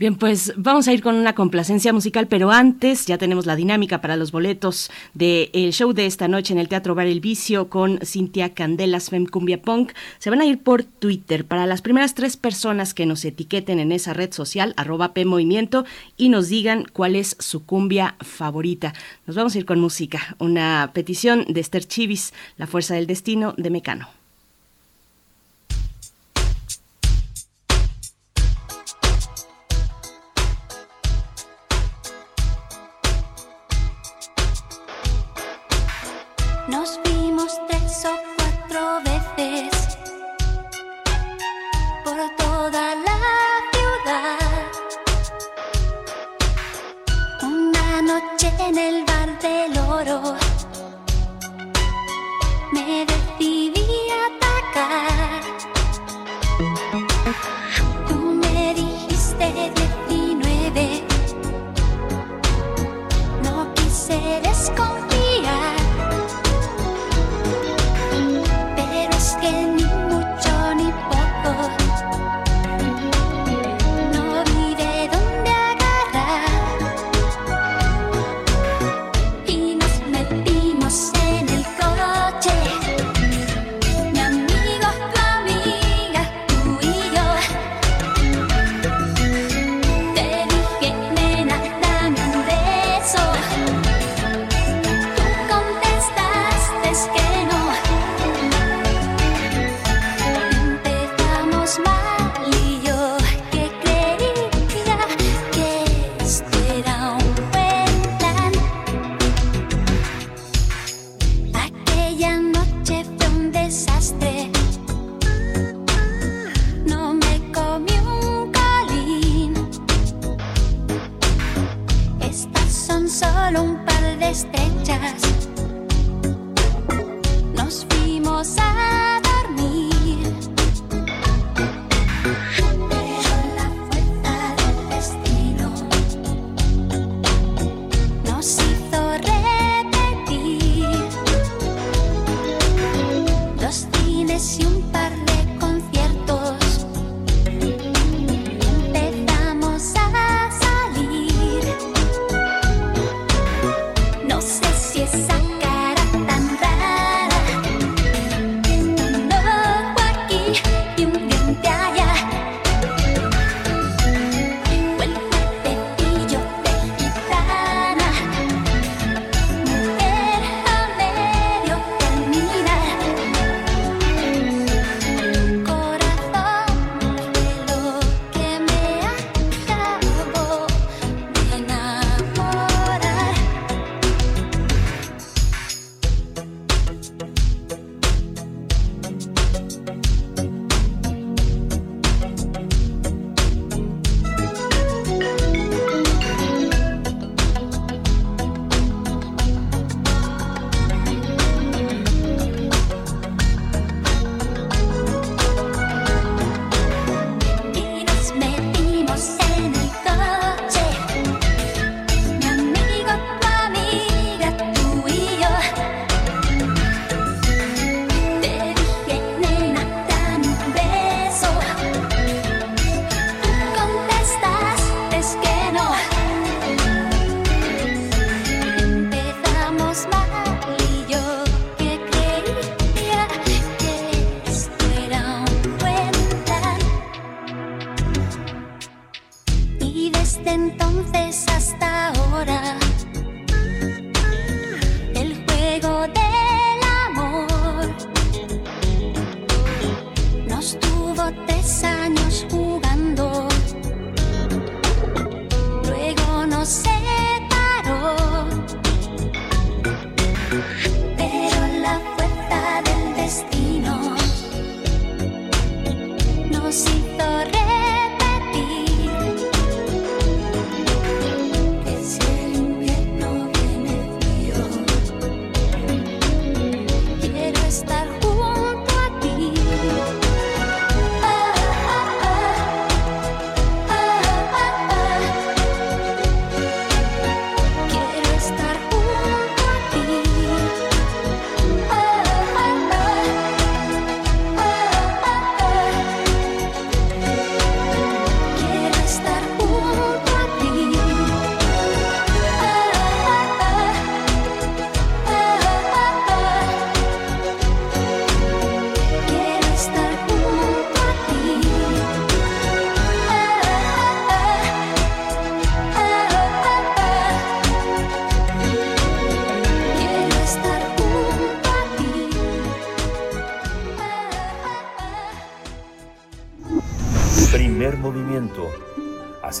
[0.00, 4.00] Bien, pues vamos a ir con una complacencia musical, pero antes ya tenemos la dinámica
[4.00, 7.98] para los boletos del show de esta noche en el Teatro Bar El Vicio con
[8.02, 9.92] Cintia Candelas Fem Cumbia Punk.
[10.18, 13.92] Se van a ir por Twitter para las primeras tres personas que nos etiqueten en
[13.92, 15.84] esa red social, arroba P Movimiento,
[16.16, 18.94] y nos digan cuál es su cumbia favorita.
[19.26, 23.52] Nos vamos a ir con música, una petición de Esther Chivis, La Fuerza del Destino
[23.58, 24.19] de Mecano.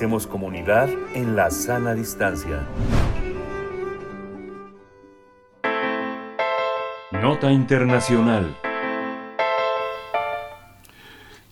[0.00, 2.66] Hacemos comunidad en la sana distancia.
[7.12, 8.56] Nota Internacional.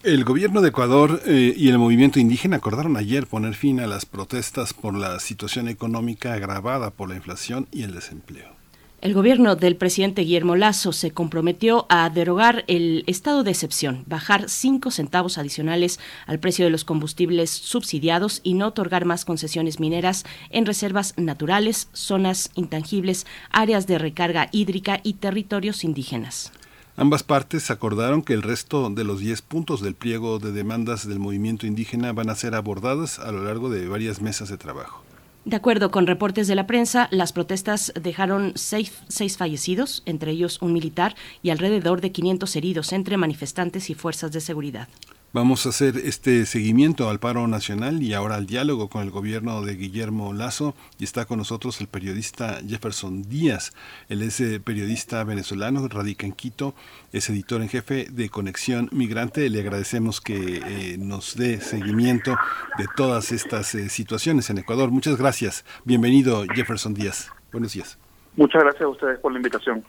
[0.03, 4.07] El gobierno de Ecuador eh, y el movimiento indígena acordaron ayer poner fin a las
[4.07, 8.58] protestas por la situación económica agravada por la inflación y el desempleo.
[9.01, 14.49] El gobierno del presidente Guillermo Lazo se comprometió a derogar el estado de excepción, bajar
[14.49, 20.25] cinco centavos adicionales al precio de los combustibles subsidiados y no otorgar más concesiones mineras
[20.51, 26.51] en reservas naturales, zonas intangibles, áreas de recarga hídrica y territorios indígenas.
[26.97, 31.21] Ambas partes acordaron que el resto de los 10 puntos del pliego de demandas del
[31.21, 35.05] movimiento indígena van a ser abordadas a lo largo de varias mesas de trabajo.
[35.49, 40.61] De acuerdo con reportes de la prensa, las protestas dejaron seis, seis, fallecidos, entre ellos
[40.61, 44.89] un militar, y alrededor de 500 heridos entre manifestantes y fuerzas de seguridad.
[45.35, 49.61] Vamos a hacer este seguimiento al paro nacional y ahora al diálogo con el gobierno
[49.61, 53.75] de Guillermo Lazo y está con nosotros el periodista Jefferson Díaz.
[54.09, 56.73] Él es eh, periodista venezolano, radica en Quito,
[57.13, 59.51] es editor en jefe de Conexión Migrante.
[59.51, 62.35] Le agradecemos que eh, nos dé seguimiento
[62.79, 64.91] de todas estas eh, situaciones en Ecuador.
[64.91, 65.67] Muchas gracias.
[65.85, 67.31] Bienvenido Jefferson Díaz.
[67.53, 67.99] Buenos días.
[68.35, 69.85] Muchas gracias a ustedes por la invitación.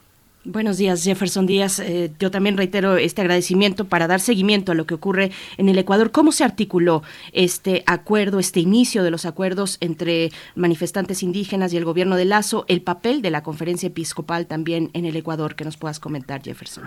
[0.45, 1.81] Buenos días, Jefferson Díaz.
[1.81, 5.77] Eh, yo también reitero este agradecimiento para dar seguimiento a lo que ocurre en el
[5.77, 6.11] Ecuador.
[6.11, 7.03] ¿Cómo se articuló
[7.33, 12.63] este acuerdo, este inicio de los acuerdos entre manifestantes indígenas y el gobierno de Lazo,
[12.69, 15.55] el papel de la conferencia episcopal también en el Ecuador?
[15.55, 16.85] Que nos puedas comentar, Jefferson.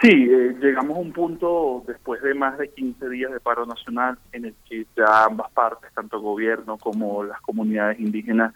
[0.00, 4.18] Sí, eh, llegamos a un punto después de más de 15 días de paro nacional
[4.32, 8.52] en el que ya ambas partes, tanto el gobierno como las comunidades indígenas,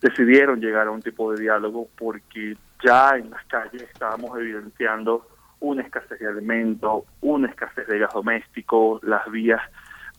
[0.00, 5.26] decidieron llegar a un tipo de diálogo porque ya en las calles estábamos evidenciando
[5.60, 9.60] una escasez de alimentos, una escasez de gas doméstico, las vías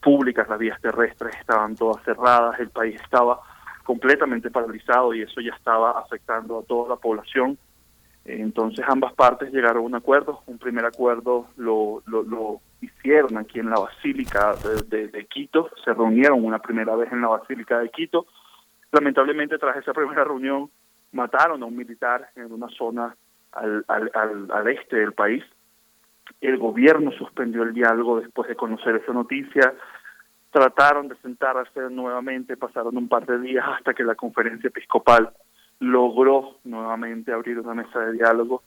[0.02, 3.40] públicas, las vías terrestres estaban todas cerradas, el país estaba
[3.84, 7.58] completamente paralizado y eso ya estaba afectando a toda la población.
[8.26, 13.70] Entonces ambas partes llegaron a un acuerdo, un primer acuerdo lo, lo, hicieron aquí en
[13.70, 14.54] la Basílica
[14.88, 18.28] de Quito, se reunieron una primera vez en la Basílica de Quito.
[18.92, 20.70] Lamentablemente tras esa primera reunión
[21.12, 23.16] mataron a un militar en una zona
[23.52, 25.44] al, al, al, este del país.
[26.42, 29.74] El gobierno suspendió el diálogo después de conocer esa noticia.
[30.52, 35.32] Trataron de sentarse nuevamente, pasaron un par de días hasta que la conferencia episcopal
[35.80, 38.64] logró nuevamente abrir una mesa de diálogo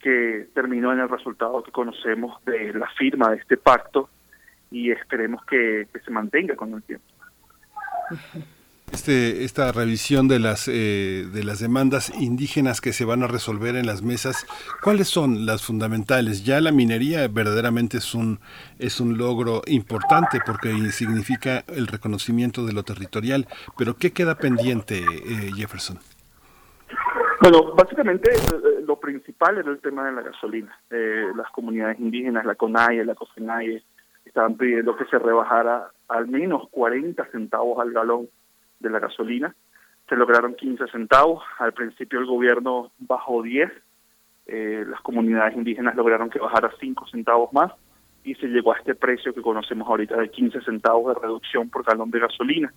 [0.00, 4.08] que terminó en el resultado que conocemos de la firma de este pacto
[4.70, 7.06] y esperemos que, que se mantenga con el tiempo.
[8.92, 13.76] Este, esta revisión de las eh, de las demandas indígenas que se van a resolver
[13.76, 14.46] en las mesas,
[14.82, 16.44] ¿cuáles son las fundamentales?
[16.44, 18.38] Ya la minería verdaderamente es un
[18.78, 23.46] es un logro importante porque significa el reconocimiento de lo territorial,
[23.76, 25.98] pero ¿qué queda pendiente, eh, Jefferson?
[27.40, 30.76] Bueno, básicamente eh, lo principal era el tema de la gasolina.
[30.90, 33.82] Eh, las comunidades indígenas, la CONAIE, la COSENAIE,
[34.24, 38.28] estaban pidiendo que se rebajara al menos 40 centavos al galón
[38.80, 39.54] de la gasolina.
[40.08, 41.42] Se lograron 15 centavos.
[41.58, 43.70] Al principio el gobierno bajó 10.
[44.46, 47.72] Eh, las comunidades indígenas lograron que bajara 5 centavos más
[48.26, 51.84] y se llegó a este precio que conocemos ahorita de 15 centavos de reducción por
[51.84, 52.72] galón de gasolina.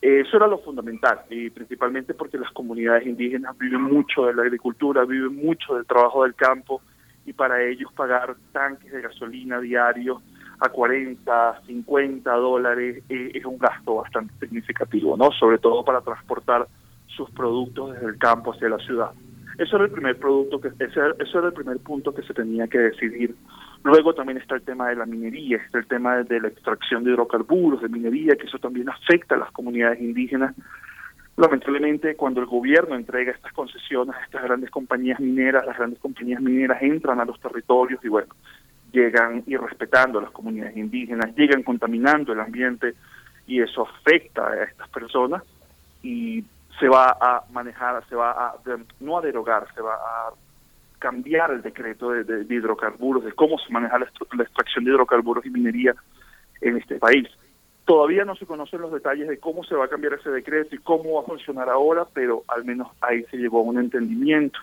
[0.00, 5.04] Eso era lo fundamental, y principalmente porque las comunidades indígenas viven mucho de la agricultura,
[5.04, 6.80] viven mucho del trabajo del campo,
[7.26, 10.22] y para ellos pagar tanques de gasolina diarios
[10.60, 15.30] a 40, 50 dólares eh, es un gasto bastante significativo, ¿no?
[15.32, 16.66] Sobre todo para transportar
[17.06, 19.10] sus productos desde el campo hacia la ciudad.
[19.58, 22.78] Eso era el primer producto que eso era el primer punto que se tenía que
[22.78, 23.34] decidir.
[23.82, 27.12] Luego también está el tema de la minería, está el tema de la extracción de
[27.12, 30.54] hidrocarburos, de minería, que eso también afecta a las comunidades indígenas.
[31.36, 36.42] Lamentablemente, cuando el gobierno entrega estas concesiones a estas grandes compañías mineras, las grandes compañías
[36.42, 38.34] mineras entran a los territorios y bueno,
[38.92, 42.94] llegan irrespetando a las comunidades indígenas, llegan contaminando el ambiente
[43.46, 45.42] y eso afecta a estas personas
[46.02, 46.44] y
[46.78, 48.54] se va a manejar, se va a,
[49.00, 50.32] no a derogar, se va a
[50.98, 54.06] cambiar el decreto de, hidrocarburos, de cómo se maneja la,
[54.36, 55.94] la, extracción de hidrocarburos y minería
[56.60, 57.28] en este país.
[57.84, 60.78] Todavía no se conocen los detalles de cómo se va a cambiar ese decreto y
[60.78, 64.58] cómo va a funcionar ahora, pero al menos ahí se llegó a un entendimiento.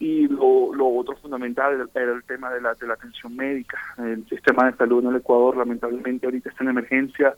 [0.00, 3.78] Y lo, lo otro fundamental era el tema de la, de la atención médica.
[3.98, 7.34] El sistema de salud en el Ecuador lamentablemente ahorita está en emergencia,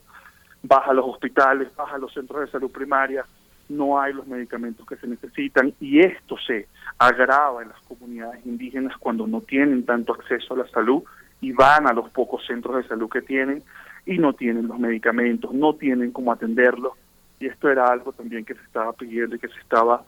[0.62, 3.24] baja los hospitales, baja los centros de salud primaria,
[3.70, 6.66] no hay los medicamentos que se necesitan y esto se
[6.98, 11.02] agrava en las comunidades indígenas cuando no tienen tanto acceso a la salud
[11.40, 13.62] y van a los pocos centros de salud que tienen
[14.04, 16.92] y no tienen los medicamentos, no tienen cómo atenderlos.
[17.38, 20.04] Y esto era algo también que se estaba pidiendo y que se estaba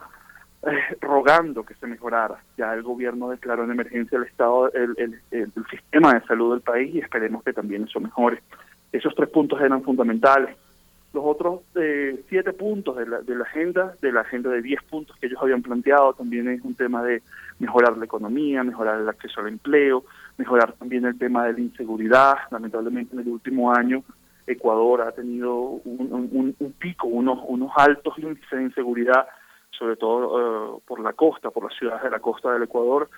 [1.01, 2.43] rogando que se mejorara.
[2.57, 6.95] Ya el gobierno declaró en emergencia el estado, el, el, sistema de salud del país
[6.95, 8.43] y esperemos que también eso mejore.
[8.93, 10.57] Esos tres puntos eran fundamentales.
[11.13, 14.83] Los otros eh, siete puntos de la, de la agenda, de la agenda de diez
[14.85, 17.23] puntos que ellos habían planteado, también es un tema de
[17.59, 20.05] mejorar la economía, mejorar el acceso al empleo,
[20.39, 22.35] mejorar también el tema de la inseguridad.
[22.51, 24.03] Lamentablemente en el último año
[24.47, 29.27] Ecuador ha tenido un, un, un pico, unos, unos altos índices de inseguridad,
[29.79, 33.09] sobre todo uh, por la costa, por las ciudades de la costa del Ecuador,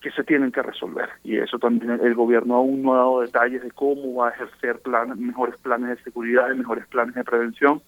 [0.00, 1.08] que se tienen que resolver.
[1.22, 4.80] Y eso también el gobierno aún no ha dado detalles de cómo va a ejercer
[4.80, 7.80] planes, mejores planes de seguridad y mejores planes de prevención.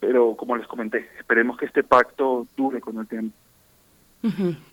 [0.00, 3.36] Pero como les comenté, esperemos que este pacto dure con el tiempo.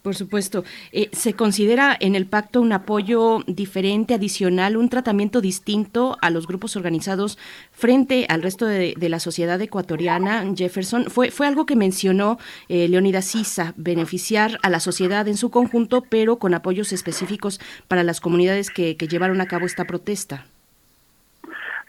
[0.02, 0.64] Por supuesto.
[0.92, 6.48] Eh, ¿Se considera en el pacto un apoyo diferente, adicional, un tratamiento distinto a los
[6.48, 7.38] grupos organizados
[7.72, 10.44] frente al resto de, la sociedad ecuatoriana?
[10.56, 12.38] Jefferson, fue, fue algo que mencionó
[12.70, 18.20] eh, Sisa, beneficiar a la sociedad en su conjunto, pero con apoyos específicos para las
[18.20, 20.46] comunidades que, llevaron a cabo esta protesta.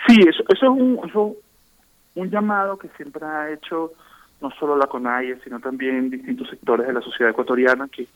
[0.07, 1.37] Sí, eso, eso es un,
[2.15, 3.93] un llamado que siempre ha hecho
[4.45, 8.07] no solo la CONAIE, sino también distintos sectores de la sociedad ecuatoriana, que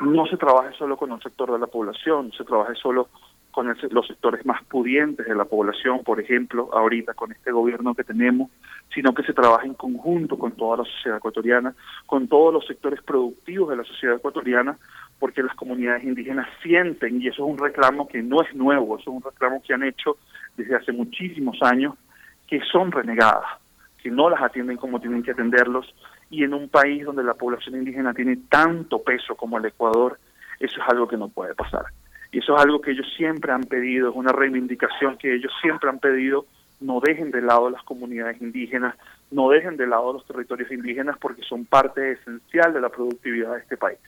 [0.00, 3.08] no se trabaje solo con un sector de la población, se trabaje solo
[3.52, 8.02] con los sectores más pudientes de la población, por ejemplo, ahorita con este gobierno que
[8.02, 8.50] tenemos,
[8.92, 11.74] sino que se trabaje en conjunto con toda la sociedad ecuatoriana,
[12.06, 14.76] con todos los sectores productivos de la sociedad ecuatoriana,
[15.20, 19.10] porque las comunidades indígenas sienten, y eso es un reclamo que no es nuevo, eso
[19.10, 20.16] es un reclamo que han hecho
[20.56, 21.94] desde hace muchísimos años,
[22.48, 23.59] que son renegadas,
[24.02, 25.94] que no las atienden como tienen que atenderlos,
[26.30, 30.18] y en un país donde la población indígena tiene tanto peso como el Ecuador,
[30.58, 31.86] eso es algo que no puede pasar.
[32.32, 35.90] Y eso es algo que ellos siempre han pedido, es una reivindicación que ellos siempre
[35.90, 36.46] han pedido,
[36.80, 38.94] no dejen de lado las comunidades indígenas,
[39.30, 43.60] no dejen de lado los territorios indígenas porque son parte esencial de la productividad de
[43.60, 43.98] este país.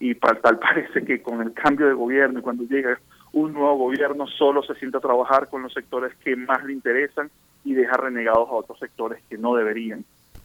[0.00, 2.98] Y para, tal parece que con el cambio de gobierno y cuando llega
[3.32, 7.30] un nuevo gobierno solo se sienta a trabajar con los sectores que más le interesan
[7.64, 10.04] y deja renegados a otros sectores que no deberían.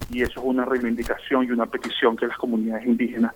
[0.10, 3.34] Y eso es una reivindicación y una petición que las comunidades indígenas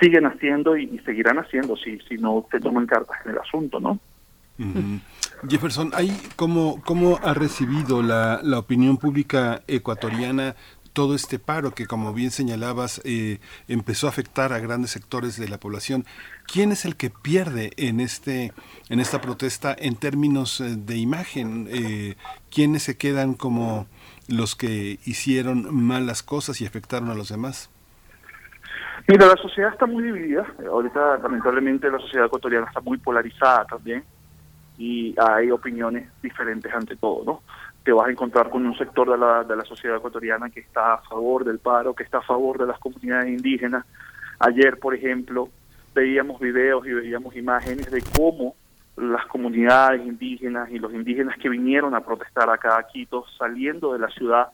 [0.00, 3.98] siguen haciendo y, seguirán haciendo si, si no se toman cartas en el asunto, ¿no?
[5.48, 10.54] Jefferson, ¿hay cómo, ¿cómo ha recibido la, la opinión pública ecuatoriana
[10.92, 13.38] todo este paro que, como bien señalabas, eh,
[13.68, 16.04] empezó a afectar a grandes sectores de la población?
[16.52, 18.52] ¿Quién es el que pierde en este
[18.88, 21.68] en esta protesta en términos eh, de imagen?
[21.70, 22.16] Eh,
[22.50, 23.86] ¿Quiénes se quedan como
[24.28, 27.70] los que hicieron malas cosas y afectaron a los demás?
[29.06, 30.44] Mira, la sociedad está muy dividida.
[30.68, 34.02] Ahorita, lamentablemente, la sociedad ecuatoriana está muy polarizada también
[34.76, 37.42] y hay opiniones diferentes ante todo, ¿no?
[37.84, 40.94] Te vas a encontrar con un sector de la, de la sociedad ecuatoriana que está
[40.94, 43.86] a favor del paro, que está a favor de las comunidades indígenas.
[44.40, 45.48] Ayer, por ejemplo,
[45.94, 48.54] veíamos videos y veíamos imágenes de cómo
[48.96, 53.98] las comunidades indígenas y los indígenas que vinieron a protestar acá a Quito, saliendo de
[53.98, 54.48] la ciudad,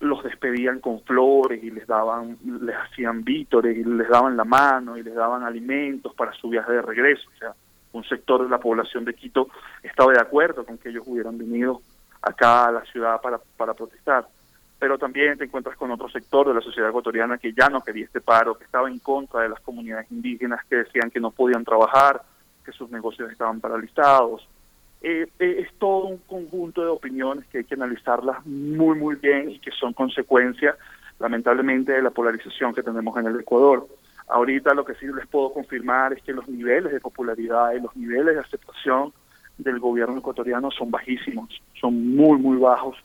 [0.00, 4.96] los despedían con flores y les daban, les hacían vítores y les daban la mano
[4.96, 7.28] y les daban alimentos para su viaje de regreso.
[7.34, 7.54] O sea,
[7.92, 9.48] un sector de la población de Quito
[9.82, 11.80] estaba de acuerdo con que ellos hubieran venido
[12.20, 14.26] acá a la ciudad para, para protestar.
[14.78, 18.04] Pero también te encuentras con otro sector de la sociedad ecuatoriana que ya no quería
[18.04, 21.64] este paro, que estaba en contra de las comunidades indígenas, que decían que no podían
[21.64, 22.22] trabajar,
[22.64, 24.46] que sus negocios estaban paralizados.
[25.00, 29.50] Eh, eh, es todo un conjunto de opiniones que hay que analizarlas muy, muy bien
[29.50, 30.76] y que son consecuencia,
[31.18, 33.86] lamentablemente, de la polarización que tenemos en el Ecuador.
[34.28, 37.94] Ahorita lo que sí les puedo confirmar es que los niveles de popularidad y los
[37.94, 39.12] niveles de aceptación
[39.58, 42.96] del gobierno ecuatoriano son bajísimos, son muy, muy bajos,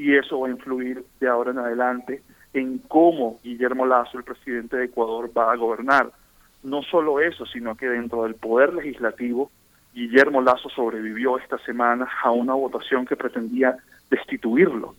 [0.00, 2.22] y eso va a influir de ahora en adelante
[2.54, 6.10] en cómo Guillermo Lazo, el presidente de Ecuador, va a gobernar.
[6.62, 9.50] No solo eso, sino que dentro del poder legislativo,
[9.92, 13.76] Guillermo Lazo sobrevivió esta semana a una votación que pretendía
[14.10, 14.94] destituirlo.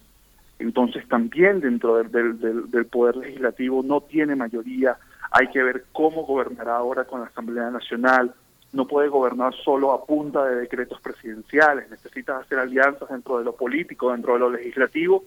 [0.59, 4.97] Entonces también dentro del, del, del, del poder legislativo no tiene mayoría,
[5.31, 8.35] hay que ver cómo gobernará ahora con la Asamblea Nacional,
[8.73, 13.55] no puede gobernar solo a punta de decretos presidenciales, necesita hacer alianzas dentro de lo
[13.55, 15.23] político, dentro de lo legislativo,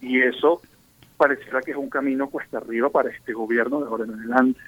[0.00, 0.62] y eso
[1.16, 4.60] pareciera que es un camino cuesta arriba para este gobierno de ahora en adelante.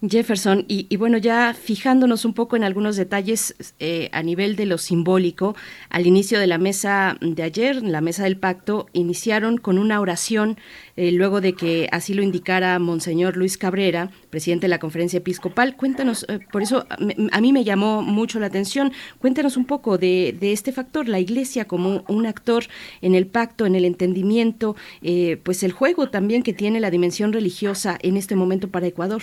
[0.00, 4.64] Jefferson, y, y bueno, ya fijándonos un poco en algunos detalles eh, a nivel de
[4.64, 5.54] lo simbólico,
[5.90, 10.56] al inicio de la mesa de ayer, la mesa del pacto, iniciaron con una oración,
[10.96, 15.76] eh, luego de que así lo indicara Monseñor Luis Cabrera, presidente de la conferencia episcopal.
[15.76, 16.96] Cuéntanos, eh, por eso a,
[17.32, 21.20] a mí me llamó mucho la atención, cuéntanos un poco de, de este factor, la
[21.20, 22.64] iglesia como un actor
[23.02, 27.32] en el pacto, en el entendimiento, eh, pues el juego también que tiene la dimensión
[27.32, 29.17] religiosa en este momento para Ecuador.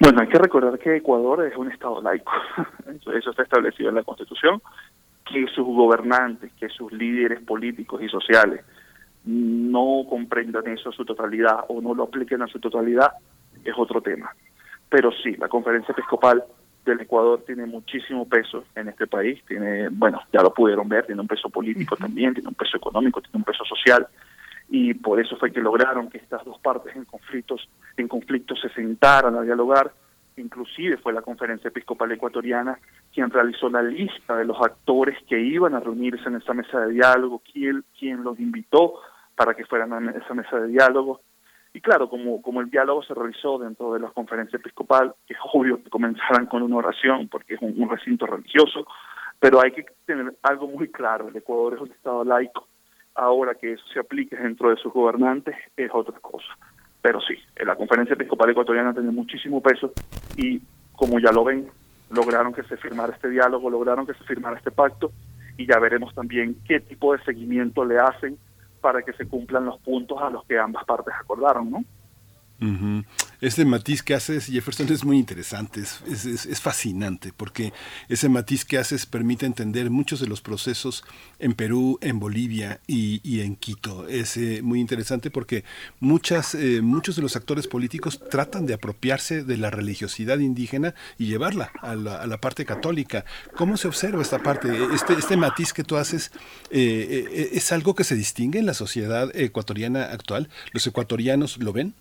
[0.00, 2.32] Bueno, hay que recordar que Ecuador es un Estado laico.
[2.94, 4.60] Eso, eso está establecido en la Constitución,
[5.24, 8.60] que sus gobernantes, que sus líderes políticos y sociales
[9.24, 13.12] no comprendan eso a su totalidad o no lo apliquen a su totalidad
[13.64, 14.30] es otro tema.
[14.88, 16.44] Pero sí, la conferencia episcopal
[16.84, 21.22] del Ecuador tiene muchísimo peso en este país, tiene, bueno, ya lo pudieron ver, tiene
[21.22, 24.06] un peso político también, tiene un peso económico, tiene un peso social
[24.76, 28.68] y por eso fue que lograron que estas dos partes en conflictos en conflicto se
[28.70, 29.92] sentaran a dialogar.
[30.36, 32.76] Inclusive fue la conferencia episcopal ecuatoriana
[33.12, 36.94] quien realizó la lista de los actores que iban a reunirse en esa mesa de
[36.94, 38.94] diálogo quién quien los invitó
[39.36, 41.20] para que fueran a esa mesa de diálogo.
[41.72, 45.84] Y claro como como el diálogo se realizó dentro de la conferencia episcopal es obvio
[45.84, 48.88] que comenzaran con una oración porque es un, un recinto religioso
[49.38, 51.28] pero hay que tener algo muy claro.
[51.28, 52.66] El Ecuador es un estado laico
[53.14, 56.56] ahora que eso se aplique dentro de sus gobernantes es otra cosa.
[57.02, 59.92] Pero sí, en la conferencia episcopal ecuatoriana tiene muchísimo peso
[60.36, 60.60] y
[60.92, 61.68] como ya lo ven,
[62.10, 65.12] lograron que se firmara este diálogo, lograron que se firmara este pacto
[65.56, 68.38] y ya veremos también qué tipo de seguimiento le hacen
[68.80, 71.84] para que se cumplan los puntos a los que ambas partes acordaron, ¿no?
[72.64, 73.04] Ujú.
[73.42, 77.74] Este matiz que haces, Jefferson, es muy interesante, es, es- es- fascinante, porque
[78.08, 81.04] ese matiz que haces permite entender muchos de los procesos
[81.40, 84.08] en Perú, en Bolivia y, y en Quito.
[84.08, 85.64] Es eh, muy interesante porque
[86.00, 91.26] muchas, eh, muchos de los actores políticos tratan de apropiarse de la religiosidad indígena y
[91.26, 93.26] llevarla a la, a la parte católica.
[93.56, 94.68] ¿Cómo se observa esta parte?
[94.94, 96.30] Este, este matiz que tú haces
[96.70, 100.48] eh, eh, es algo que se distingue en la sociedad ecuatoriana actual.
[100.72, 101.94] ¿Los ecuatorianos lo ven?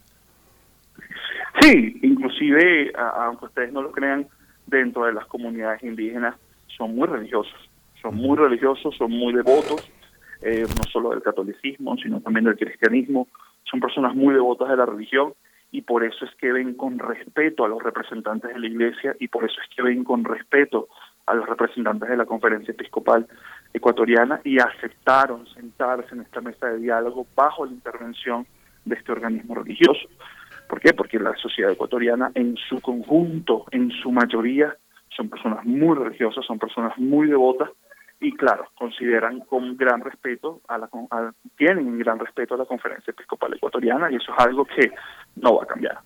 [1.62, 4.28] Sí, inclusive, aunque ustedes no lo crean,
[4.68, 6.36] dentro de las comunidades indígenas
[6.78, 7.70] son muy religiosos,
[8.02, 9.90] son muy religiosos, son muy devotos,
[10.42, 13.28] eh, no solo del catolicismo, sino también del cristianismo,
[13.64, 15.34] son personas muy devotas de la religión
[15.72, 19.28] y por eso es que ven con respeto a los representantes de la iglesia y
[19.28, 20.88] por eso es que ven con respeto
[21.26, 23.26] a los representantes de la conferencia episcopal
[23.74, 28.46] ecuatoriana y aceptaron sentarse en esta mesa de diálogo bajo la intervención
[28.86, 30.08] de este organismo religioso.
[30.74, 30.92] ¿Por qué?
[30.96, 34.76] Porque la sociedad ecuatoriana en su conjunto, en su mayoría,
[35.16, 37.70] son personas muy religiosas, son personas muy devotas
[38.20, 43.12] y claro, consideran con gran respeto, a la, a- tienen gran respeto a la conferencia
[43.12, 44.90] episcopal ecuatoriana y eso es algo que
[45.36, 46.00] no va a cambiar.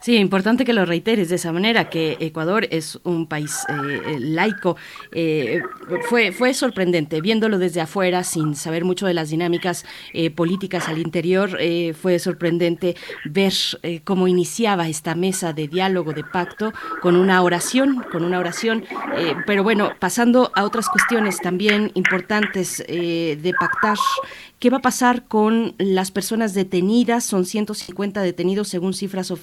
[0.00, 4.20] Sí, importante que lo reiteres de esa manera, que Ecuador es un país eh, eh,
[4.20, 4.76] laico.
[5.12, 5.62] Eh,
[6.08, 9.84] fue, fue sorprendente, viéndolo desde afuera, sin saber mucho de las dinámicas
[10.34, 11.58] políticas al interior,
[12.00, 13.52] fue sorprendente ver
[14.04, 18.84] cómo iniciaba esta mesa de diálogo, de pacto, con una oración, con una oración.
[19.46, 23.96] Pero bueno, pasando a otras cuestiones también importantes de pactar.
[24.58, 27.24] ¿Qué va a pasar con las personas detenidas?
[27.24, 29.37] Son 150 detenidos según cifras oficiales.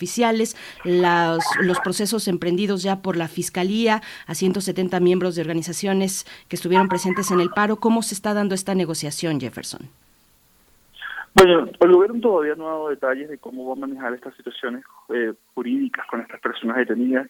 [0.83, 6.87] Las- los procesos emprendidos ya por la Fiscalía a 170 miembros de organizaciones que estuvieron
[6.87, 7.77] presentes en el paro.
[7.77, 9.81] ¿Cómo se está dando esta negociación, Jefferson?
[11.33, 14.83] Bueno, el gobierno todavía no ha dado detalles de cómo va a manejar estas situaciones
[15.13, 17.27] eh, jurídicas con estas personas detenidas.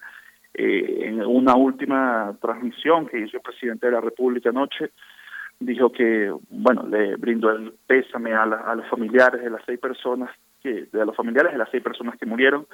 [0.54, 4.92] Eh, en una última transmisión que hizo el presidente de la República anoche,
[5.60, 9.80] dijo que, bueno, le brindó el pésame a, la- a los familiares de las seis
[9.80, 10.30] personas,
[10.66, 12.66] que, de los familiares de las seis personas que murieron,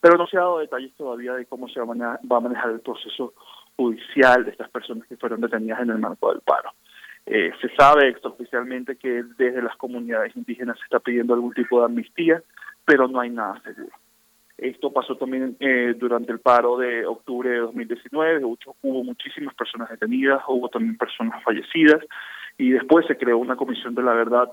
[0.00, 2.40] pero no se ha dado detalles todavía de cómo se va a manejar, va a
[2.40, 3.34] manejar el proceso
[3.76, 6.70] judicial de estas personas que fueron detenidas en el marco del paro.
[7.26, 11.86] Eh, se sabe extraoficialmente que desde las comunidades indígenas se está pidiendo algún tipo de
[11.86, 12.42] amnistía,
[12.84, 13.94] pero no hay nada seguro.
[14.56, 20.42] Esto pasó también eh, durante el paro de octubre de 2019, hubo, muchísimas personas detenidas,
[20.48, 22.02] hubo también personas fallecidas
[22.56, 24.50] y después se creó una comisión de la verdad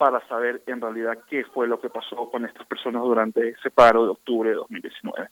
[0.00, 4.04] para saber en realidad qué fue lo que pasó con estas personas durante ese paro
[4.04, 5.28] de octubre de 2019.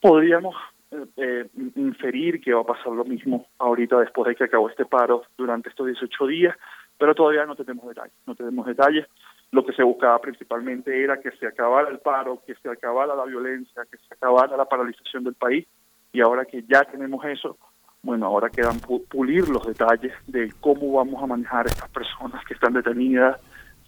[0.00, 0.54] Podríamos
[0.92, 4.84] eh, eh, inferir que va a pasar lo mismo ahorita después de que acabó este
[4.86, 6.56] paro durante estos 18 días,
[6.98, 9.06] pero todavía no tenemos detalles, no tenemos detalles.
[9.50, 13.24] Lo que se buscaba principalmente era que se acabara el paro, que se acabara la
[13.24, 15.66] violencia, que se acabara la paralización del país
[16.12, 17.58] y ahora que ya tenemos eso,
[18.02, 22.54] bueno, ahora quedan pu- pulir los detalles de cómo vamos a manejar estas personas que
[22.54, 23.40] están detenidas,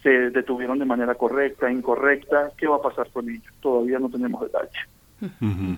[0.02, 3.52] se detuvieron de manera correcta, incorrecta, ¿qué va a pasar con ellos?
[3.60, 4.72] Todavía no tenemos detalles.
[5.40, 5.76] Ujú.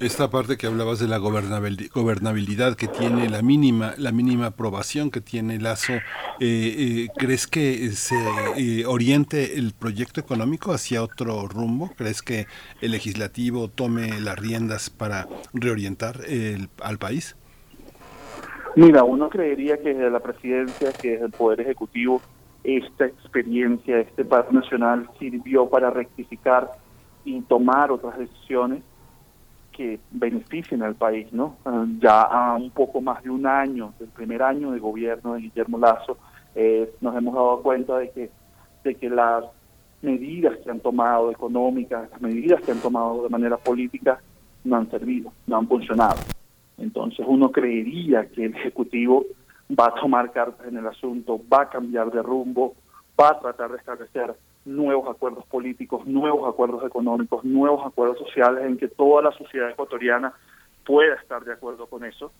[0.00, 5.10] Esta parte que hablabas de la gobernabil- gobernabilidad que tiene la mínima la mínima aprobación
[5.10, 6.00] que tiene Lazo, eh,
[6.40, 8.14] eh, ¿crees que se
[8.56, 11.90] eh, oriente el proyecto económico hacia otro rumbo?
[11.94, 12.46] ¿Crees que
[12.80, 17.36] el legislativo tome las riendas para reorientar el- al país?
[18.76, 22.22] Mira, uno creería que desde la presidencia, que desde el Poder Ejecutivo,
[22.66, 26.70] esta experiencia, este paro nacional sirvió para rectificar
[27.24, 28.82] y tomar otras decisiones
[29.70, 31.56] que beneficien al país, ¿no?
[31.64, 35.42] Ah, Ya a un poco más de un año, del primer año de gobierno de
[35.42, 36.18] Guillermo Lazo,
[36.54, 38.30] eh, nos hemos dado cuenta de que,
[38.82, 39.44] de que las
[40.02, 44.20] medidas que han tomado económicas, las medidas que han tomado de manera política,
[44.64, 46.20] no han servido, no han funcionado.
[46.78, 49.24] Entonces uno creería que el Ejecutivo
[49.70, 52.74] va a tomar cartas en el asunto, va a cambiar de rumbo,
[53.18, 54.34] va a tratar de establecer
[54.64, 60.32] nuevos acuerdos políticos, nuevos acuerdos económicos, nuevos acuerdos sociales en que toda la sociedad ecuatoriana
[60.84, 62.32] pueda estar de acuerdo con eso,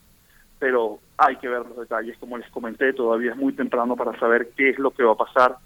[0.58, 4.50] pero hay que ver los detalles, como les comenté, todavía es muy temprano para saber
[4.56, 5.56] qué es lo que va a pasar,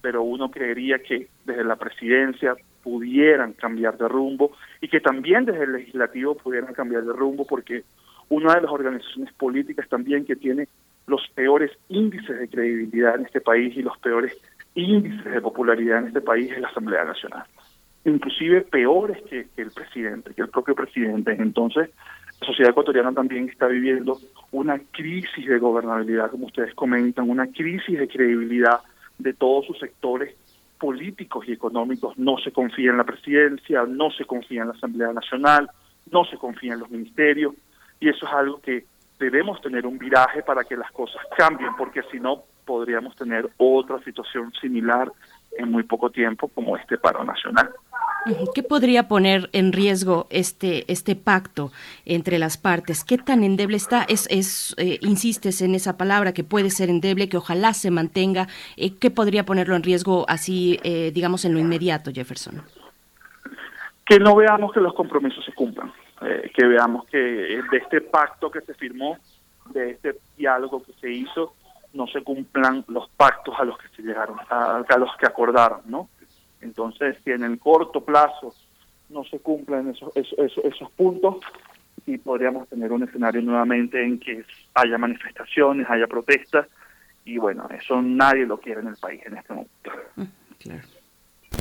[0.00, 5.64] pero uno creería que desde la presidencia pudieran cambiar de rumbo y que también desde
[5.64, 7.84] el legislativo pudieran cambiar de rumbo porque
[8.28, 10.68] una de las organizaciones políticas también que tiene
[11.08, 14.36] los peores índices de credibilidad en este país y los peores
[14.74, 17.44] índices de popularidad en este país es la Asamblea Nacional.
[18.04, 21.32] Inclusive peores que, que el presidente, que el propio presidente.
[21.32, 21.90] Entonces,
[22.40, 24.18] la sociedad ecuatoriana también está viviendo
[24.52, 28.80] una crisis de gobernabilidad, como ustedes comentan, una crisis de credibilidad
[29.18, 30.36] de todos sus sectores
[30.78, 32.16] políticos y económicos.
[32.18, 35.68] No se confía en la presidencia, no se confía en la Asamblea Nacional,
[36.12, 37.54] no se confía en los ministerios,
[37.98, 38.84] y eso es algo que
[39.18, 43.98] debemos tener un viraje para que las cosas cambien, porque si no podríamos tener otra
[44.04, 45.10] situación similar
[45.56, 47.70] en muy poco tiempo como este paro nacional.
[48.54, 51.70] ¿Qué podría poner en riesgo este este pacto
[52.04, 53.04] entre las partes?
[53.04, 54.02] ¿Qué tan endeble está?
[54.02, 58.48] Es, es eh, insistes en esa palabra que puede ser endeble, que ojalá se mantenga.
[58.76, 62.62] Eh, ¿Qué podría ponerlo en riesgo así, eh, digamos, en lo inmediato, Jefferson?
[64.04, 68.50] Que no veamos que los compromisos se cumplan, eh, que veamos que de este pacto
[68.50, 69.18] que se firmó,
[69.70, 71.54] de este diálogo que se hizo,
[71.92, 76.08] no se cumplan los pactos a los que se llegaron, a, los que acordaron, ¿no?
[76.60, 78.54] Entonces, si en el corto plazo
[79.08, 81.36] no se cumplen esos, esos, esos, puntos,
[82.04, 86.66] sí podríamos tener un escenario nuevamente en que haya manifestaciones, haya protestas,
[87.24, 89.92] y bueno, eso nadie lo quiere en el país en este momento.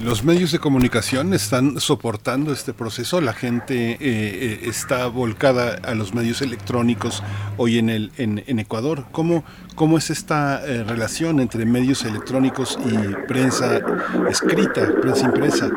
[0.04, 3.20] Los medios de comunicación están soportando este proceso.
[3.20, 7.24] La gente eh, eh, está volcada a los medios electrónicos
[7.58, 9.06] hoy en el en, en Ecuador.
[9.12, 9.44] ¿Cómo
[9.76, 13.82] cómo es esta eh, relación entre medios electrónicos y prensa
[14.30, 15.70] escrita, prensa impresa?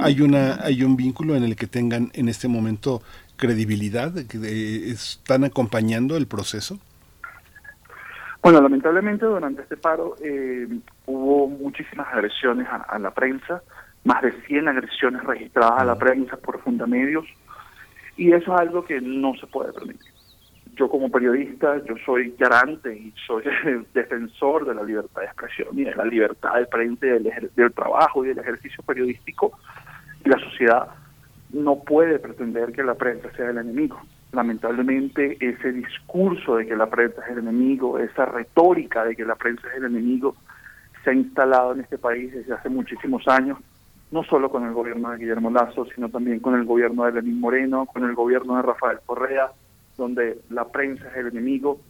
[0.00, 3.02] Hay una hay un vínculo en el que tengan en este momento
[3.36, 6.78] credibilidad, eh, están acompañando el proceso.
[8.42, 10.66] Bueno, lamentablemente durante este paro eh,
[11.06, 13.62] hubo muchísimas agresiones a, a, la prensa,
[14.02, 17.24] más de 100 agresiones registradas a la prensa por fundamedios,
[18.16, 20.10] y eso es algo que no se puede permitir.
[20.74, 23.44] Yo como periodista, yo soy garante y soy
[23.94, 27.72] defensor de la libertad de expresión y de la libertad de prensa y del, del
[27.72, 29.56] trabajo y del ejercicio periodístico,
[30.24, 30.88] y la sociedad
[31.50, 34.00] no puede pretender que la prensa sea el enemigo
[34.32, 39.36] lamentablemente ese discurso de que la prensa es el enemigo, esa retórica de que la
[39.36, 40.36] prensa es el enemigo,
[41.04, 43.58] se ha instalado en este país desde hace muchísimos años,
[44.10, 47.40] no solo con el gobierno de Guillermo Lazo, sino también con el gobierno de Lenín
[47.40, 49.52] Moreno, con el gobierno de Rafael Correa,
[49.96, 51.80] donde la prensa es el enemigo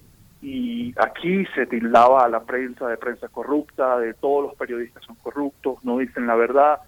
[0.41, 5.15] y aquí se tildaba a la prensa de prensa corrupta, de todos los periodistas son
[5.17, 6.81] corruptos, no dicen la verdad,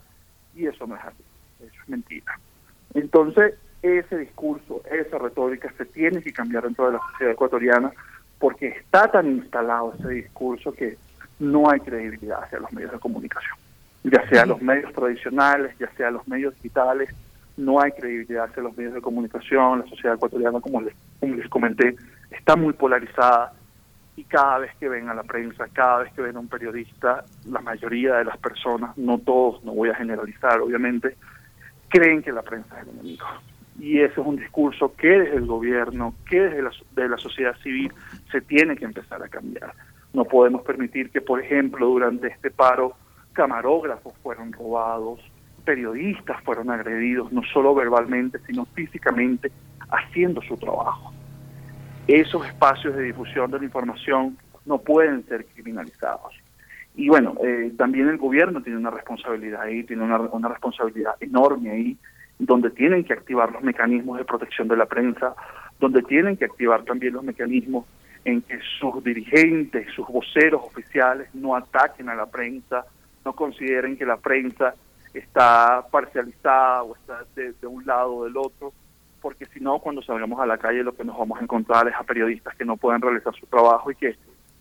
[0.57, 1.23] y eso no es así,
[1.61, 2.39] eso es mentira.
[2.95, 3.55] Entonces,
[3.85, 7.93] ese discurso, esa retórica se tiene que cambiar dentro de la sociedad ecuatoriana
[8.39, 10.97] porque está tan instalado ese discurso que
[11.39, 13.57] no hay credibilidad hacia los medios de comunicación,
[14.03, 17.11] ya sea los medios tradicionales, ya sea los medios digitales,
[17.59, 21.49] no hay credibilidad hacia los medios de comunicación, la sociedad ecuatoriana, como les, como les
[21.49, 21.95] comenté,
[22.31, 23.53] está muy polarizada
[24.17, 27.25] y cada vez que ven a la prensa, cada vez que ven a un periodista,
[27.47, 31.17] la mayoría de las personas, no todos, no voy a generalizar obviamente,
[31.89, 33.27] creen que la prensa es el enemigo
[33.79, 37.57] y ese es un discurso que desde el gobierno, que desde la, de la sociedad
[37.63, 37.93] civil
[38.31, 39.73] se tiene que empezar a cambiar.
[40.13, 42.95] No podemos permitir que, por ejemplo, durante este paro,
[43.33, 45.21] camarógrafos fueron robados,
[45.65, 49.51] periodistas fueron agredidos, no solo verbalmente, sino físicamente,
[49.91, 51.13] haciendo su trabajo.
[52.07, 54.37] Esos espacios de difusión de la información
[54.67, 56.35] no pueden ser criminalizados.
[56.95, 61.71] Y bueno, eh, también el gobierno tiene una responsabilidad ahí, tiene una, una responsabilidad enorme
[61.71, 61.99] ahí,
[62.39, 65.35] donde tienen que activar los mecanismos de protección de la prensa,
[65.79, 67.87] donde tienen que activar también los mecanismos
[68.25, 72.85] en que sus dirigentes, sus voceros oficiales no ataquen a la prensa,
[73.25, 74.75] no consideren que la prensa
[75.13, 78.73] está parcializada o está de, un lado o del otro,
[79.21, 81.95] porque si no, cuando salgamos a la calle lo que nos vamos a encontrar es
[81.95, 84.17] a periodistas que no pueden realizar su trabajo y que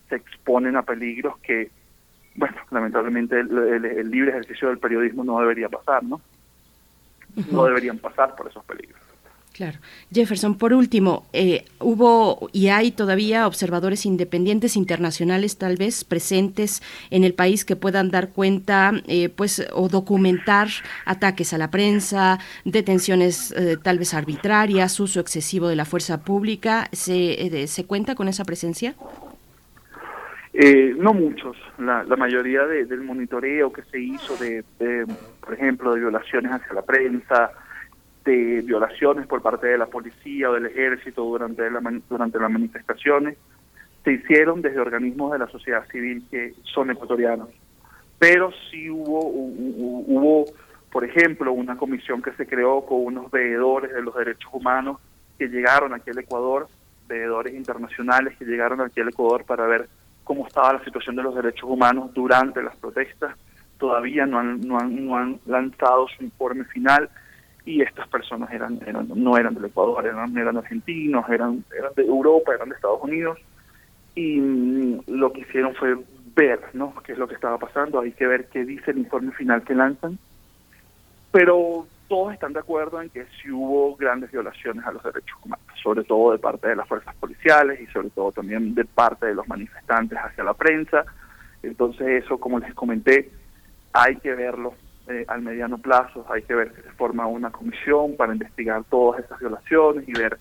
[0.09, 1.71] se exponen a peligros que,
[2.35, 6.21] bueno, lamentablemente el libre ejercicio del periodismo no debería pasar, ¿no?
[7.51, 9.03] No deberían pasar por esos peligros.
[9.53, 9.77] Claro.
[10.11, 16.81] Jefferson, por último, eh, hubo y hay todavía observadores independientes internacionales tal vez presentes
[17.11, 20.69] en el país que puedan dar cuenta eh, pues o documentar
[21.05, 26.89] ataques a la prensa, detenciones eh, tal vez arbitrarias, uso excesivo de la fuerza pública.
[26.91, 28.95] ¿Se, eh, ¿se cuenta con esa presencia?
[30.55, 34.63] Eh, no muchos, la, la mayoría de- del monitoreo que se hizo de,
[35.41, 37.51] por ejemplo, de violaciones hacia la prensa,
[38.23, 43.35] de violaciones por parte de la policía o del ejército durante, la, durante las manifestaciones,
[44.03, 47.49] se hicieron desde organismos de la sociedad civil que son ecuatorianos.
[48.19, 50.45] Pero sí hubo, hu- hu- hubo,
[50.91, 54.99] por ejemplo, una comisión que se creó con unos veedores de los derechos humanos
[55.39, 56.67] que llegaron aquí al Ecuador,
[57.07, 59.89] veedores internacionales que llegaron aquí al Ecuador para ver
[60.23, 63.35] cómo estaba la situación de los derechos humanos durante las protestas.
[63.77, 67.09] Todavía no han, lanzado su informe final
[67.65, 72.03] y estas personas eran, eran no eran del Ecuador, eran, eran argentinos, eran, eran de
[72.03, 73.39] Europa, eran de Estados Unidos
[74.15, 75.97] y mm, lo que hicieron fue
[76.35, 76.93] ver ¿no?
[77.05, 79.75] qué es lo que estaba pasando, hay que ver qué dice el informe final que
[79.75, 80.17] lanzan,
[81.31, 85.65] pero todos están de acuerdo en que sí hubo grandes violaciones a los derechos humanos,
[85.81, 89.33] sobre todo de parte de las fuerzas policiales y sobre todo también de parte de
[89.33, 91.05] los manifestantes hacia la prensa.
[91.63, 93.31] Entonces eso, como les comenté,
[93.93, 94.75] hay que verlo
[95.07, 99.25] eh, al mediano plazo, hay que ver que se forma una comisión para investigar todas
[99.25, 100.37] esas violaciones y ver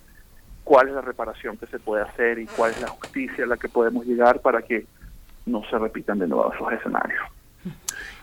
[0.64, 3.56] cuál es la reparación que se puede hacer y cuál es la justicia a la
[3.56, 4.84] que podemos llegar para que
[5.46, 7.22] no se repitan de nuevo esos escenarios.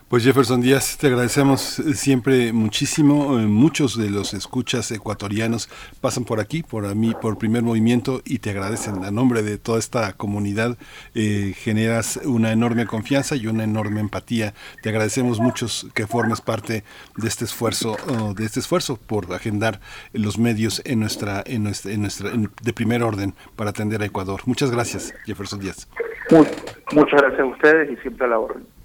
[0.10, 3.40] Pues Jefferson Díaz, te agradecemos eh, siempre muchísimo.
[3.40, 5.70] Eh, Muchos de los escuchas ecuatorianos
[6.02, 9.78] pasan por aquí, por mí, por primer movimiento y te agradecen a nombre de toda
[9.78, 10.78] esta comunidad.
[11.14, 14.56] eh, generas una enorme confianza y una enorme empatía.
[14.82, 16.84] Te agradecemos muchos que formes parte
[17.16, 19.80] de este esfuerzo, oh, de este esfuerzo por agendar
[20.14, 24.06] los medios en nuestra, en nuestra, en nuestra, en- de primer orden para atender a
[24.06, 24.42] Ecuador.
[24.48, 25.88] Muchas gracias, Jefferson Díaz.
[26.32, 26.46] Mu-
[26.94, 28.79] muchas gracias a ustedes y siempre a la orden.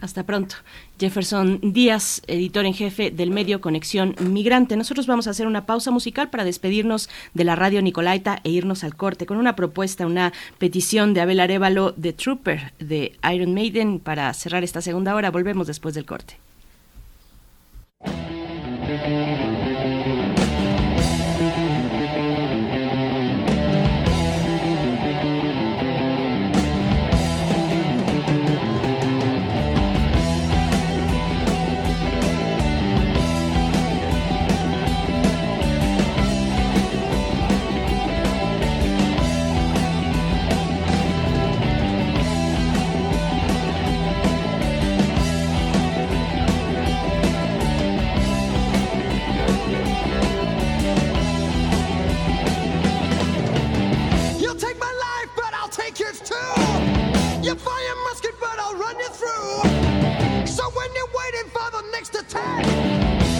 [0.00, 0.56] Hasta pronto.
[1.00, 4.76] Jefferson Díaz, editor en jefe del medio Conexión Migrante.
[4.76, 8.84] Nosotros vamos a hacer una pausa musical para despedirnos de la radio Nicolaita e irnos
[8.84, 13.98] al corte con una propuesta, una petición de Abel Arevalo de Trooper de Iron Maiden
[13.98, 15.30] para cerrar esta segunda hora.
[15.30, 16.36] Volvemos después del corte.
[57.46, 60.46] You fire musket, but I'll run you through.
[60.48, 62.66] So when you're waiting for the next attack,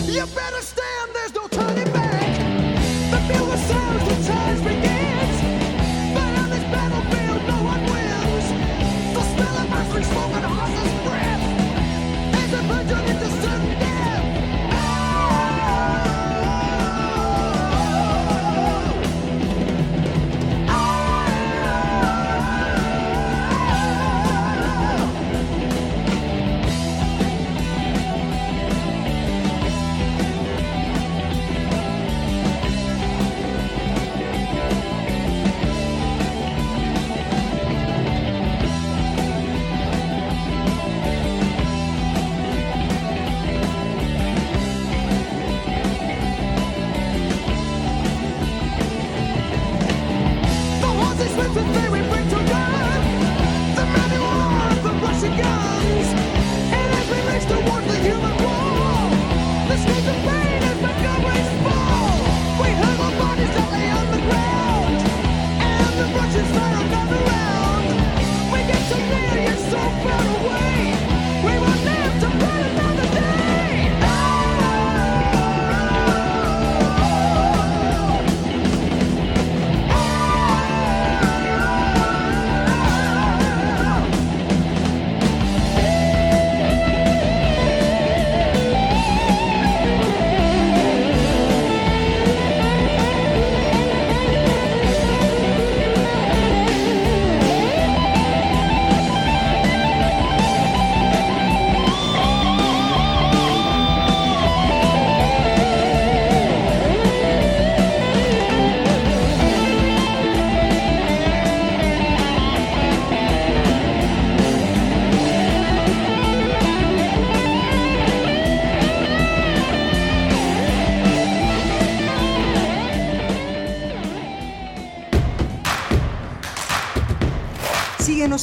[0.06, 2.15] you better stand, there's no turning back.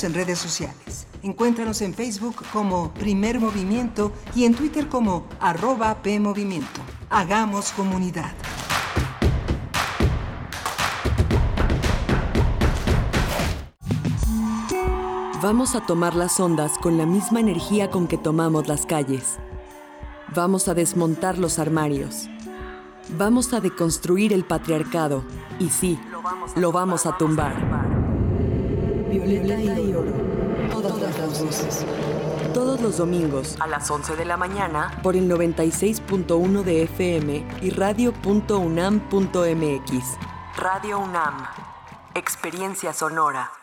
[0.01, 1.05] En redes sociales.
[1.21, 6.81] Encuéntranos en Facebook como Primer Movimiento y en Twitter como arroba PMovimiento.
[7.11, 8.31] Hagamos comunidad.
[15.43, 19.37] Vamos a tomar las ondas con la misma energía con que tomamos las calles.
[20.35, 22.27] Vamos a desmontar los armarios.
[23.15, 25.23] Vamos a deconstruir el patriarcado.
[25.59, 25.99] Y sí,
[26.55, 27.72] lo vamos a tumbar.
[29.19, 30.11] Violeta y oro.
[30.71, 31.85] Todas las voces.
[32.53, 37.69] Todos los domingos a las 11 de la mañana por el 96.1 de FM y
[37.69, 38.57] radio.unam.mx.
[40.57, 41.45] Radio UNAM.
[42.15, 43.62] Experiencia sonora.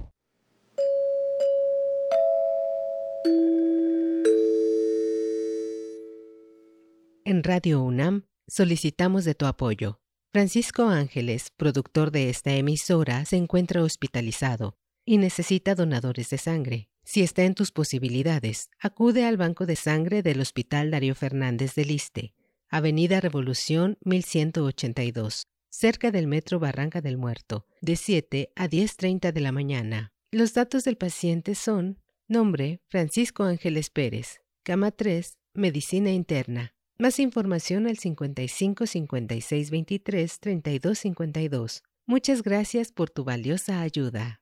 [7.23, 10.01] En Radio UNAM solicitamos de tu apoyo.
[10.31, 14.75] Francisco Ángeles, productor de esta emisora, se encuentra hospitalizado
[15.05, 16.89] y necesita donadores de sangre.
[17.03, 21.87] Si está en tus posibilidades, acude al Banco de Sangre del Hospital Darío Fernández del
[21.87, 22.33] Liste,
[22.69, 29.51] Avenida Revolución 1182, cerca del Metro Barranca del Muerto, de 7 a 10.30 de la
[29.51, 30.11] mañana.
[30.31, 32.00] Los datos del paciente son
[32.31, 36.73] nombre Francisco Ángeles Pérez, cama 3, medicina interna.
[36.97, 41.83] Más información al 55 56 23 32 52.
[42.07, 44.41] Muchas gracias por tu valiosa ayuda.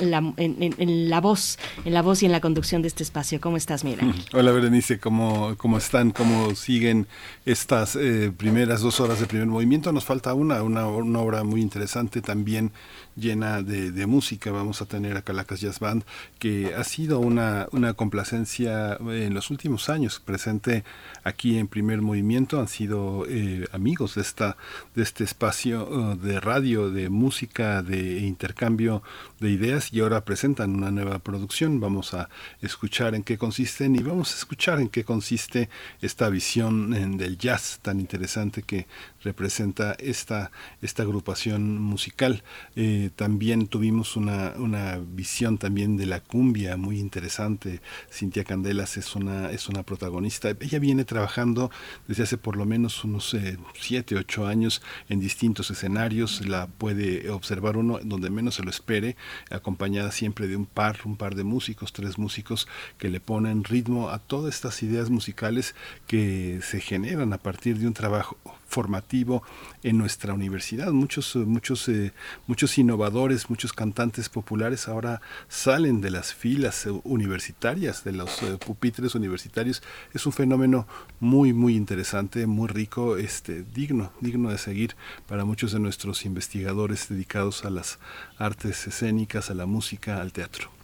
[0.00, 3.02] la, en- en- en la voz, en la voz y en la conducción de este
[3.02, 3.40] espacio.
[3.40, 4.14] ¿Cómo estás, Ángel?
[4.32, 6.10] Hola Berenice, ¿cómo, cómo están?
[6.10, 7.06] ¿Cómo siguen
[7.44, 9.92] estas eh, primeras dos horas de primer movimiento?
[9.92, 12.72] Nos falta una, una, obra muy interesante también
[13.14, 14.50] llena de, de música.
[14.50, 16.04] Vamos a tener a Calacas Jazz Band,
[16.38, 20.84] que ha sido una, una complacencia en los últimos años presente
[21.24, 22.58] aquí en primer movimiento.
[22.58, 24.56] Han sido eh, amigos de, esta,
[24.94, 29.02] de este espacio eh, de radio, de música, de intercambio
[29.40, 31.81] de ideas y ahora presentan una nueva producción.
[31.82, 32.28] Vamos a
[32.60, 35.68] escuchar en qué consisten y vamos a escuchar en qué consiste
[36.00, 38.86] esta visión del jazz tan interesante que
[39.22, 40.50] representa esta,
[40.80, 42.42] esta agrupación musical.
[42.76, 47.80] Eh, también tuvimos una, una visión también de la cumbia muy interesante.
[48.10, 50.50] Cintia Candelas es una, es una protagonista.
[50.60, 51.70] Ella viene trabajando
[52.08, 56.46] desde hace por lo menos unos eh, siete, ocho años en distintos escenarios.
[56.46, 59.16] La puede observar uno donde menos se lo espere,
[59.50, 62.68] acompañada siempre de un par, un par de músicos, tres músicos
[62.98, 65.74] que le ponen ritmo a todas estas ideas musicales
[66.06, 68.36] que se generan a partir de un trabajo
[68.72, 69.42] formativo
[69.82, 70.92] en nuestra universidad.
[70.92, 72.12] Muchos, muchos, eh,
[72.46, 79.14] muchos innovadores, muchos cantantes populares ahora salen de las filas universitarias, de los eh, pupitres
[79.14, 79.82] universitarios.
[80.14, 80.86] Es un fenómeno
[81.20, 84.96] muy, muy interesante, muy rico, este, digno, digno de seguir
[85.28, 87.98] para muchos de nuestros investigadores dedicados a las
[88.38, 90.81] artes escénicas, a la música, al teatro.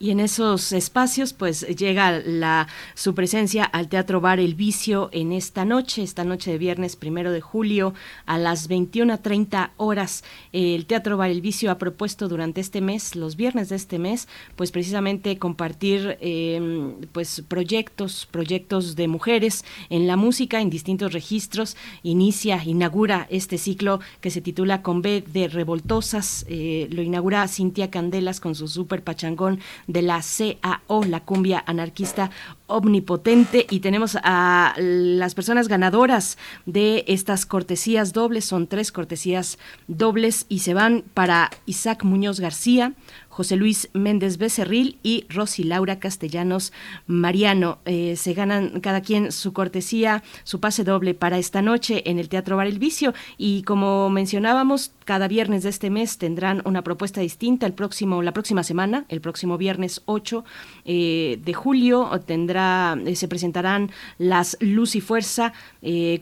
[0.00, 5.32] Y en esos espacios, pues llega la su presencia al Teatro Bar El Vicio en
[5.32, 7.94] esta noche, esta noche de viernes primero de julio
[8.24, 10.22] a las 21:30 horas.
[10.52, 14.28] El Teatro Bar El Vicio ha propuesto durante este mes, los viernes de este mes,
[14.54, 21.76] pues precisamente compartir eh, pues proyectos, proyectos de mujeres en la música en distintos registros.
[22.04, 26.46] Inicia, inaugura este ciclo que se titula Con B de Revoltosas.
[26.48, 29.58] Eh, lo inaugura Cintia Candelas con su super pachangón
[29.88, 32.30] de la CAO, la cumbia anarquista
[32.68, 33.66] omnipotente.
[33.68, 39.58] Y tenemos a las personas ganadoras de estas cortesías dobles, son tres cortesías
[39.88, 42.92] dobles y se van para Isaac Muñoz García,
[43.38, 46.72] José Luis Méndez Becerril y Rosy Laura Castellanos
[47.06, 47.78] Mariano.
[47.84, 52.28] Eh, se ganan cada quien su cortesía, su pase doble para esta noche en el
[52.28, 53.14] Teatro Bar El Vicio.
[53.36, 57.64] Y como mencionábamos, cada viernes de este mes tendrán una propuesta distinta.
[57.64, 60.44] El próximo, la próxima semana, el próximo viernes 8
[60.84, 65.52] eh, de julio, tendrá, eh, se presentarán las Luz y Fuerza,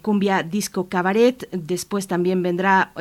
[0.02, 1.48] Cumbia Disco Cabaret.
[1.50, 2.92] Después también vendrá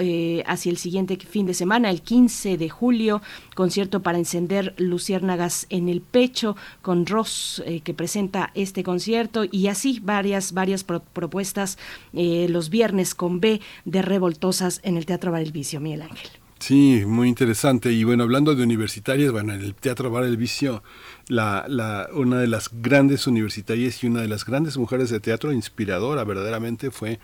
[0.45, 3.21] hacia el siguiente fin de semana, el 15 de julio,
[3.55, 9.67] concierto para encender luciérnagas en el pecho con Ross eh, que presenta este concierto y
[9.67, 11.79] así varias varias propuestas
[12.13, 16.29] eh, los viernes con B de revoltosas en el Teatro Bar El Vicio, Miguel Ángel.
[16.59, 17.91] Sí, muy interesante.
[17.91, 20.83] Y bueno, hablando de universitarias, bueno, en el Teatro Bar El Vicio,
[21.27, 25.51] la, la, una de las grandes universitarias y una de las grandes mujeres de teatro
[25.51, 27.19] inspiradora verdaderamente fue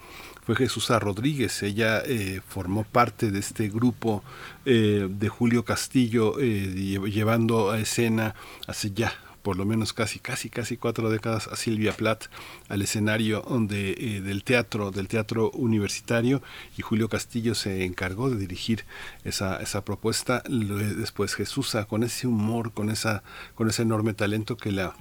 [0.55, 1.63] fue Jesús Rodríguez.
[1.63, 4.21] Ella eh, formó parte de este grupo
[4.65, 8.35] eh, de Julio Castillo, eh, llevando a escena
[8.67, 9.13] hace ya
[9.43, 12.25] por lo menos casi, casi, casi cuatro décadas a Silvia Plath
[12.67, 16.43] al escenario del teatro, del teatro universitario,
[16.77, 18.83] y Julio Castillo se encargó de dirigir
[19.23, 20.43] esa, esa propuesta.
[20.47, 23.23] Después Jesús, con ese humor, con esa,
[23.55, 24.95] con ese enorme talento que la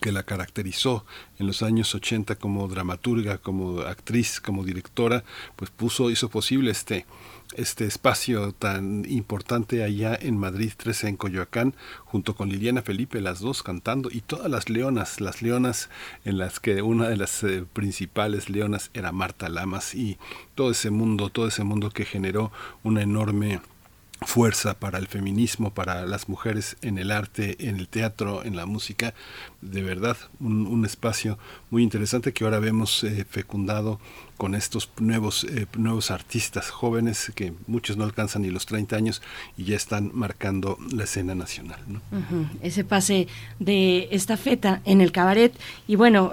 [0.00, 1.04] que la caracterizó
[1.38, 5.24] en los años 80 como dramaturga, como actriz, como directora,
[5.56, 7.06] pues puso, hizo posible este,
[7.54, 11.74] este espacio tan importante allá en Madrid 13 en Coyoacán,
[12.04, 15.88] junto con Liliana Felipe, las dos cantando, y todas las leonas, las leonas
[16.24, 20.18] en las que una de las eh, principales leonas era Marta Lamas, y
[20.54, 22.52] todo ese mundo, todo ese mundo que generó
[22.82, 23.60] una enorme
[24.22, 28.66] fuerza para el feminismo, para las mujeres en el arte, en el teatro, en la
[28.66, 29.14] música,
[29.60, 31.38] de verdad un, espacio
[31.70, 33.98] muy interesante que ahora vemos eh, fecundado
[34.36, 39.22] con estos nuevos, eh, nuevos artistas jóvenes que muchos no alcanzan ni los 30 años
[39.56, 41.80] y ya están marcando la escena nacional.
[42.60, 43.28] Ese pase
[43.58, 45.58] de esta feta en el cabaret.
[45.88, 46.32] Y bueno,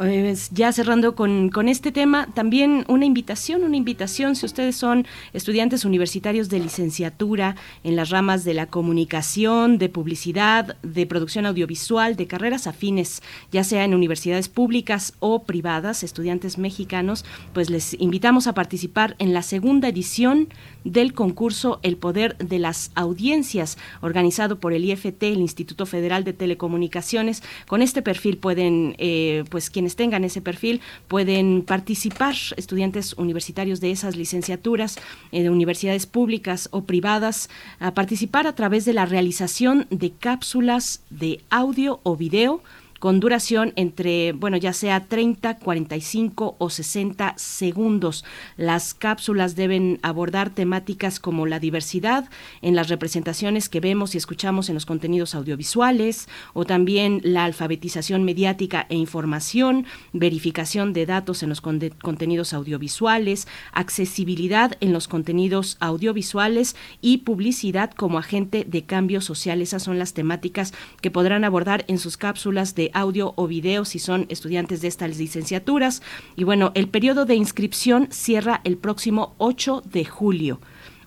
[0.52, 5.86] ya cerrando con, con este tema, también una invitación, una invitación, si ustedes son estudiantes
[5.86, 12.28] universitarios de licenciatura en las ramas de la comunicación, de publicidad, de producción audiovisual, de
[12.28, 13.13] carreras afines,
[13.52, 19.34] ya sea en universidades públicas o privadas, estudiantes mexicanos, pues les invitamos a participar en
[19.34, 20.50] la segunda edición
[20.84, 26.34] del concurso El Poder de las Audiencias, organizado por el IFT, el Instituto Federal de
[26.34, 27.44] Telecomunicaciones.
[27.68, 33.92] Con este perfil pueden, eh, pues quienes tengan ese perfil, pueden participar, estudiantes universitarios de
[33.92, 34.98] esas licenciaturas,
[35.32, 37.50] eh, de universidades públicas o privadas,
[37.80, 42.62] a participar a través de la realización de cápsulas de audio o video
[43.04, 48.24] con duración entre, bueno, ya sea 30, 45 o 60 segundos.
[48.56, 52.30] Las cápsulas deben abordar temáticas como la diversidad
[52.62, 58.24] en las representaciones que vemos y escuchamos en los contenidos audiovisuales o también la alfabetización
[58.24, 66.78] mediática e información, verificación de datos en los contenidos audiovisuales, accesibilidad en los contenidos audiovisuales
[67.02, 69.62] y publicidad como agente de cambio social.
[69.62, 74.00] Esas son las temáticas que podrán abordar en sus cápsulas de audio o video si
[74.00, 76.02] son estudiantes de estas licenciaturas.
[76.36, 80.60] Y bueno, el periodo de inscripción cierra el próximo 8 de julio.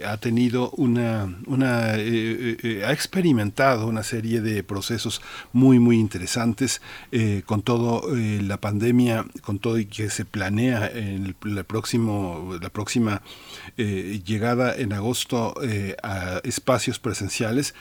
[0.07, 5.21] ha tenido una una ha experimentado una serie de procesos
[5.51, 6.81] muy muy interesantes
[7.45, 12.69] con todo la pandemia, con todo y que se planea en el, el próximo la
[12.69, 13.21] próxima
[13.77, 17.73] eh, llegada en agosto eh, a espacios presenciales,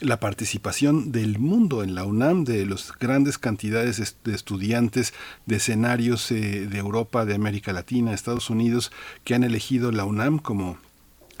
[0.00, 5.14] la participación del mundo en la UNAM, de las grandes cantidades de estudiantes
[5.46, 8.90] de escenarios eh, de Europa, de América Latina, Estados Unidos,
[9.24, 10.78] que han elegido la UNAM como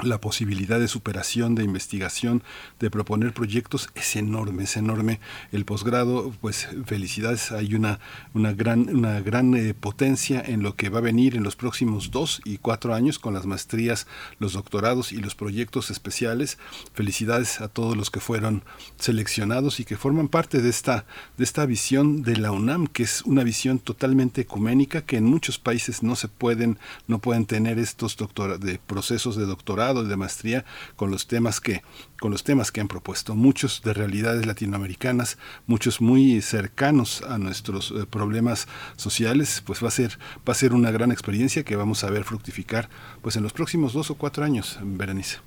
[0.02, 2.42] la posibilidad de superación, de investigación,
[2.80, 5.20] de proponer proyectos es enorme, es enorme.
[5.52, 8.00] El posgrado, pues felicidades, hay una,
[8.32, 12.10] una gran, una gran eh, potencia en lo que va a venir en los próximos
[12.10, 14.06] dos y cuatro años con las maestrías,
[14.38, 16.58] los doctorados y los proyectos especiales.
[16.92, 18.64] Felicidades a todos los que fueron
[18.98, 21.06] seleccionados y que forman parte de esta,
[21.36, 25.58] de esta visión de la UNAM, que es una visión totalmente ecuménica que en muchos
[25.58, 30.64] países no se pueden, no pueden tener estos doctora, de procesos de doctorado de maestría
[30.96, 31.82] con los temas que
[32.18, 37.90] con los temas que han propuesto muchos de realidades latinoamericanas muchos muy cercanos a nuestros
[37.90, 40.18] eh, problemas sociales pues va a ser
[40.48, 42.88] va a ser una gran experiencia que vamos a ver fructificar
[43.22, 45.38] pues en los próximos dos o cuatro años Berenice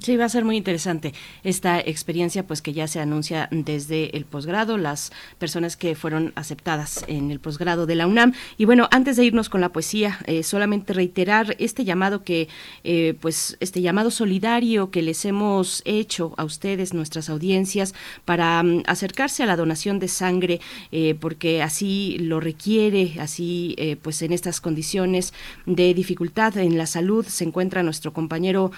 [0.00, 1.12] Sí, va a ser muy interesante
[1.42, 7.04] esta experiencia, pues que ya se anuncia desde el posgrado, las personas que fueron aceptadas
[7.08, 8.32] en el posgrado de la UNAM.
[8.58, 12.48] Y bueno, antes de irnos con la poesía, eh, solamente reiterar este llamado que,
[12.84, 16.05] eh, pues, este llamado solidario que les hemos hecho
[16.36, 20.60] a ustedes, nuestras audiencias, para um, acercarse a la donación de sangre,
[20.92, 25.32] eh, porque así lo requiere, así, pues, en estas condiciones
[25.66, 28.70] de dificultad en la salud se encuentra nuestro compañero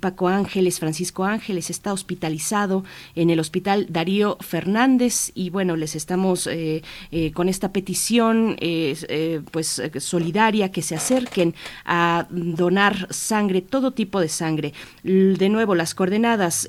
[0.00, 2.84] Paco Ángeles, Francisco Ángeles, está hospitalizado
[3.14, 9.40] en el Hospital Darío Fernández y bueno, les estamos eh, eh, con esta petición eh,
[9.50, 11.54] pues solidaria que se acerquen
[11.84, 14.72] a donar sangre, todo tipo de sangre.
[15.02, 16.68] De nuevo, las coordenadas,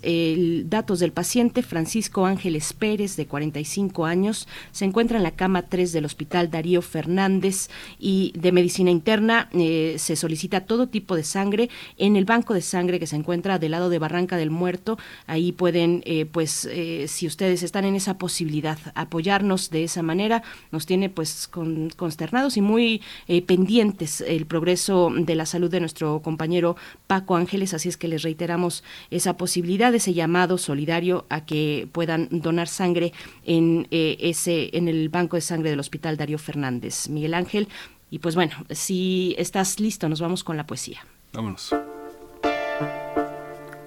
[0.65, 5.91] datos del paciente Francisco Ángeles Pérez, de 45 años, se encuentra en la cama 3
[5.91, 7.69] del Hospital Darío Fernández
[7.99, 12.99] y de medicina interna se solicita todo tipo de sangre en el banco de sangre
[12.99, 14.98] que se encuentra del lado de Barranca del Muerto.
[15.27, 20.44] Ahí pueden, eh, pues, eh, si ustedes están en esa posibilidad, apoyarnos de esa manera.
[20.72, 21.49] Nos tiene, pues,
[21.95, 26.76] consternados y muy eh, pendientes el progreso de la salud de nuestro compañero
[27.07, 27.73] Paco Ángeles.
[27.73, 33.14] Así es que les reiteramos esa posibilidad, ese llamado solidario a que puedan donar sangre
[33.46, 37.10] en ese, en el banco de sangre del Hospital Darío Fernández.
[37.10, 37.68] Miguel Ángel.
[38.10, 41.06] Y pues bueno, si estás listo, nos vamos con la poesía.
[41.34, 41.74] Vámonos.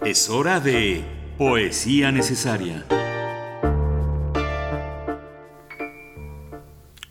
[0.04, 1.04] Es hora de
[1.38, 2.84] Poesía Necesaria.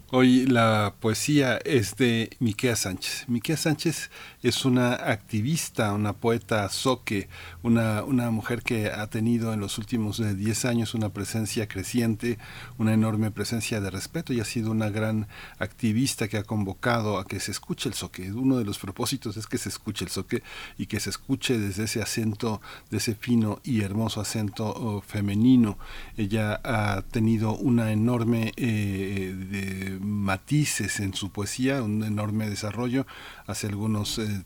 [0.10, 3.26] Hoy la poesía es de Miquea Sánchez.
[3.28, 4.10] Miquea Sánchez
[4.43, 7.27] es una activista, una poeta soque,
[7.64, 12.38] una, una mujer que ha tenido en los últimos 10 eh, años una presencia creciente,
[12.77, 15.27] una enorme presencia de respeto y ha sido una gran
[15.59, 18.31] activista que ha convocado a que se escuche el soque.
[18.31, 20.43] Uno de los propósitos es que se escuche el soque
[20.77, 22.61] y que se escuche desde ese acento,
[22.91, 25.77] de ese fino y hermoso acento oh, femenino.
[26.15, 33.07] Ella ha tenido una enorme eh, de matices en su poesía, un enorme desarrollo.
[33.48, 34.44] Hace algunos eh,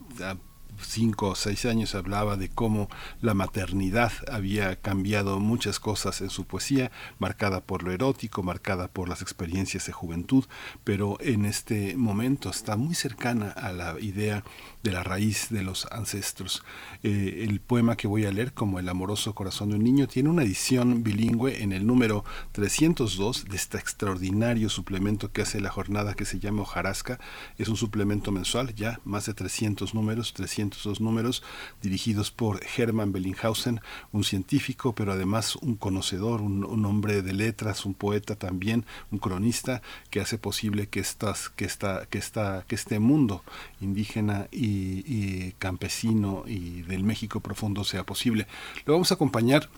[0.80, 2.90] cinco o seis años hablaba de cómo
[3.22, 9.10] la maternidad había cambiado muchas cosas en su poesía, marcada por lo erótico, marcada por
[9.10, 10.46] las experiencias de juventud,
[10.84, 14.44] pero en este momento está muy cercana a la idea
[14.84, 16.64] de la raíz de los ancestros.
[17.04, 20.30] Eh, el poema que voy a leer, como El amoroso corazón de un niño, tiene
[20.30, 26.14] una edición bilingüe en el número 302 de este extraordinario suplemento que hace la jornada
[26.14, 27.20] que se llama Hojarasca.
[27.58, 31.44] Es un suplemento mensual, ya más de 300 números, 300 esos números
[31.82, 33.82] dirigidos por Hermann Bellinghausen,
[34.12, 39.20] un científico, pero además un conocedor, un, un hombre de letras, un poeta también, un
[39.20, 43.44] cronista, que hace posible que, estas, que, esta, que, esta, que este mundo
[43.80, 48.48] indígena y, y campesino y del México profundo sea posible.
[48.86, 49.70] Lo vamos a acompañar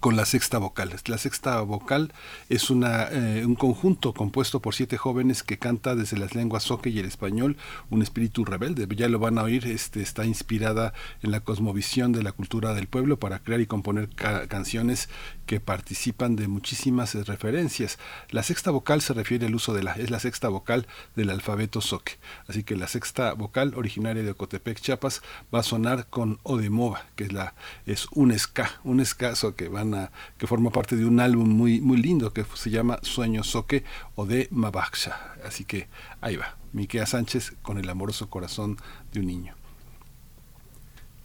[0.00, 0.92] con la sexta vocal.
[1.06, 2.12] La sexta vocal
[2.48, 6.90] es una, eh, un conjunto compuesto por siete jóvenes que canta desde las lenguas soque
[6.90, 7.56] y el español
[7.90, 8.86] un espíritu rebelde.
[8.96, 10.92] Ya lo van a oír, este, está inspirada
[11.22, 14.08] en la cosmovisión de la cultura del pueblo para crear y componer
[14.48, 15.08] canciones
[15.46, 17.98] que participan de muchísimas eh, referencias.
[18.30, 21.80] La sexta vocal se refiere al uso de la, es la sexta vocal del alfabeto
[21.80, 22.18] soque.
[22.48, 25.22] Así que la sexta vocal originaria de Ocotepec, Chiapas,
[25.54, 27.54] va a sonar con Odemova, que es la,
[27.86, 32.44] es un ska, un a, que forma parte de un álbum muy, muy lindo que
[32.54, 35.34] se llama Sueño Soque o de Mabaksha.
[35.44, 35.88] Así que
[36.20, 38.76] ahí va, Miquea Sánchez con el amoroso corazón
[39.12, 39.54] de un niño.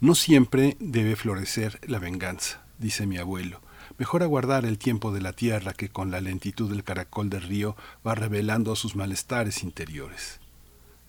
[0.00, 3.60] No siempre debe florecer la venganza, dice mi abuelo.
[3.98, 7.76] Mejor aguardar el tiempo de la tierra que con la lentitud del caracol del río
[8.06, 10.40] va revelando sus malestares interiores.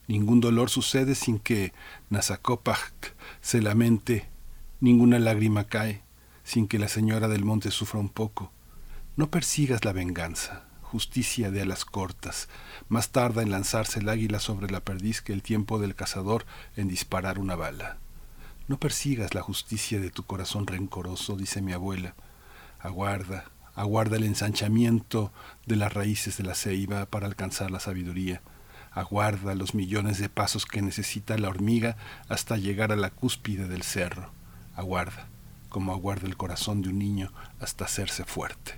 [0.08, 1.74] Ningún dolor sucede sin que
[2.10, 2.80] Nazacopaj
[3.42, 4.28] se lamente,
[4.82, 6.04] ninguna lágrima cae
[6.44, 8.52] sin que la señora del monte sufra un poco.
[9.16, 12.50] No persigas la venganza, justicia de alas cortas.
[12.90, 16.46] Más tarda en lanzarse el águila sobre la perdiz que el tiempo del cazador
[16.76, 17.98] en disparar una bala.
[18.68, 22.16] No persigas la justicia de tu corazón rencoroso, dice mi abuela.
[22.84, 23.46] Aguarda,
[23.76, 25.32] aguarda el ensanchamiento
[25.66, 28.42] de las raíces de la ceiba para alcanzar la sabiduría.
[28.92, 31.96] Aguarda los millones de pasos que necesita la hormiga
[32.28, 34.32] hasta llegar a la cúspide del cerro.
[34.76, 35.28] Aguarda,
[35.70, 37.32] como aguarda el corazón de un niño
[37.62, 38.74] hasta hacerse fuerte.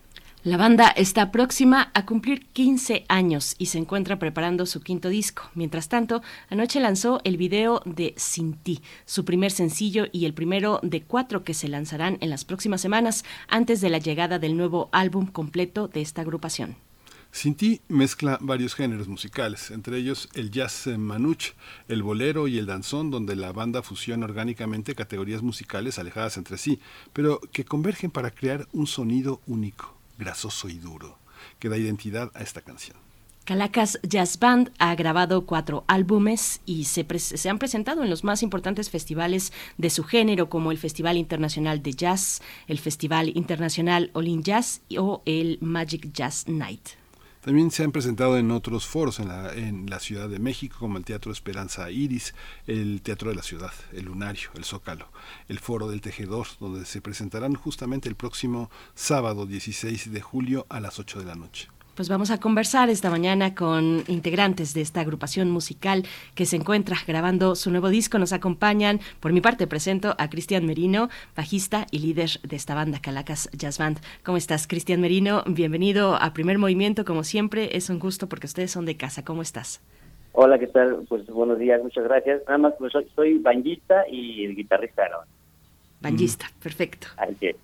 [0.44, 5.44] La banda está próxima a cumplir 15 años y se encuentra preparando su quinto disco.
[5.54, 10.80] Mientras tanto, anoche lanzó el video de Sin ti, su primer sencillo y el primero
[10.82, 14.90] de cuatro que se lanzarán en las próximas semanas antes de la llegada del nuevo
[14.92, 16.76] álbum completo de esta agrupación.
[17.32, 21.54] Sin ti mezcla varios géneros musicales, entre ellos el jazz manuch,
[21.88, 26.80] el bolero y el danzón, donde la banda fusiona orgánicamente categorías musicales alejadas entre sí,
[27.14, 31.18] pero que convergen para crear un sonido único, grasoso y duro,
[31.58, 32.98] que da identidad a esta canción.
[33.46, 38.44] Calacas Jazz Band ha grabado cuatro álbumes y se, se, han presentado en los más
[38.44, 44.28] importantes festivales de su género, como el Festival Internacional de Jazz, el Festival Internacional All
[44.28, 47.01] In Jazz o el Magic Jazz Night.
[47.42, 51.00] También se han presentado en otros foros en la, en la Ciudad de México, como
[51.00, 52.36] el Teatro Esperanza Iris,
[52.68, 55.08] el Teatro de la Ciudad, el Lunario, el Zócalo,
[55.48, 60.80] el Foro del Tejedor, donde se presentarán justamente el próximo sábado 16 de julio a
[60.80, 61.68] las 8 de la noche.
[61.96, 66.04] Pues vamos a conversar esta mañana con integrantes de esta agrupación musical
[66.36, 68.18] que se encuentra grabando su nuevo disco.
[68.18, 73.00] Nos acompañan, por mi parte presento a Cristian Merino, bajista y líder de esta banda
[73.02, 74.00] Calacas Jazz Band.
[74.24, 75.44] ¿Cómo estás, Cristian Merino?
[75.46, 77.76] Bienvenido a Primer Movimiento, como siempre.
[77.76, 79.26] Es un gusto porque ustedes son de casa.
[79.26, 79.82] ¿Cómo estás?
[80.32, 81.06] Hola, ¿qué tal?
[81.10, 82.42] Pues buenos días, muchas gracias.
[82.48, 83.44] Nada más, pues soy, soy
[84.10, 85.04] y guitarrista.
[86.00, 87.08] Banjista, perfecto.
[87.18, 87.56] Así es.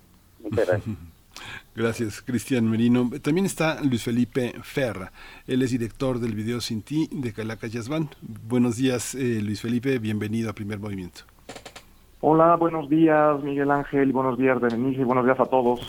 [0.42, 0.98] Muchas gracias.
[1.76, 3.10] Gracias, Cristian Merino.
[3.22, 5.12] También está Luis Felipe Ferra.
[5.46, 8.10] Él es director del video Sin Ti de Calaca Jazz Band.
[8.22, 10.00] Buenos días, eh, Luis Felipe.
[10.00, 11.22] Bienvenido a Primer Movimiento.
[12.22, 14.12] Hola, buenos días, Miguel Ángel.
[14.12, 15.04] Buenos días, Berenice.
[15.04, 15.80] Buenos días a todos.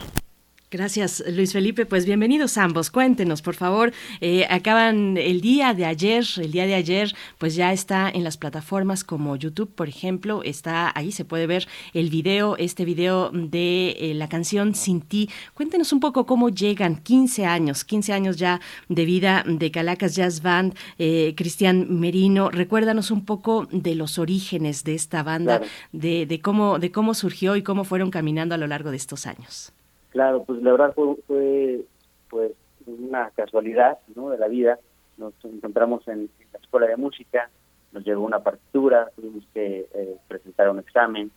[0.71, 1.87] Gracias, Luis Felipe.
[1.87, 2.91] Pues bienvenidos ambos.
[2.91, 3.91] Cuéntenos, por favor.
[4.21, 8.37] Eh, acaban el día de ayer, el día de ayer, pues ya está en las
[8.37, 10.43] plataformas como YouTube, por ejemplo.
[10.43, 15.27] Está ahí, se puede ver el video, este video de eh, la canción Sin ti.
[15.55, 20.43] Cuéntenos un poco cómo llegan 15 años, 15 años ya de vida de Calacas Jazz
[20.43, 22.51] Band, eh, Cristian Merino.
[22.51, 25.71] Recuérdanos un poco de los orígenes de esta banda, Claro.
[25.93, 29.25] de, de cómo, de cómo surgió y cómo fueron caminando a lo largo de estos
[29.25, 29.73] años.
[30.09, 31.85] Claro, pues la verdad fue, fue
[32.29, 32.51] pues
[32.87, 34.29] una casualidad ¿no?
[34.29, 34.79] de la vida.
[35.17, 37.49] Nos encontramos en, la escuela de música,
[37.91, 41.31] nos llegó una partitura, tuvimos que eh, presentar un examen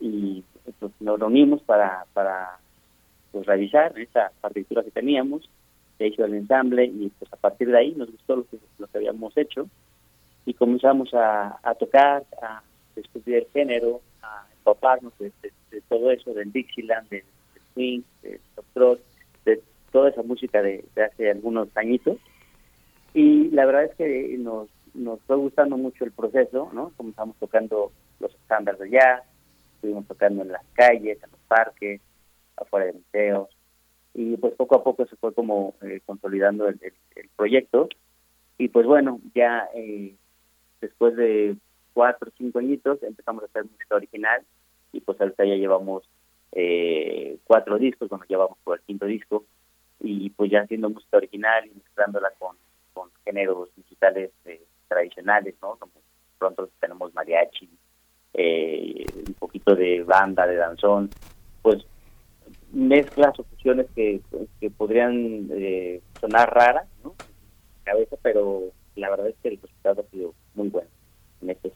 [0.00, 0.42] y
[0.78, 2.58] pues, nos reunimos para, para
[3.32, 5.48] pues, revisar esa partitura que teníamos.
[5.98, 8.58] Se hizo el ensamble y pues a partir de ahí nos gustó lo que,
[8.94, 9.68] habíamos hecho
[10.46, 12.62] y comenzamos a, tocar, a
[12.96, 17.24] estudiar el género, a empaparnos de, de- de todo eso, del Dixieland, del
[17.78, 19.00] swing, del foxtrot,
[19.44, 22.18] de toda esa música de, de hace algunos añitos.
[23.14, 26.92] Y la verdad es que nos, nos fue gustando mucho el proceso, ¿no?
[26.96, 29.22] Comenzamos tocando los estándares de jazz,
[29.76, 32.00] estuvimos tocando en las calles, en los parques,
[32.56, 33.48] afuera de museos,
[34.14, 37.88] y pues poco a poco se fue como eh, consolidando el, el- el proyecto.
[38.58, 40.14] Y pues bueno, ya eh,
[40.80, 41.56] después de
[41.92, 44.42] cuatro o cinco añitos empezamos a hacer música original
[44.92, 46.02] y pues ahorita ya llevamos
[46.52, 49.44] eh, cuatro discos, bueno, ya vamos por el quinto disco
[50.00, 52.56] y pues ya haciendo música original y mezclándola con,
[52.92, 55.76] con géneros musicales eh, tradicionales, ¿no?
[55.76, 55.92] Como
[56.38, 57.68] pronto tenemos mariachi,
[58.34, 61.10] eh, un poquito de banda, de danzón,
[61.62, 61.84] pues
[62.72, 64.20] mezclas o fusiones que,
[64.60, 67.14] que podrían eh, sonar raras, ¿no?
[67.84, 70.88] Cabeza, pero la verdad es que el resultado ha sido muy bueno
[71.42, 71.72] en estos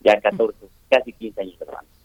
[0.00, 0.58] ya 14,
[0.90, 2.03] casi 15 años de banda.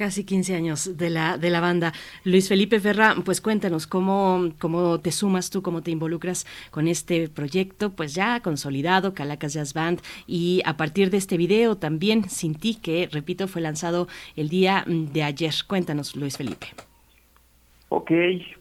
[0.00, 1.92] Casi 15 años de la, de la banda.
[2.24, 7.28] Luis Felipe Ferra, pues cuéntanos cómo, cómo te sumas tú, cómo te involucras con este
[7.28, 12.54] proyecto, pues ya consolidado, Calacas Jazz Band, y a partir de este video también, Sin
[12.54, 15.52] Ti, que repito, fue lanzado el día de ayer.
[15.66, 16.68] Cuéntanos, Luis Felipe.
[17.90, 18.10] Ok,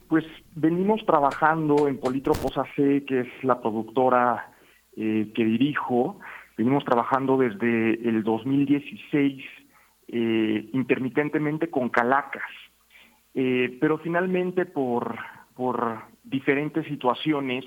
[0.10, 4.52] pues venimos trabajando en Polítropos AC, que es la productora
[4.98, 6.20] eh, que dirijo.
[6.58, 9.42] Venimos trabajando desde el 2016
[10.12, 12.50] eh, intermitentemente con Calacas.
[13.36, 15.16] Eh, pero finalmente por,
[15.56, 17.64] por diferentes situaciones,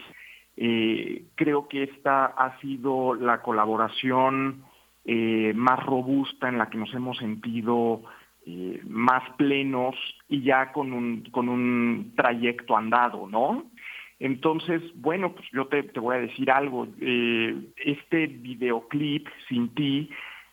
[0.57, 4.65] eh, creo que esta ha sido la colaboración
[5.05, 8.03] más robusta en la que nos hemos sentido
[8.85, 9.97] más plenos
[10.29, 13.65] y ya con un, con un trayecto andado, ¿no?
[14.21, 16.87] Entonces, bueno, pues yo te, te voy a decir algo.
[17.01, 20.09] Este videoclip, Sin ti,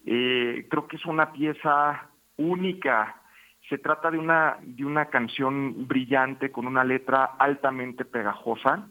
[0.06, 3.22] eh, creo que es una pieza única.
[3.68, 8.88] Se trata de una, de una canción brillante con una letra altamente pegajosa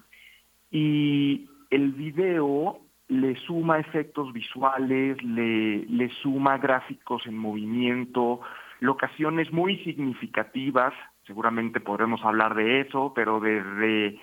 [0.71, 8.41] y el video le suma efectos visuales, le, le suma gráficos en movimiento,
[8.81, 10.93] locaciones muy significativas,
[11.27, 14.21] seguramente podremos hablar de eso, pero desde,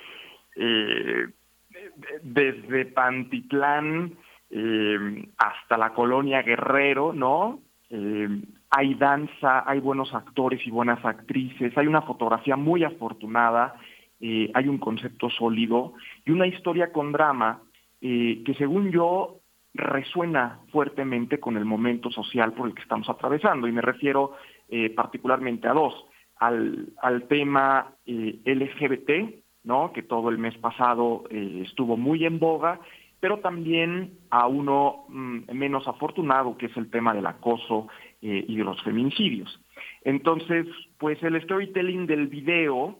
[0.56, 1.28] eh,
[2.22, 4.14] desde Pantitlán
[4.58, 7.59] eh, hasta la colonia Guerrero, ¿no?
[7.90, 8.27] Eh,
[8.69, 13.75] hay danza, hay buenos actores y buenas actrices, hay una fotografía muy afortunada,
[14.22, 15.93] eh, hay un concepto sólido
[16.25, 17.61] y una historia con drama
[18.00, 19.42] eh, que según yo
[19.74, 24.38] resuena fuertemente con el momento social por el que estamos atravesando y me refiero
[24.95, 25.93] particularmente a dos,
[26.38, 29.92] al, al tema LGBT, ¿no?
[29.93, 32.80] que todo el mes pasado estuvo muy en boga,
[33.26, 37.88] pero también a uno mm, menos afortunado, que es el tema del acoso
[38.22, 39.60] eh, y de los feminicidios.
[40.04, 40.68] Entonces,
[41.00, 43.00] pues el storytelling del video,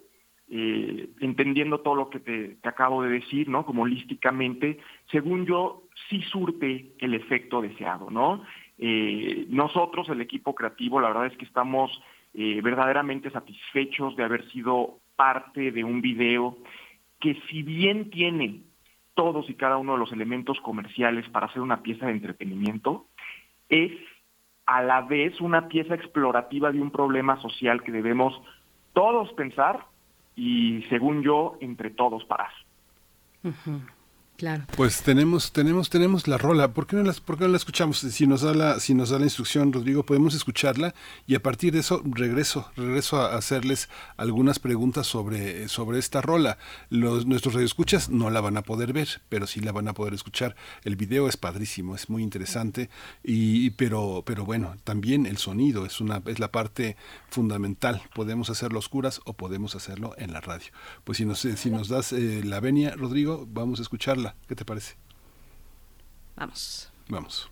[0.50, 3.68] eh, entendiendo todo lo que te, acabo de decir, ¿no?
[3.68, 4.80] Como holísticamente,
[5.12, 8.42] según yo, sí surte el efecto deseado, ¿no?
[8.80, 11.92] Eh, nosotros, el equipo creativo, la verdad es que estamos
[12.34, 16.58] verdaderamente satisfechos de haber sido parte de un video
[17.20, 18.64] que si bien tiene
[19.16, 23.08] todos y cada uno de los elementos comerciales para hacer una pieza de entretenimiento,
[23.70, 23.92] es
[24.66, 28.40] a la vez una pieza explorativa de un problema social que debemos
[28.94, 29.86] todos pensar
[30.36, 32.52] y, según yo, entre todos parar.
[34.38, 34.66] Claro.
[34.76, 36.74] Pues tenemos, tenemos, tenemos la rola.
[36.74, 38.00] ¿Por qué no las, por qué no la escuchamos?
[38.00, 40.94] Si nos da la, si nos da la instrucción, Rodrigo, podemos escucharla
[41.26, 46.58] y a partir de eso regreso, regreso a hacerles algunas preguntas sobre, sobre esta rola.
[46.90, 50.14] Los, nuestros radioescuchas no la van a poder ver, pero sí la van a poder
[50.14, 50.56] escuchar.
[50.84, 52.90] El video es padrísimo, es muy interesante,
[53.24, 56.98] y, pero, pero bueno, también el sonido es una, es la parte
[57.30, 58.02] fundamental.
[58.14, 60.68] Podemos hacerlo oscuras o podemos hacerlo en la radio.
[61.04, 64.25] Pues si nos, si nos das eh, la venia, Rodrigo, vamos a escucharla.
[64.48, 64.96] ¿Qué te parece?
[66.36, 66.92] Vamos.
[67.08, 67.50] Vamos.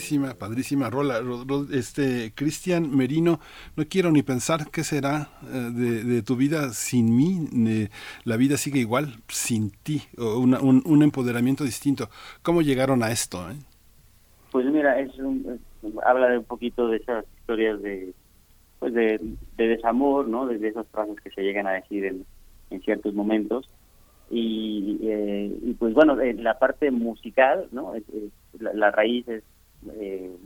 [0.00, 1.20] Padrísima, padrísima rola.
[1.20, 3.38] Ro- ro- Este Cristian Merino,
[3.76, 7.86] no quiero ni pensar qué será eh, de, tu vida sin mí.
[8.24, 10.02] La vida sigue igual sin ti.
[10.16, 12.08] Una- un, un empoderamiento distinto.
[12.42, 13.46] ¿Cómo llegaron a esto?
[13.50, 13.56] eh?
[14.50, 15.60] Pues mira, es un,
[16.02, 18.14] habla de un poquito de esas historias de
[18.78, 19.20] pues de,
[19.58, 20.46] de desamor, ¿no?
[20.46, 22.24] De, de esas frases que se llegan a decir en,
[22.70, 23.68] en ciertos momentos.
[24.30, 27.92] Y, eh, pues bueno, en la parte musical, ¿no?
[28.58, 29.42] La, la raíz es,
[29.94, 30.36] eh,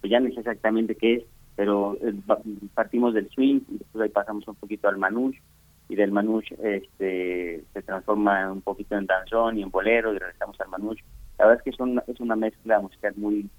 [0.00, 2.40] pues ya no sé exactamente qué es, pero eh, pa-
[2.74, 5.40] partimos del swing y después ahí pasamos un poquito al manouche
[5.88, 10.60] y del manouche este, se transforma un poquito en danzón y en bolero y regresamos
[10.60, 11.04] al manouche.
[11.38, 13.50] La verdad es que es una, es una mezcla musical muy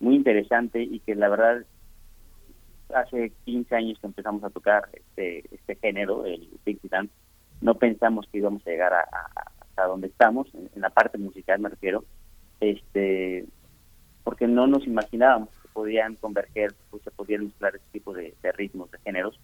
[0.00, 1.64] muy interesante y que la verdad
[2.94, 7.12] hace 15 años que empezamos a tocar este, este género, el Dixie Dance,
[7.60, 11.18] no pensamos que íbamos a llegar a, a- hasta donde estamos, en, en la parte
[11.18, 12.04] musical me refiero,
[12.60, 13.46] este
[14.28, 18.90] porque no nos imaginábamos que podían converger, pues se podían mezclar este tipo de, ritmos,
[18.90, 19.40] de géneros,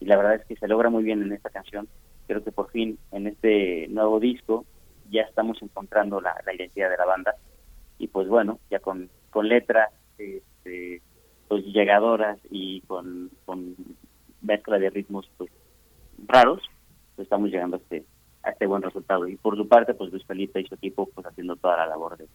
[0.00, 1.86] y la verdad es que se logra muy bien en esta canción.
[2.26, 4.64] Creo que por fin en este nuevo disco
[5.10, 7.34] ya estamos encontrando la, identidad de la banda,
[7.98, 11.02] y pues bueno, ya con, con letras este,
[11.46, 13.76] pues llegadoras y con, con
[14.40, 15.50] mezcla de ritmos pues
[16.26, 16.62] raros,
[17.16, 18.06] pues estamos llegando a este,
[18.44, 19.28] a este buen resultado.
[19.28, 22.16] Y por su parte, pues Luis Felipe y su equipo pues haciendo toda la labor
[22.16, 22.26] de,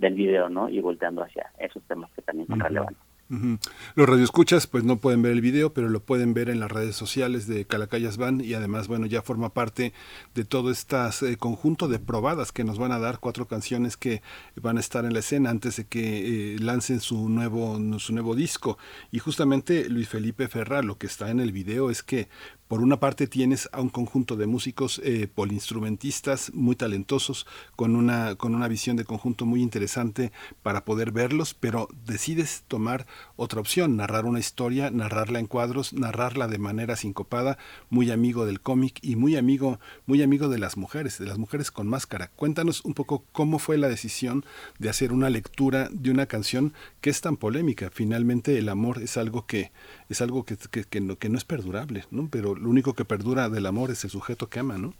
[0.00, 0.68] del video, ¿no?
[0.68, 3.09] Y volteando hacia esos temas que también son relevantes.
[3.30, 3.58] Ujú.
[3.94, 6.96] Los radioescuchas pues no pueden ver el video, pero lo pueden ver en las redes
[6.96, 9.92] sociales de Calacayas Van y además, bueno, ya forma parte
[10.34, 14.20] de todo este conjunto de probadas que nos van a dar cuatro canciones que
[14.56, 18.34] van a estar en la escena antes de que eh, lancen su nuevo, su nuevo
[18.34, 18.78] disco.
[19.12, 22.28] Y justamente Luis Felipe Ferra, lo que está en el video es que
[22.70, 27.44] por una parte tienes a un conjunto de músicos eh, polinstrumentistas muy talentosos,
[27.74, 30.30] con una, con una visión de conjunto muy interesante
[30.62, 36.48] para poder verlos, pero decides tomar otra opción, narrar una historia, narrarla en cuadros, narrarla
[36.48, 37.58] de manera sincopada,
[37.88, 41.70] muy amigo del cómic y muy amigo, muy amigo de las mujeres, de las mujeres
[41.70, 42.30] con máscara.
[42.36, 44.44] Cuéntanos un poco cómo fue la decisión
[44.78, 47.90] de hacer una lectura de una canción que es tan polémica.
[47.90, 49.72] Finalmente el amor es algo que
[50.08, 52.28] es algo que, que, que no, que no es perdurable, ¿no?
[52.30, 54.94] Pero lo único que perdura del amor es el sujeto que ama, ¿no?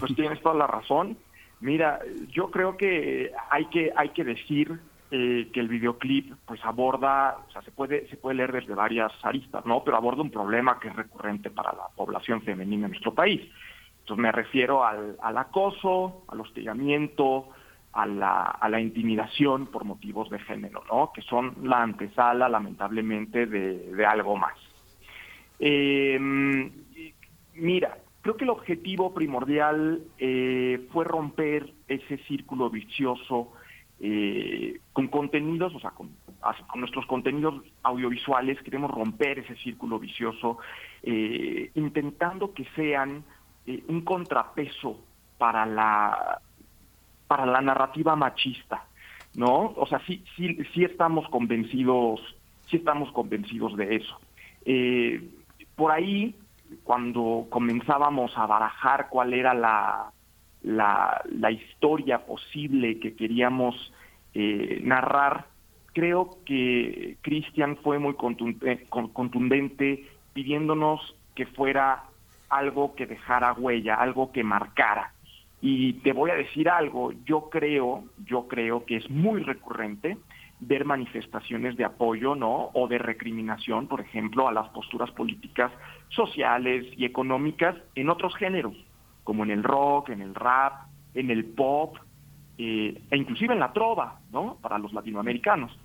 [0.00, 1.16] pues tienes toda la razón.
[1.60, 4.80] Mira, yo creo que hay que hay que decir
[5.14, 9.12] eh, que el videoclip pues aborda, o sea, se puede se puede leer desde varias
[9.22, 9.84] aristas, ¿no?
[9.84, 13.42] Pero aborda un problema que es recurrente para la población femenina en nuestro país.
[14.00, 17.50] Entonces me refiero al, al acoso, al hostigamiento,
[17.92, 21.12] a la, a la intimidación por motivos de género, ¿no?
[21.14, 24.56] Que son la antesala, lamentablemente, de, de algo más.
[25.60, 26.18] Eh,
[27.54, 33.52] mira, creo que el objetivo primordial eh, fue romper ese círculo vicioso
[34.04, 36.10] eh, con contenidos, o sea, con,
[36.74, 40.58] nuestros contenidos audiovisuales, queremos romper ese círculo vicioso,
[41.04, 43.22] eh, intentando que sean
[43.64, 44.98] eh, un contrapeso
[45.38, 46.40] para la
[47.28, 48.86] para la narrativa machista,
[49.36, 49.72] ¿no?
[49.76, 52.20] O sea, sí, sí, sí estamos convencidos,
[52.66, 54.20] sí estamos convencidos de eso.
[55.76, 56.34] Por ahí,
[56.82, 60.12] cuando comenzábamos a barajar cuál era la,
[60.62, 63.92] la, la historia posible que queríamos
[64.34, 65.46] eh, narrar,
[65.92, 72.04] creo que Cristian fue muy contundente, contundente pidiéndonos que fuera
[72.48, 75.12] algo que dejara huella, algo que marcara.
[75.60, 80.16] Y te voy a decir algo, yo creo, yo creo que es muy recurrente
[80.60, 82.70] ver manifestaciones de apoyo, ¿no?
[82.74, 85.72] O de recriminación, por ejemplo, a las posturas políticas,
[86.08, 88.74] sociales y económicas en otros géneros,
[89.24, 91.96] como en el rock, en el rap, en el pop,
[92.58, 94.56] eh, e inclusive en la trova, ¿no?
[94.60, 95.76] Para los latinoamericanos.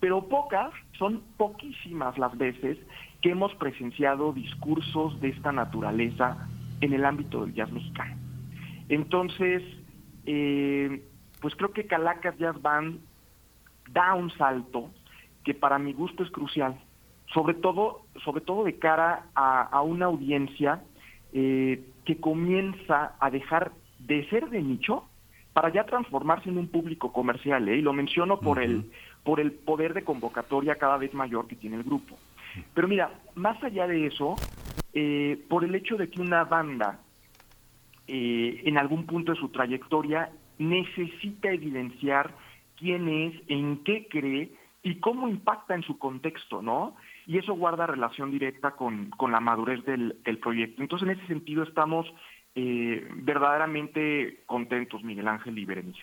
[0.00, 2.78] Pero pocas, son poquísimas las veces
[3.20, 6.48] que hemos presenciado discursos de esta naturaleza
[6.80, 8.16] en el ámbito del jazz mexicano.
[8.88, 9.62] Entonces,
[10.26, 11.04] eh,
[11.40, 13.00] pues creo que Calacas Jazz Band
[13.90, 14.90] da un salto
[15.44, 16.78] que para mi gusto es crucial.
[17.32, 20.82] Sobre todo, sobre todo de cara a, a una audiencia
[21.32, 25.04] eh, que comienza a dejar de ser de nicho
[25.52, 27.76] para ya transformarse en un público comercial, ¿eh?
[27.76, 28.90] y lo menciono por el
[29.22, 32.16] por el poder de convocatoria cada vez mayor que tiene el grupo.
[32.74, 34.34] Pero mira, más allá de eso,
[34.92, 37.00] eh, por el hecho de que una banda
[38.08, 42.34] eh, en algún punto de su trayectoria necesita evidenciar
[42.76, 46.96] quién es, en qué cree y cómo impacta en su contexto, ¿no?
[47.26, 50.82] Y eso guarda relación directa con, con la madurez del, del proyecto.
[50.82, 52.12] Entonces, en ese sentido, estamos
[52.54, 56.02] eh, verdaderamente contentos, Miguel Ángel y Berenice.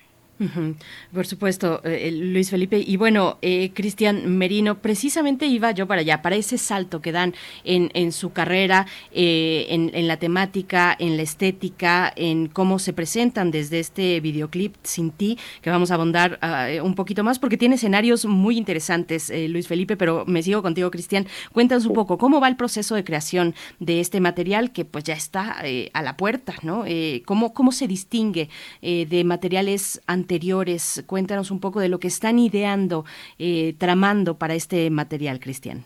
[1.13, 2.79] Por supuesto, eh, Luis Felipe.
[2.79, 7.33] Y bueno, eh, Cristian Merino, precisamente iba yo para allá, para ese salto que dan
[7.63, 12.93] en, en su carrera, eh, en, en la temática, en la estética, en cómo se
[12.93, 17.37] presentan desde este videoclip Sin Ti, que vamos a abondar ah, eh, un poquito más,
[17.37, 21.27] porque tiene escenarios muy interesantes, eh, Luis Felipe, pero me sigo contigo, Cristian.
[21.51, 25.13] Cuéntanos un poco, ¿cómo va el proceso de creación de este material que pues ya
[25.13, 26.85] está eh, a la puerta, ¿no?
[26.85, 28.49] Eh, ¿cómo, ¿Cómo se distingue
[28.81, 31.03] eh, de materiales anteriores?
[31.07, 33.03] Cuéntanos un poco de lo que están ideando,
[33.39, 35.83] eh, tramando para este material, Cristian.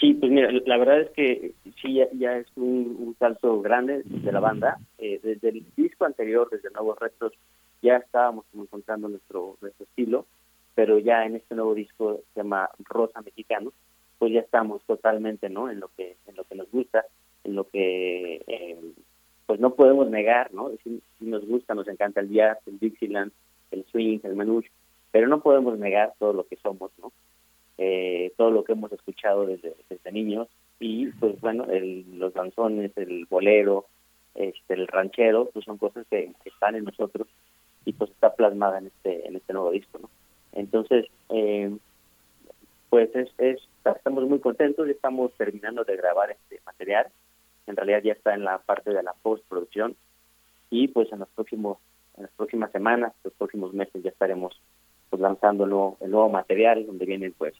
[0.00, 4.32] Sí, pues mira, la verdad es que sí, ya, es un, un salto grande de
[4.32, 4.78] la banda.
[4.96, 7.34] Eh, desde el disco anterior, desde Nuevos Retos,
[7.82, 10.24] ya estábamos como encontrando nuestro, nuestro estilo,
[10.74, 13.72] pero ya en este nuevo disco que se llama Rosa Mexicano,
[14.18, 15.70] pues ya estamos totalmente ¿no?
[15.70, 17.04] en lo que en lo que nos gusta,
[17.44, 18.78] en lo que eh,
[19.44, 20.70] pues no podemos negar, ¿no?
[20.84, 23.32] Si, si nos gusta, nos encanta el jazz, el Dixieland,
[23.70, 24.70] el swing, el manouche,
[25.10, 27.12] pero no podemos negar todo lo que somos, ¿no?
[27.78, 32.92] Eh, todo lo que hemos escuchado desde, desde niños y pues bueno, el, los danzones,
[32.96, 33.86] el bolero,
[34.34, 37.26] este, el ranchero, pues son cosas que, están en nosotros
[37.84, 39.98] y pues está plasmada en este en este nuevo disco.
[40.52, 41.74] Entonces, eh,
[42.90, 47.06] pues es, es estamos muy contentos, ya estamos terminando de grabar este material,
[47.66, 49.96] en realidad ya está en la parte de la postproducción
[50.70, 51.78] y pues en los próximos
[52.20, 54.60] en las próximas semanas, los próximos meses ya estaremos
[55.08, 57.54] pues lanzando el nuevo, material donde vienen pues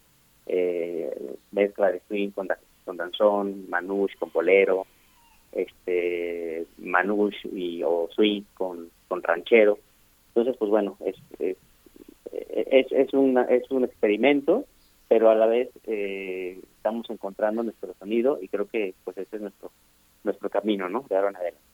[0.47, 2.49] eh, mezcla de swing con,
[2.85, 4.87] con danzón, manouche con bolero,
[5.53, 9.79] este manouche y o swing con, con ranchero.
[10.29, 11.57] Entonces pues bueno, es es,
[12.33, 14.65] es, es, una, es un experimento,
[15.09, 19.43] pero a la vez eh, estamos encontrando nuestro sonido y creo que pues ese es
[19.43, 19.73] nuestro
[20.23, 21.07] nuestro camino, ¿no?
[21.09, 21.70] De ahora en adelante.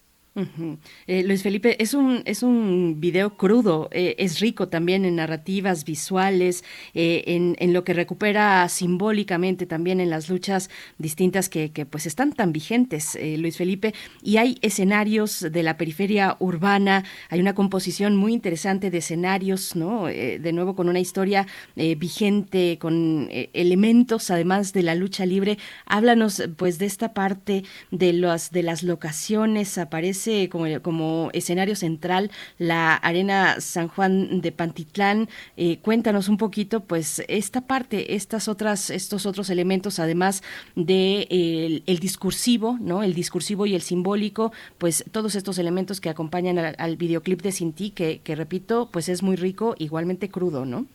[1.07, 5.87] Eh, Luis Felipe, es un, es un video crudo, eh, es rico también en narrativas
[5.87, 11.87] visuales, eh, en, en lo que recupera simbólicamente también en las luchas distintas que, que
[11.87, 17.55] pues están tan vigentes, Luis Felipe, y hay escenarios de la periferia urbana, hay una
[17.55, 20.07] composición muy interesante de escenarios, ¿no?
[20.07, 25.59] De nuevo con una historia vigente, con elementos además de la lucha libre.
[25.87, 32.95] Háblanos pues de esta parte de las, de las locaciones, aparece como, escenario central la
[32.95, 35.29] Arena San Juan de Pantitlán.
[35.57, 40.43] Eh, cuéntanos un poquito, pues, esta parte, estas otras, estos otros elementos, además
[40.75, 43.03] de eh, el, discursivo, ¿no?
[43.03, 47.91] El discursivo y el simbólico, pues todos estos elementos que acompañan al, videoclip de Sinti,
[47.91, 50.87] que, que repito, pues es muy rico, igualmente crudo, ¿no?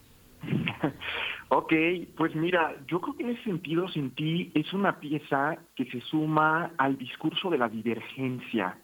[1.54, 1.74] Ok,
[2.16, 6.00] pues mira, yo creo que en ese sentido Sin ti es una pieza que se
[6.00, 8.78] suma al discurso de la divergencia.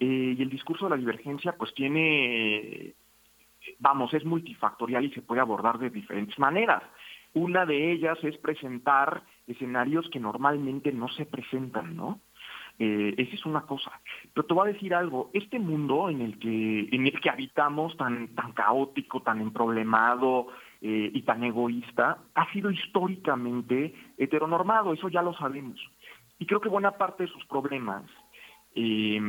[0.00, 2.94] Eh, y el discurso de la divergencia pues tiene,
[3.78, 6.82] vamos, es multifactorial y se puede abordar de diferentes maneras.
[7.34, 12.18] Una de ellas es presentar escenarios que normalmente no se presentan, ¿no?
[12.78, 13.92] Eh, esa es una cosa.
[14.32, 17.94] Pero te voy a decir algo, este mundo en el que, en el que habitamos
[17.98, 20.46] tan, tan caótico, tan emproblemado
[20.80, 25.78] eh, y tan egoísta, ha sido históricamente heteronormado, eso ya lo sabemos.
[26.38, 28.04] Y creo que buena parte de sus problemas
[28.74, 29.20] eh,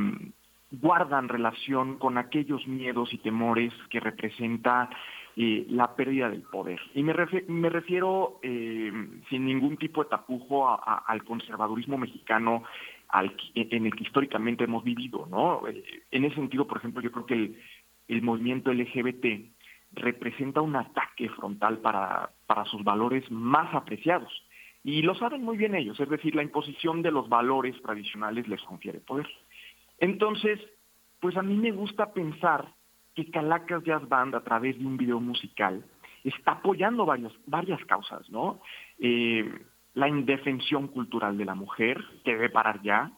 [0.71, 4.89] guardan relación con aquellos miedos y temores que representa
[5.35, 6.79] eh, la pérdida del poder.
[6.93, 8.91] Y me, refi- me refiero eh,
[9.29, 12.63] sin ningún tipo de tapujo a- al conservadurismo mexicano
[13.09, 15.67] al en el que históricamente hemos vivido, ¿no?
[15.67, 17.61] Eh, En ese sentido, por ejemplo, yo creo que el,
[18.07, 19.25] el movimiento LGBT
[19.93, 24.31] representa un ataque frontal para, para sus valores más apreciados.
[24.83, 28.61] Y lo saben muy bien ellos, es decir, la imposición de los valores tradicionales les
[28.63, 29.27] confiere poder.
[30.01, 30.59] Entonces,
[31.19, 32.73] pues a mí me gusta pensar
[33.15, 35.85] que Calacas Jazz Band, a través de un video musical,
[36.23, 38.59] está apoyando varias, varias causas, ¿no?
[38.99, 39.47] Eh,
[39.93, 43.11] la indefensión cultural de la mujer, que debe parar ya,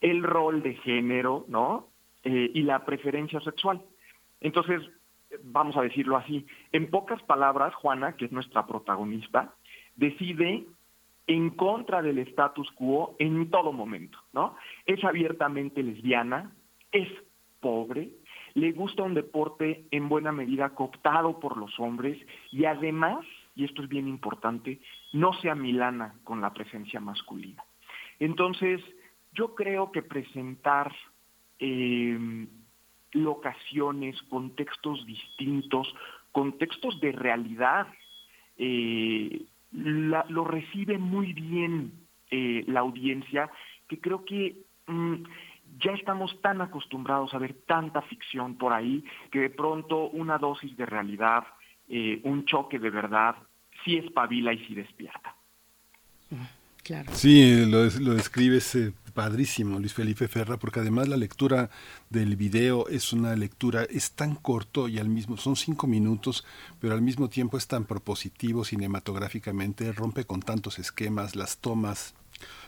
[0.00, 1.88] el rol de género, ¿no?
[2.24, 3.82] Eh, y la preferencia sexual.
[4.40, 4.82] Entonces,
[5.44, 9.54] vamos a decirlo así, en pocas palabras, Juana, que es nuestra protagonista,
[9.96, 10.66] decide
[11.32, 14.54] en contra del status quo en todo momento, ¿no?
[14.84, 16.52] Es abiertamente lesbiana,
[16.90, 17.08] es
[17.60, 18.10] pobre,
[18.54, 22.18] le gusta un deporte en buena medida cooptado por los hombres
[22.50, 24.80] y además, y esto es bien importante,
[25.12, 27.64] no se amilana con la presencia masculina.
[28.18, 28.82] Entonces,
[29.32, 30.92] yo creo que presentar
[31.58, 32.46] eh,
[33.12, 35.94] locaciones, contextos distintos,
[36.30, 37.86] contextos de realidad,
[38.58, 41.92] eh, la- lo recibe muy bien
[42.30, 43.50] eh, la audiencia,
[43.88, 45.14] que creo que mm,
[45.78, 50.76] ya estamos tan acostumbrados a ver tanta ficción por ahí, que de pronto una dosis
[50.76, 51.44] de realidad,
[51.88, 53.36] eh, un choque de verdad,
[53.84, 55.34] sí espabila y sí despierta.
[56.82, 57.12] Claro.
[57.12, 61.70] Sí, lo, des- lo describes eh, padrísimo, Luis Felipe Ferra, porque además la lectura
[62.10, 66.44] del video es una lectura, es tan corto y al mismo, son cinco minutos,
[66.80, 72.14] pero al mismo tiempo es tan propositivo cinematográficamente, rompe con tantos esquemas, las tomas,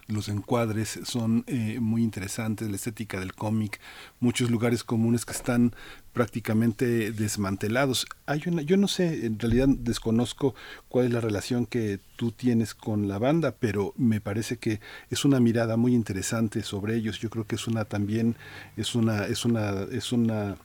[0.06, 3.80] los encuadres son eh, muy interesantes, la estética del cómic,
[4.20, 5.74] muchos lugares comunes que están
[6.14, 8.06] prácticamente desmantelados.
[8.24, 10.54] Hay una, yo no sé, en realidad desconozco
[10.88, 15.26] cuál es la relación que tú tienes con la banda, pero me parece que es
[15.26, 17.18] una mirada muy interesante sobre ellos.
[17.18, 18.36] Yo creo que es una también
[18.76, 20.56] es una es una es una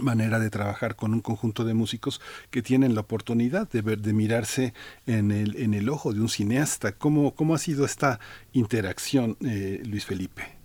[0.00, 4.12] manera de trabajar con un conjunto de músicos que tienen la oportunidad de ver, de
[4.12, 4.74] mirarse
[5.06, 6.92] en el, en el ojo de un cineasta.
[6.92, 8.20] ¿Cómo, cómo ha sido esta
[8.52, 10.55] interacción, eh, Luis Felipe?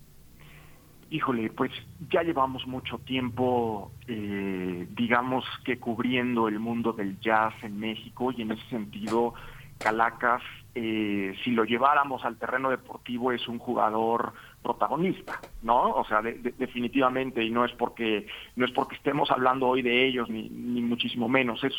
[1.14, 1.72] Híjole, pues
[2.10, 8.42] ya llevamos mucho tiempo, eh, digamos que cubriendo el mundo del jazz en México y
[8.44, 9.34] en ese sentido,
[9.82, 10.42] Calacas,
[10.74, 14.32] eh, si lo lleváramos al terreno deportivo, es un jugador
[14.62, 15.92] protagonista, ¿no?
[15.96, 18.26] O sea, de- de- definitivamente, y no es porque
[18.56, 21.74] no es porque estemos hablando hoy de ellos ni, ni muchísimo menos, es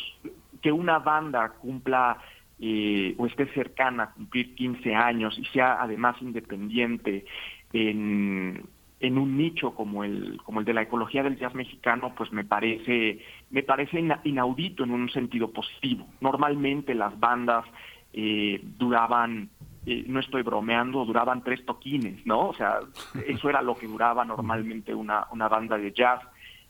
[0.61, 2.19] que una banda cumpla
[2.59, 7.25] eh, o esté cercana a cumplir 15 años y sea además independiente
[7.73, 8.63] en,
[9.03, 12.43] en un nicho como el como el de la ecología del jazz mexicano, pues me
[12.45, 13.19] parece
[13.51, 16.07] me parece ina- inaudito en un sentido positivo.
[16.21, 17.65] Normalmente las bandas
[18.13, 19.49] eh, duraban
[19.85, 22.47] eh, no estoy bromeando, duraban tres toquines, ¿no?
[22.49, 22.79] O sea,
[23.27, 26.21] eso era lo que duraba normalmente una, una banda de jazz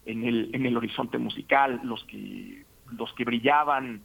[0.05, 2.65] en el, en el horizonte musical, los que,
[2.97, 4.01] los que brillaban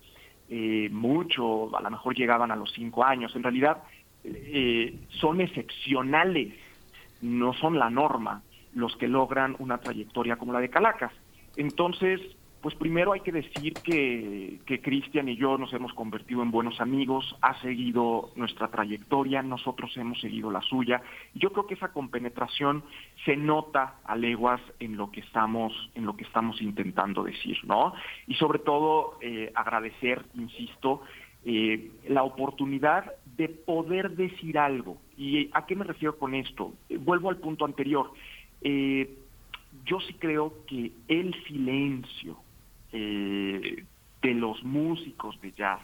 [0.51, 3.83] eh, mucho, a lo mejor llegaban a los cinco años, en realidad
[4.25, 6.53] eh, son excepcionales,
[7.21, 8.43] no son la norma
[8.75, 11.13] los que logran una trayectoria como la de Calacas.
[11.57, 12.21] Entonces,
[12.61, 16.81] pues primero hay que decir que, que Cristian y yo nos hemos convertido en buenos
[16.81, 21.03] amigos, ha seguido nuestra trayectoria, nosotros hemos seguido la suya.
[21.35, 22.83] Yo creo que esa compenetración
[23.25, 27.95] se nota a leguas en lo que estamos, en lo que estamos intentando decir, ¿no?
[28.27, 31.03] Y sobre todo eh, agradecer, insisto,
[31.45, 34.99] eh, la oportunidad de poder decir algo.
[35.17, 36.75] ¿Y a qué me refiero con esto?
[36.91, 38.13] Vuelvo al punto anterior.
[38.61, 39.17] Eh,
[39.85, 42.37] yo sí creo que el silencio
[42.93, 43.85] eh,
[44.23, 45.81] de los músicos de jazz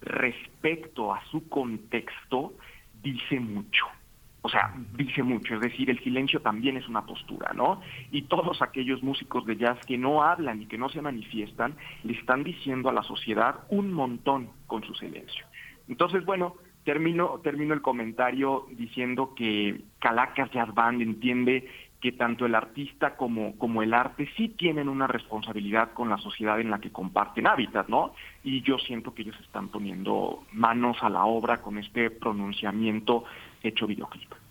[0.00, 2.54] respecto a su contexto
[3.02, 3.86] dice mucho.
[4.42, 7.80] O sea, dice mucho, es decir, el silencio también es una postura, ¿no?
[8.12, 12.12] Y todos aquellos músicos de jazz que no hablan y que no se manifiestan, le
[12.12, 15.46] están diciendo a la sociedad un montón con su silencio.
[15.88, 21.68] Entonces, bueno, termino, termino el comentario diciendo que Calacas Jazz Band entiende
[22.00, 26.60] que tanto el artista como, como el arte sí tienen una responsabilidad con la sociedad
[26.60, 28.14] en la que comparten hábitat, ¿no?
[28.44, 33.24] Y yo siento que ellos están poniendo manos a la obra con este pronunciamiento
[33.64, 34.45] hecho videoclip.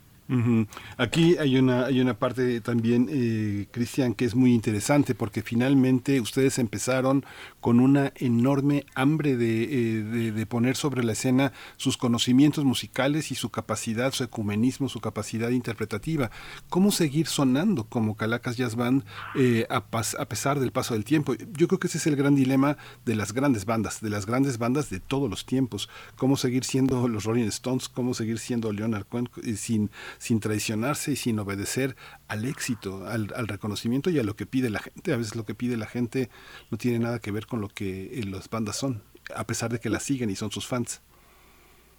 [0.97, 6.19] Aquí hay una, hay una parte también, eh, Cristian, que es muy interesante porque finalmente
[6.19, 7.23] ustedes empezaron
[7.61, 13.31] con una enorme hambre de, eh, de- de poner sobre la escena sus conocimientos musicales
[13.31, 16.31] y su capacidad, su ecumenismo, su capacidad interpretativa.
[16.69, 19.03] ¿Cómo seguir sonando como Calacas Jazz Band
[19.35, 21.33] eh, a, pas- a pesar del paso del tiempo?
[21.53, 24.57] Yo creo que ese es el gran dilema de las grandes bandas, de las grandes
[24.57, 25.89] bandas de todos los tiempos.
[26.17, 27.89] ¿Cómo seguir siendo los Rolling Stones?
[27.89, 31.95] ¿Cómo seguir siendo Leonard Cohen eh, sin, sin traicionarse y sin obedecer
[32.27, 35.13] al éxito, al, reconocimiento y a lo que pide la gente?
[35.13, 36.29] A veces lo que pide la gente
[36.71, 39.01] no tiene nada que ver con lo que eh, las bandas son,
[39.35, 41.01] a pesar de que las siguen y son sus fans.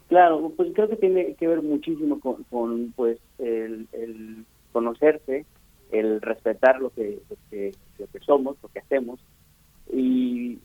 [0.08, 5.44] Claro, pues creo que tiene que ver muchísimo con, pues el, el conocerse,
[5.90, 9.20] el respetar lo que, lo que lo que somos, lo que hacemos
[9.92, 10.58] y,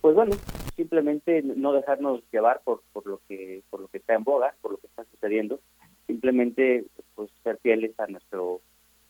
[0.00, 0.32] pues bueno,
[0.76, 4.72] simplemente no dejarnos llevar por, por lo que por lo que está en boga, por
[4.72, 5.60] lo que está sucediendo,
[6.10, 8.60] simplemente pues ser fieles a nuestro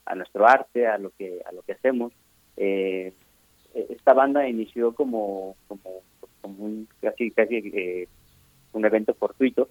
[0.07, 2.13] a nuestro arte, a lo que a lo que hacemos.
[2.57, 3.13] Eh,
[3.97, 5.91] esta banda inició como como,
[6.43, 8.09] como un casi casi eh,
[8.73, 9.69] un evento fortuito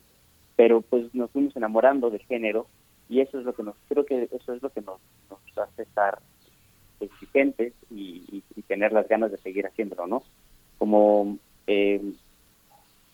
[0.55, 2.67] pero pues nos fuimos enamorando del género
[3.09, 4.99] y eso es lo que nos creo que eso es lo que nos,
[5.29, 6.19] nos hace estar
[6.99, 10.23] exigentes y, y- y tener las ganas de seguir haciéndolo, ¿no?
[10.77, 12.01] Como eh,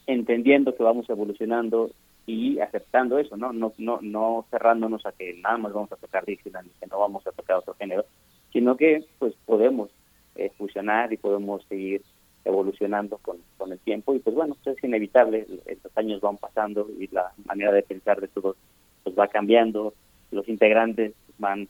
[0.07, 1.91] entendiendo que vamos evolucionando
[2.25, 3.53] y aceptando eso, ¿no?
[3.53, 6.99] No, no, no cerrándonos a que nada más vamos a tocar Dixieland y que no
[6.99, 8.05] vamos a tocar otro género,
[8.51, 9.91] sino que pues podemos
[10.35, 12.01] eh, fusionar y podemos seguir
[12.43, 15.45] evolucionando con, con el tiempo y pues bueno, pues, es inevitable,
[15.83, 18.55] los años van pasando y la manera de pensar de todos
[19.03, 19.93] pues va cambiando,
[20.31, 21.67] los integrantes van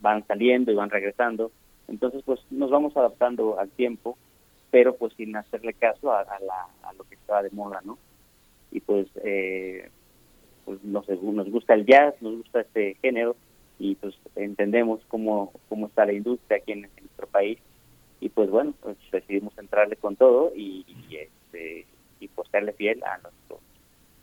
[0.00, 1.52] van saliendo y van regresando,
[1.86, 4.18] entonces pues nos vamos adaptando al tiempo,
[4.70, 7.96] pero pues sin hacerle caso a, a la, a lo que está de moda, ¿no?
[8.70, 9.90] Y pues, eh,
[10.64, 13.36] pues nos, nos gusta el jazz, nos gusta este género
[13.78, 17.58] y pues entendemos cómo, cómo está la industria aquí en, en nuestro país
[18.20, 21.86] y pues bueno, pues decidimos entrarle con todo y, y, este,
[22.20, 23.60] y pues serle fiel a nuestros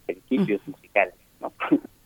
[0.06, 1.54] principios musicales, ¿no?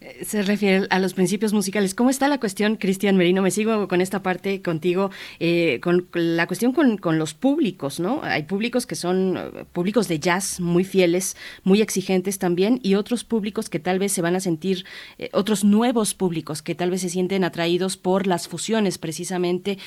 [0.00, 1.94] Eh, Se refiere a los principios musicales.
[1.94, 3.42] ¿Cómo está la cuestión, Cristian Merino?
[3.42, 5.10] Me sigo con esta parte contigo,
[5.40, 8.20] eh, con, la cuestión con, con los públicos, ¿no?
[8.22, 13.24] Hay públicos que son eh, públicos de jazz muy fieles, muy exigentes también, y otros
[13.24, 14.84] públicos que tal vez se van a sentir,
[15.32, 19.78] otros nuevos públicos que tal vez se sienten atraídos por las fusiones, precisamente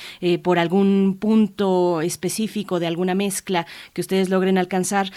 [0.42, 5.10] por algún punto específico de alguna mezcla que ustedes logren alcanzar.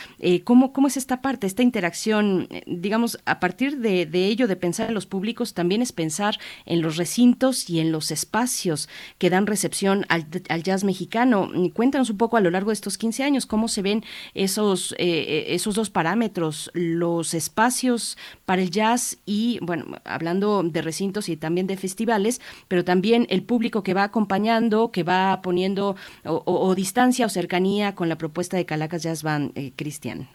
[0.44, 2.48] ¿cómo, ¿Cómo es esta parte, esta interacción?
[2.66, 6.82] Digamos, a partir de, de ello, de pensar en los públicos, también es pensar en
[6.82, 10.26] los recintos y en los espacios que dan recepción al,
[10.64, 11.50] jazz mexicano.
[11.74, 15.46] Cuéntanos un poco a lo largo de estos 15 años cómo se ven esos, eh,
[15.50, 21.68] esos dos parámetros, los espacios para el jazz y, bueno, hablando de recintos y también
[21.68, 27.30] de festivales, pero también el público que va acompañando, que va poniendo o distancia o
[27.30, 30.28] cercanía con la propuesta de Calacas Jazz Band, eh, Cristian.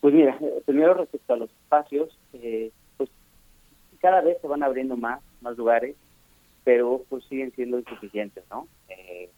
[0.00, 2.70] Pues mira, eh, primero respecto a los espacios, eh,
[3.96, 5.96] cada vez se van abriendo más, más lugares,
[6.64, 8.66] pero pues siguen siendo insuficientes, ¿no?
[8.88, 9.30] Eh,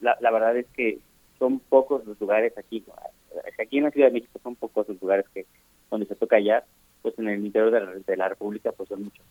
[0.00, 0.98] la, la verdad es que
[1.38, 2.84] son pocos los lugares aquí,
[3.58, 5.46] aquí en la Ciudad de México son pocos los lugares que
[5.90, 6.64] donde se toca ya,
[7.02, 9.24] pues en el interior de la, de la República pues son muchos.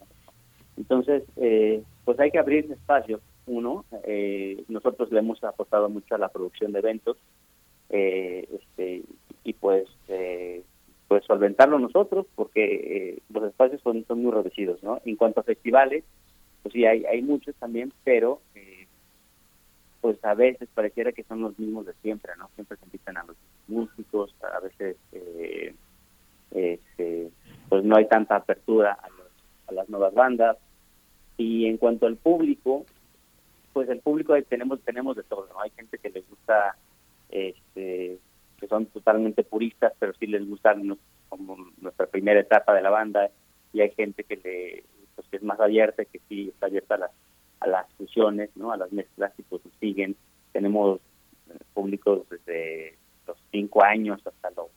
[0.76, 3.20] Entonces, eh, pues hay que abrir espacio.
[3.46, 7.18] Uno, eh, nosotros le hemos apostado mucho a la producción de eventos,
[7.90, 9.04] eh, este,
[9.44, 10.64] y pues eh,
[11.10, 15.44] pues solventarlo nosotros porque eh, los espacios son, son muy reducidos no en cuanto a
[15.44, 16.06] festivales
[16.64, 18.88] pues sí hay hay muchos también pero eh,
[20.02, 23.24] pues a veces pareciera que son los mismos de siempre no siempre se invitan a
[23.26, 23.36] los
[23.68, 25.74] músicos a veces eh,
[26.52, 27.30] este,
[27.68, 29.28] pues no hay tanta apertura a, los-
[29.68, 30.58] a las nuevas bandas.
[31.38, 32.86] Y en cuanto al público
[33.74, 36.76] pues el público tenemos tenemos de todo no hay gente que les gusta
[37.30, 38.18] este
[38.60, 40.76] que son totalmente puristas pero sí les gusta
[41.30, 43.30] como nuestra primera etapa de la banda
[43.74, 44.84] y hay gente que le
[45.16, 47.12] pues que es más abierta que sí está abierta a las
[47.62, 50.16] a las fusiones no a las mezclas y pues siguen.
[50.54, 51.00] Tenemos
[51.50, 52.98] eh, públicos desde
[53.28, 54.68] los cinco años hasta los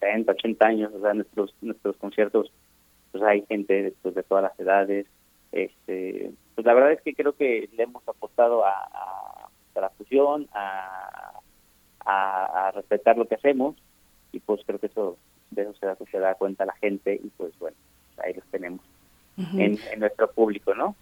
[0.00, 2.52] 70, 80 años o sea nuestros nuestros conciertos
[3.12, 5.06] pues hay gente pues, de todas las edades.
[5.52, 10.48] Este pues la verdad es que creo que le hemos apostado a- a la fusión
[10.52, 11.40] a,
[12.04, 13.76] a, a respetar lo que hacemos
[14.32, 15.16] y pues creo que eso
[15.50, 17.76] de eso se da, se da cuenta la gente y pues bueno
[18.18, 18.80] ahí los tenemos
[19.36, 20.94] en, en nuestro público no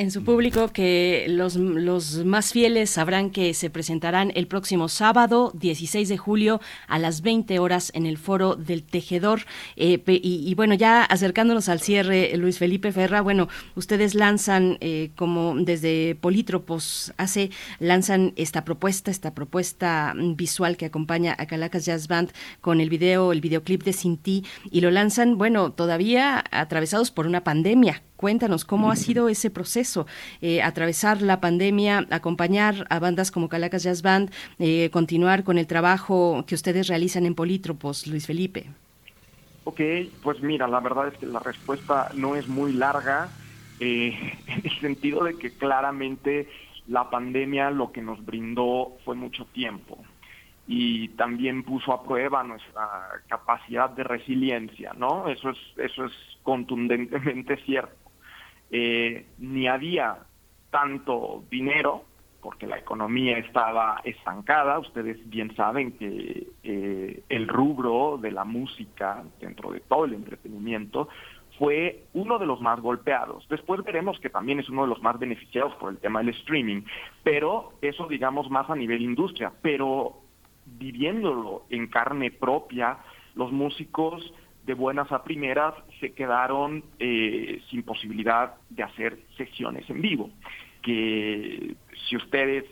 [0.00, 5.50] En su público, que los, los más fieles sabrán que se presentarán el próximo sábado,
[5.56, 9.40] 16 de julio, a las 20 horas en el Foro del Tejedor.
[9.74, 15.56] Eh, y, bueno, ya acercándonos al cierre, Luis Felipe Ferra, bueno, ustedes lanzan eh, como
[15.56, 22.30] desde Polítropos hace, lanzan esta propuesta, esta propuesta visual que acompaña a Calacas Jazz Band
[22.60, 27.26] con el video, el videoclip de Sin Ti, y lo lanzan, bueno, todavía atravesados por
[27.26, 28.04] una pandemia.
[28.18, 30.08] Cuéntanos cómo ha sido ese proceso,
[30.40, 35.68] eh, atravesar la pandemia, acompañar a bandas como Calacas Jazz Band, eh, continuar con el
[35.68, 38.66] trabajo que ustedes realizan en Polítropos, Luis Felipe.
[39.62, 39.80] Ok,
[40.20, 43.28] pues mira, la verdad es que la respuesta no es muy larga,
[43.78, 46.48] eh, en el sentido de que claramente
[46.88, 49.96] la pandemia lo que nos brindó fue mucho tiempo
[50.66, 55.28] y también puso a prueba nuestra capacidad de resiliencia, ¿no?
[55.28, 58.07] Eso es, eso es contundentemente cierto.
[58.70, 60.18] Eh, ni había
[60.70, 62.04] tanto dinero,
[62.40, 64.78] porque la economía estaba estancada.
[64.78, 71.08] Ustedes bien saben que eh, el rubro de la música, dentro de todo el entretenimiento,
[71.58, 73.46] fue uno de los más golpeados.
[73.48, 76.82] Después veremos que también es uno de los más beneficiados por el tema del streaming,
[77.24, 80.20] pero eso digamos más a nivel industria, pero
[80.64, 82.98] viviéndolo en carne propia,
[83.34, 84.32] los músicos
[84.68, 90.30] de buenas a primeras se quedaron eh, sin posibilidad de hacer sesiones en vivo.
[90.82, 91.74] Que
[92.06, 92.64] si ustedes,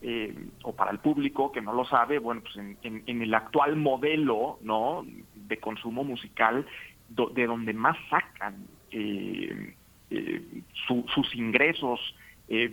[0.00, 3.34] eh, o para el público que no lo sabe, bueno, pues en, en- en el
[3.34, 5.04] actual modelo ¿no?
[5.34, 6.66] de consumo musical,
[7.08, 9.74] de donde más sacan eh,
[10.10, 10.42] eh,
[10.86, 12.00] su- sus ingresos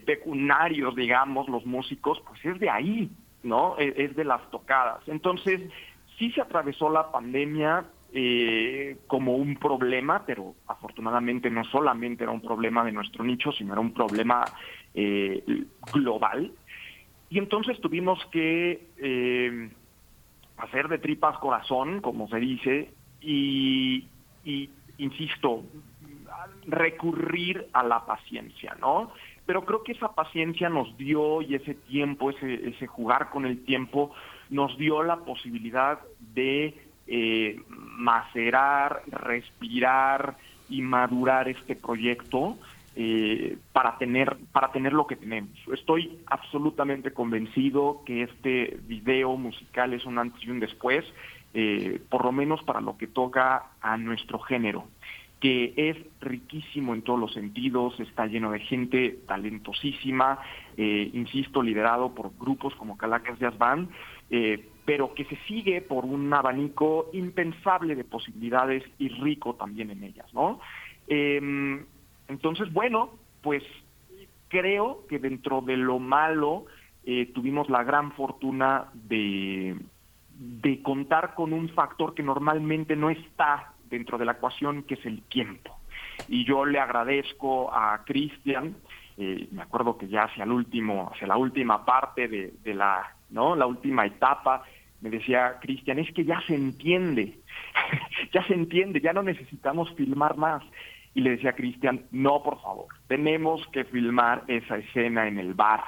[0.05, 3.09] pecuniarios, digamos, los músicos, pues es de ahí,
[3.43, 3.77] ¿no?
[3.77, 5.01] Es, es de las tocadas.
[5.07, 5.61] Entonces,
[6.17, 12.41] sí se atravesó la pandemia eh, como un problema, pero afortunadamente no solamente era un
[12.41, 14.43] problema de nuestro nicho, sino era un problema
[14.93, 15.43] eh,
[15.93, 16.51] global.
[17.29, 19.69] Y entonces tuvimos que eh,
[20.57, 24.07] hacer de tripas corazón, como se dice, y,
[24.43, 25.63] y, insisto,
[26.65, 29.11] recurrir a la paciencia, ¿no?
[29.45, 33.63] Pero creo que esa paciencia nos dio y ese tiempo, ese, ese jugar con el
[33.63, 34.11] tiempo,
[34.49, 40.37] nos dio la posibilidad de eh, macerar, respirar
[40.69, 42.57] y madurar este proyecto
[42.95, 45.57] eh, para tener para tener lo que tenemos.
[45.73, 51.05] Estoy absolutamente convencido que este video musical es un antes y un después,
[51.53, 54.85] eh, por lo menos para lo que toca a nuestro género
[55.39, 60.39] que es riquísimo en todos los sentidos, está lleno de gente talentosísima,
[60.75, 63.89] eh, insisto, liderado por grupos como Calacas Jazz Band,
[64.29, 70.03] eh, pero que se sigue por un abanico impensable de posibilidades y rico también en
[70.03, 70.59] ellas, ¿no?
[71.07, 71.85] Eh,
[72.27, 73.11] entonces, bueno,
[73.43, 73.61] pues
[74.47, 76.65] creo que dentro de lo malo
[77.03, 79.77] eh, tuvimos la gran fortuna de,
[80.39, 85.05] de contar con un factor que normalmente no está dentro de la ecuación, que es
[85.05, 85.77] el tiempo.
[86.27, 88.75] Y yo le agradezco a Cristian,
[89.17, 93.15] eh, me acuerdo que ya hacia el último, hacia la última parte de, de la,
[93.29, 93.55] ¿no?
[93.55, 94.63] La última etapa,
[95.01, 97.39] me decía Cristian, es que ya se entiende,
[98.33, 100.63] ya se entiende, ya no necesitamos filmar más.
[101.15, 105.53] Y le decía a Cristian, no, por favor, tenemos que filmar esa escena en el
[105.53, 105.83] bar.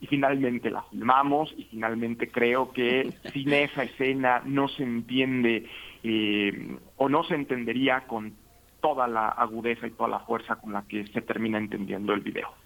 [0.00, 5.66] Y finalmente la filmamos y finalmente creo que sin esa escena no se entiende
[6.02, 8.34] eh, o no se entendería con
[8.80, 12.63] toda la agudeza y toda la fuerza con la que se termina entendiendo el video.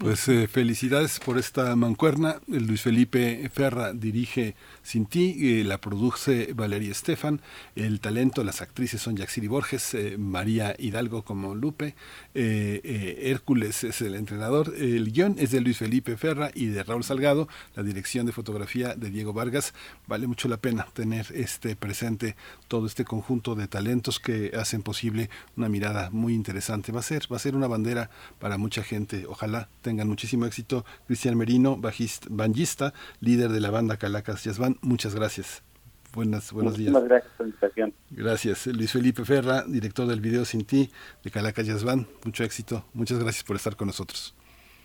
[0.00, 2.40] Pues eh, felicidades por esta mancuerna.
[2.46, 7.42] Luis Felipe Ferra dirige Sin ti, eh, la produce Valeria Estefan.
[7.76, 11.94] El talento, las actrices son Yaxiri Borges, eh, María Hidalgo como Lupe,
[12.32, 14.72] Hércules es el entrenador.
[14.74, 17.46] El guion es de Luis Felipe Ferra y de Raúl Salgado.
[17.74, 19.74] La dirección de fotografía de Diego Vargas.
[20.06, 22.36] Vale mucho la pena tener este presente
[22.68, 26.90] todo este conjunto de talentos que hacen posible una mirada muy interesante.
[26.90, 29.26] Va a ser, va a ser una bandera para mucha gente.
[29.28, 30.84] Ojalá tengan muchísimo éxito.
[31.08, 34.76] Cristian Merino, bajista, banjista, líder de la banda Calacas Jazz Band.
[34.82, 35.64] Muchas gracias.
[36.14, 36.92] Buenas, buenos días.
[36.92, 37.94] Muchísimas gracias por la invitación.
[38.10, 38.66] Gracias.
[38.68, 40.88] Luis Felipe Ferra, director del video Sin Ti
[41.24, 42.06] de Calacas Jazz Band.
[42.24, 42.84] Mucho éxito.
[42.94, 44.32] Muchas gracias por estar con nosotros.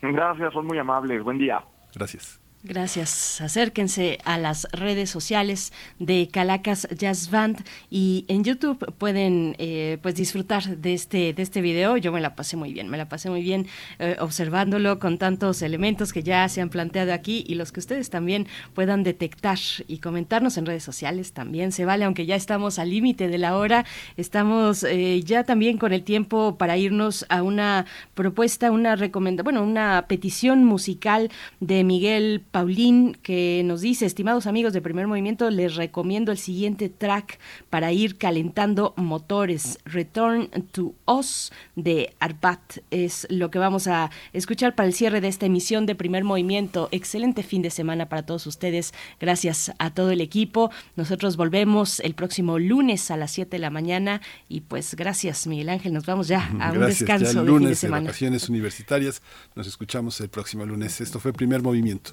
[0.02, 1.22] Gracias, son muy amables.
[1.22, 1.64] Buen día.
[1.94, 2.40] Gracias.
[2.68, 3.40] Gracias.
[3.40, 10.16] Acérquense a las redes sociales de Calacas Jazz Band y en YouTube pueden eh, pues
[10.16, 11.96] disfrutar de este de este video.
[11.96, 13.68] Yo me la pasé muy bien, me la pasé muy bien
[14.00, 18.10] eh, observándolo con tantos elementos que ya se han planteado aquí y los que ustedes
[18.10, 22.90] también puedan detectar y comentarnos en redes sociales también se vale, aunque ya estamos al
[22.90, 23.84] límite de la hora.
[24.16, 29.62] Estamos eh, ya también con el tiempo para irnos a una propuesta, una recomendación, bueno,
[29.62, 31.30] una petición musical
[31.60, 36.88] de Miguel Paulín que nos dice, estimados amigos de Primer Movimiento, les recomiendo el siguiente
[36.88, 39.78] track para ir calentando motores.
[39.84, 45.28] Return to Us de Arbat es lo que vamos a escuchar para el cierre de
[45.28, 46.88] esta emisión de Primer Movimiento.
[46.92, 48.94] Excelente fin de semana para todos ustedes.
[49.20, 50.70] Gracias a todo el equipo.
[50.96, 55.68] Nosotros volvemos el próximo lunes a las 7 de la mañana y pues gracias Miguel
[55.68, 55.92] Ángel.
[55.92, 58.06] Nos vamos ya a un descanso ya el de fin de lunes de semana.
[58.06, 59.20] vacaciones universitarias.
[59.54, 61.02] Nos escuchamos el próximo lunes.
[61.02, 62.12] Esto fue Primer Movimiento.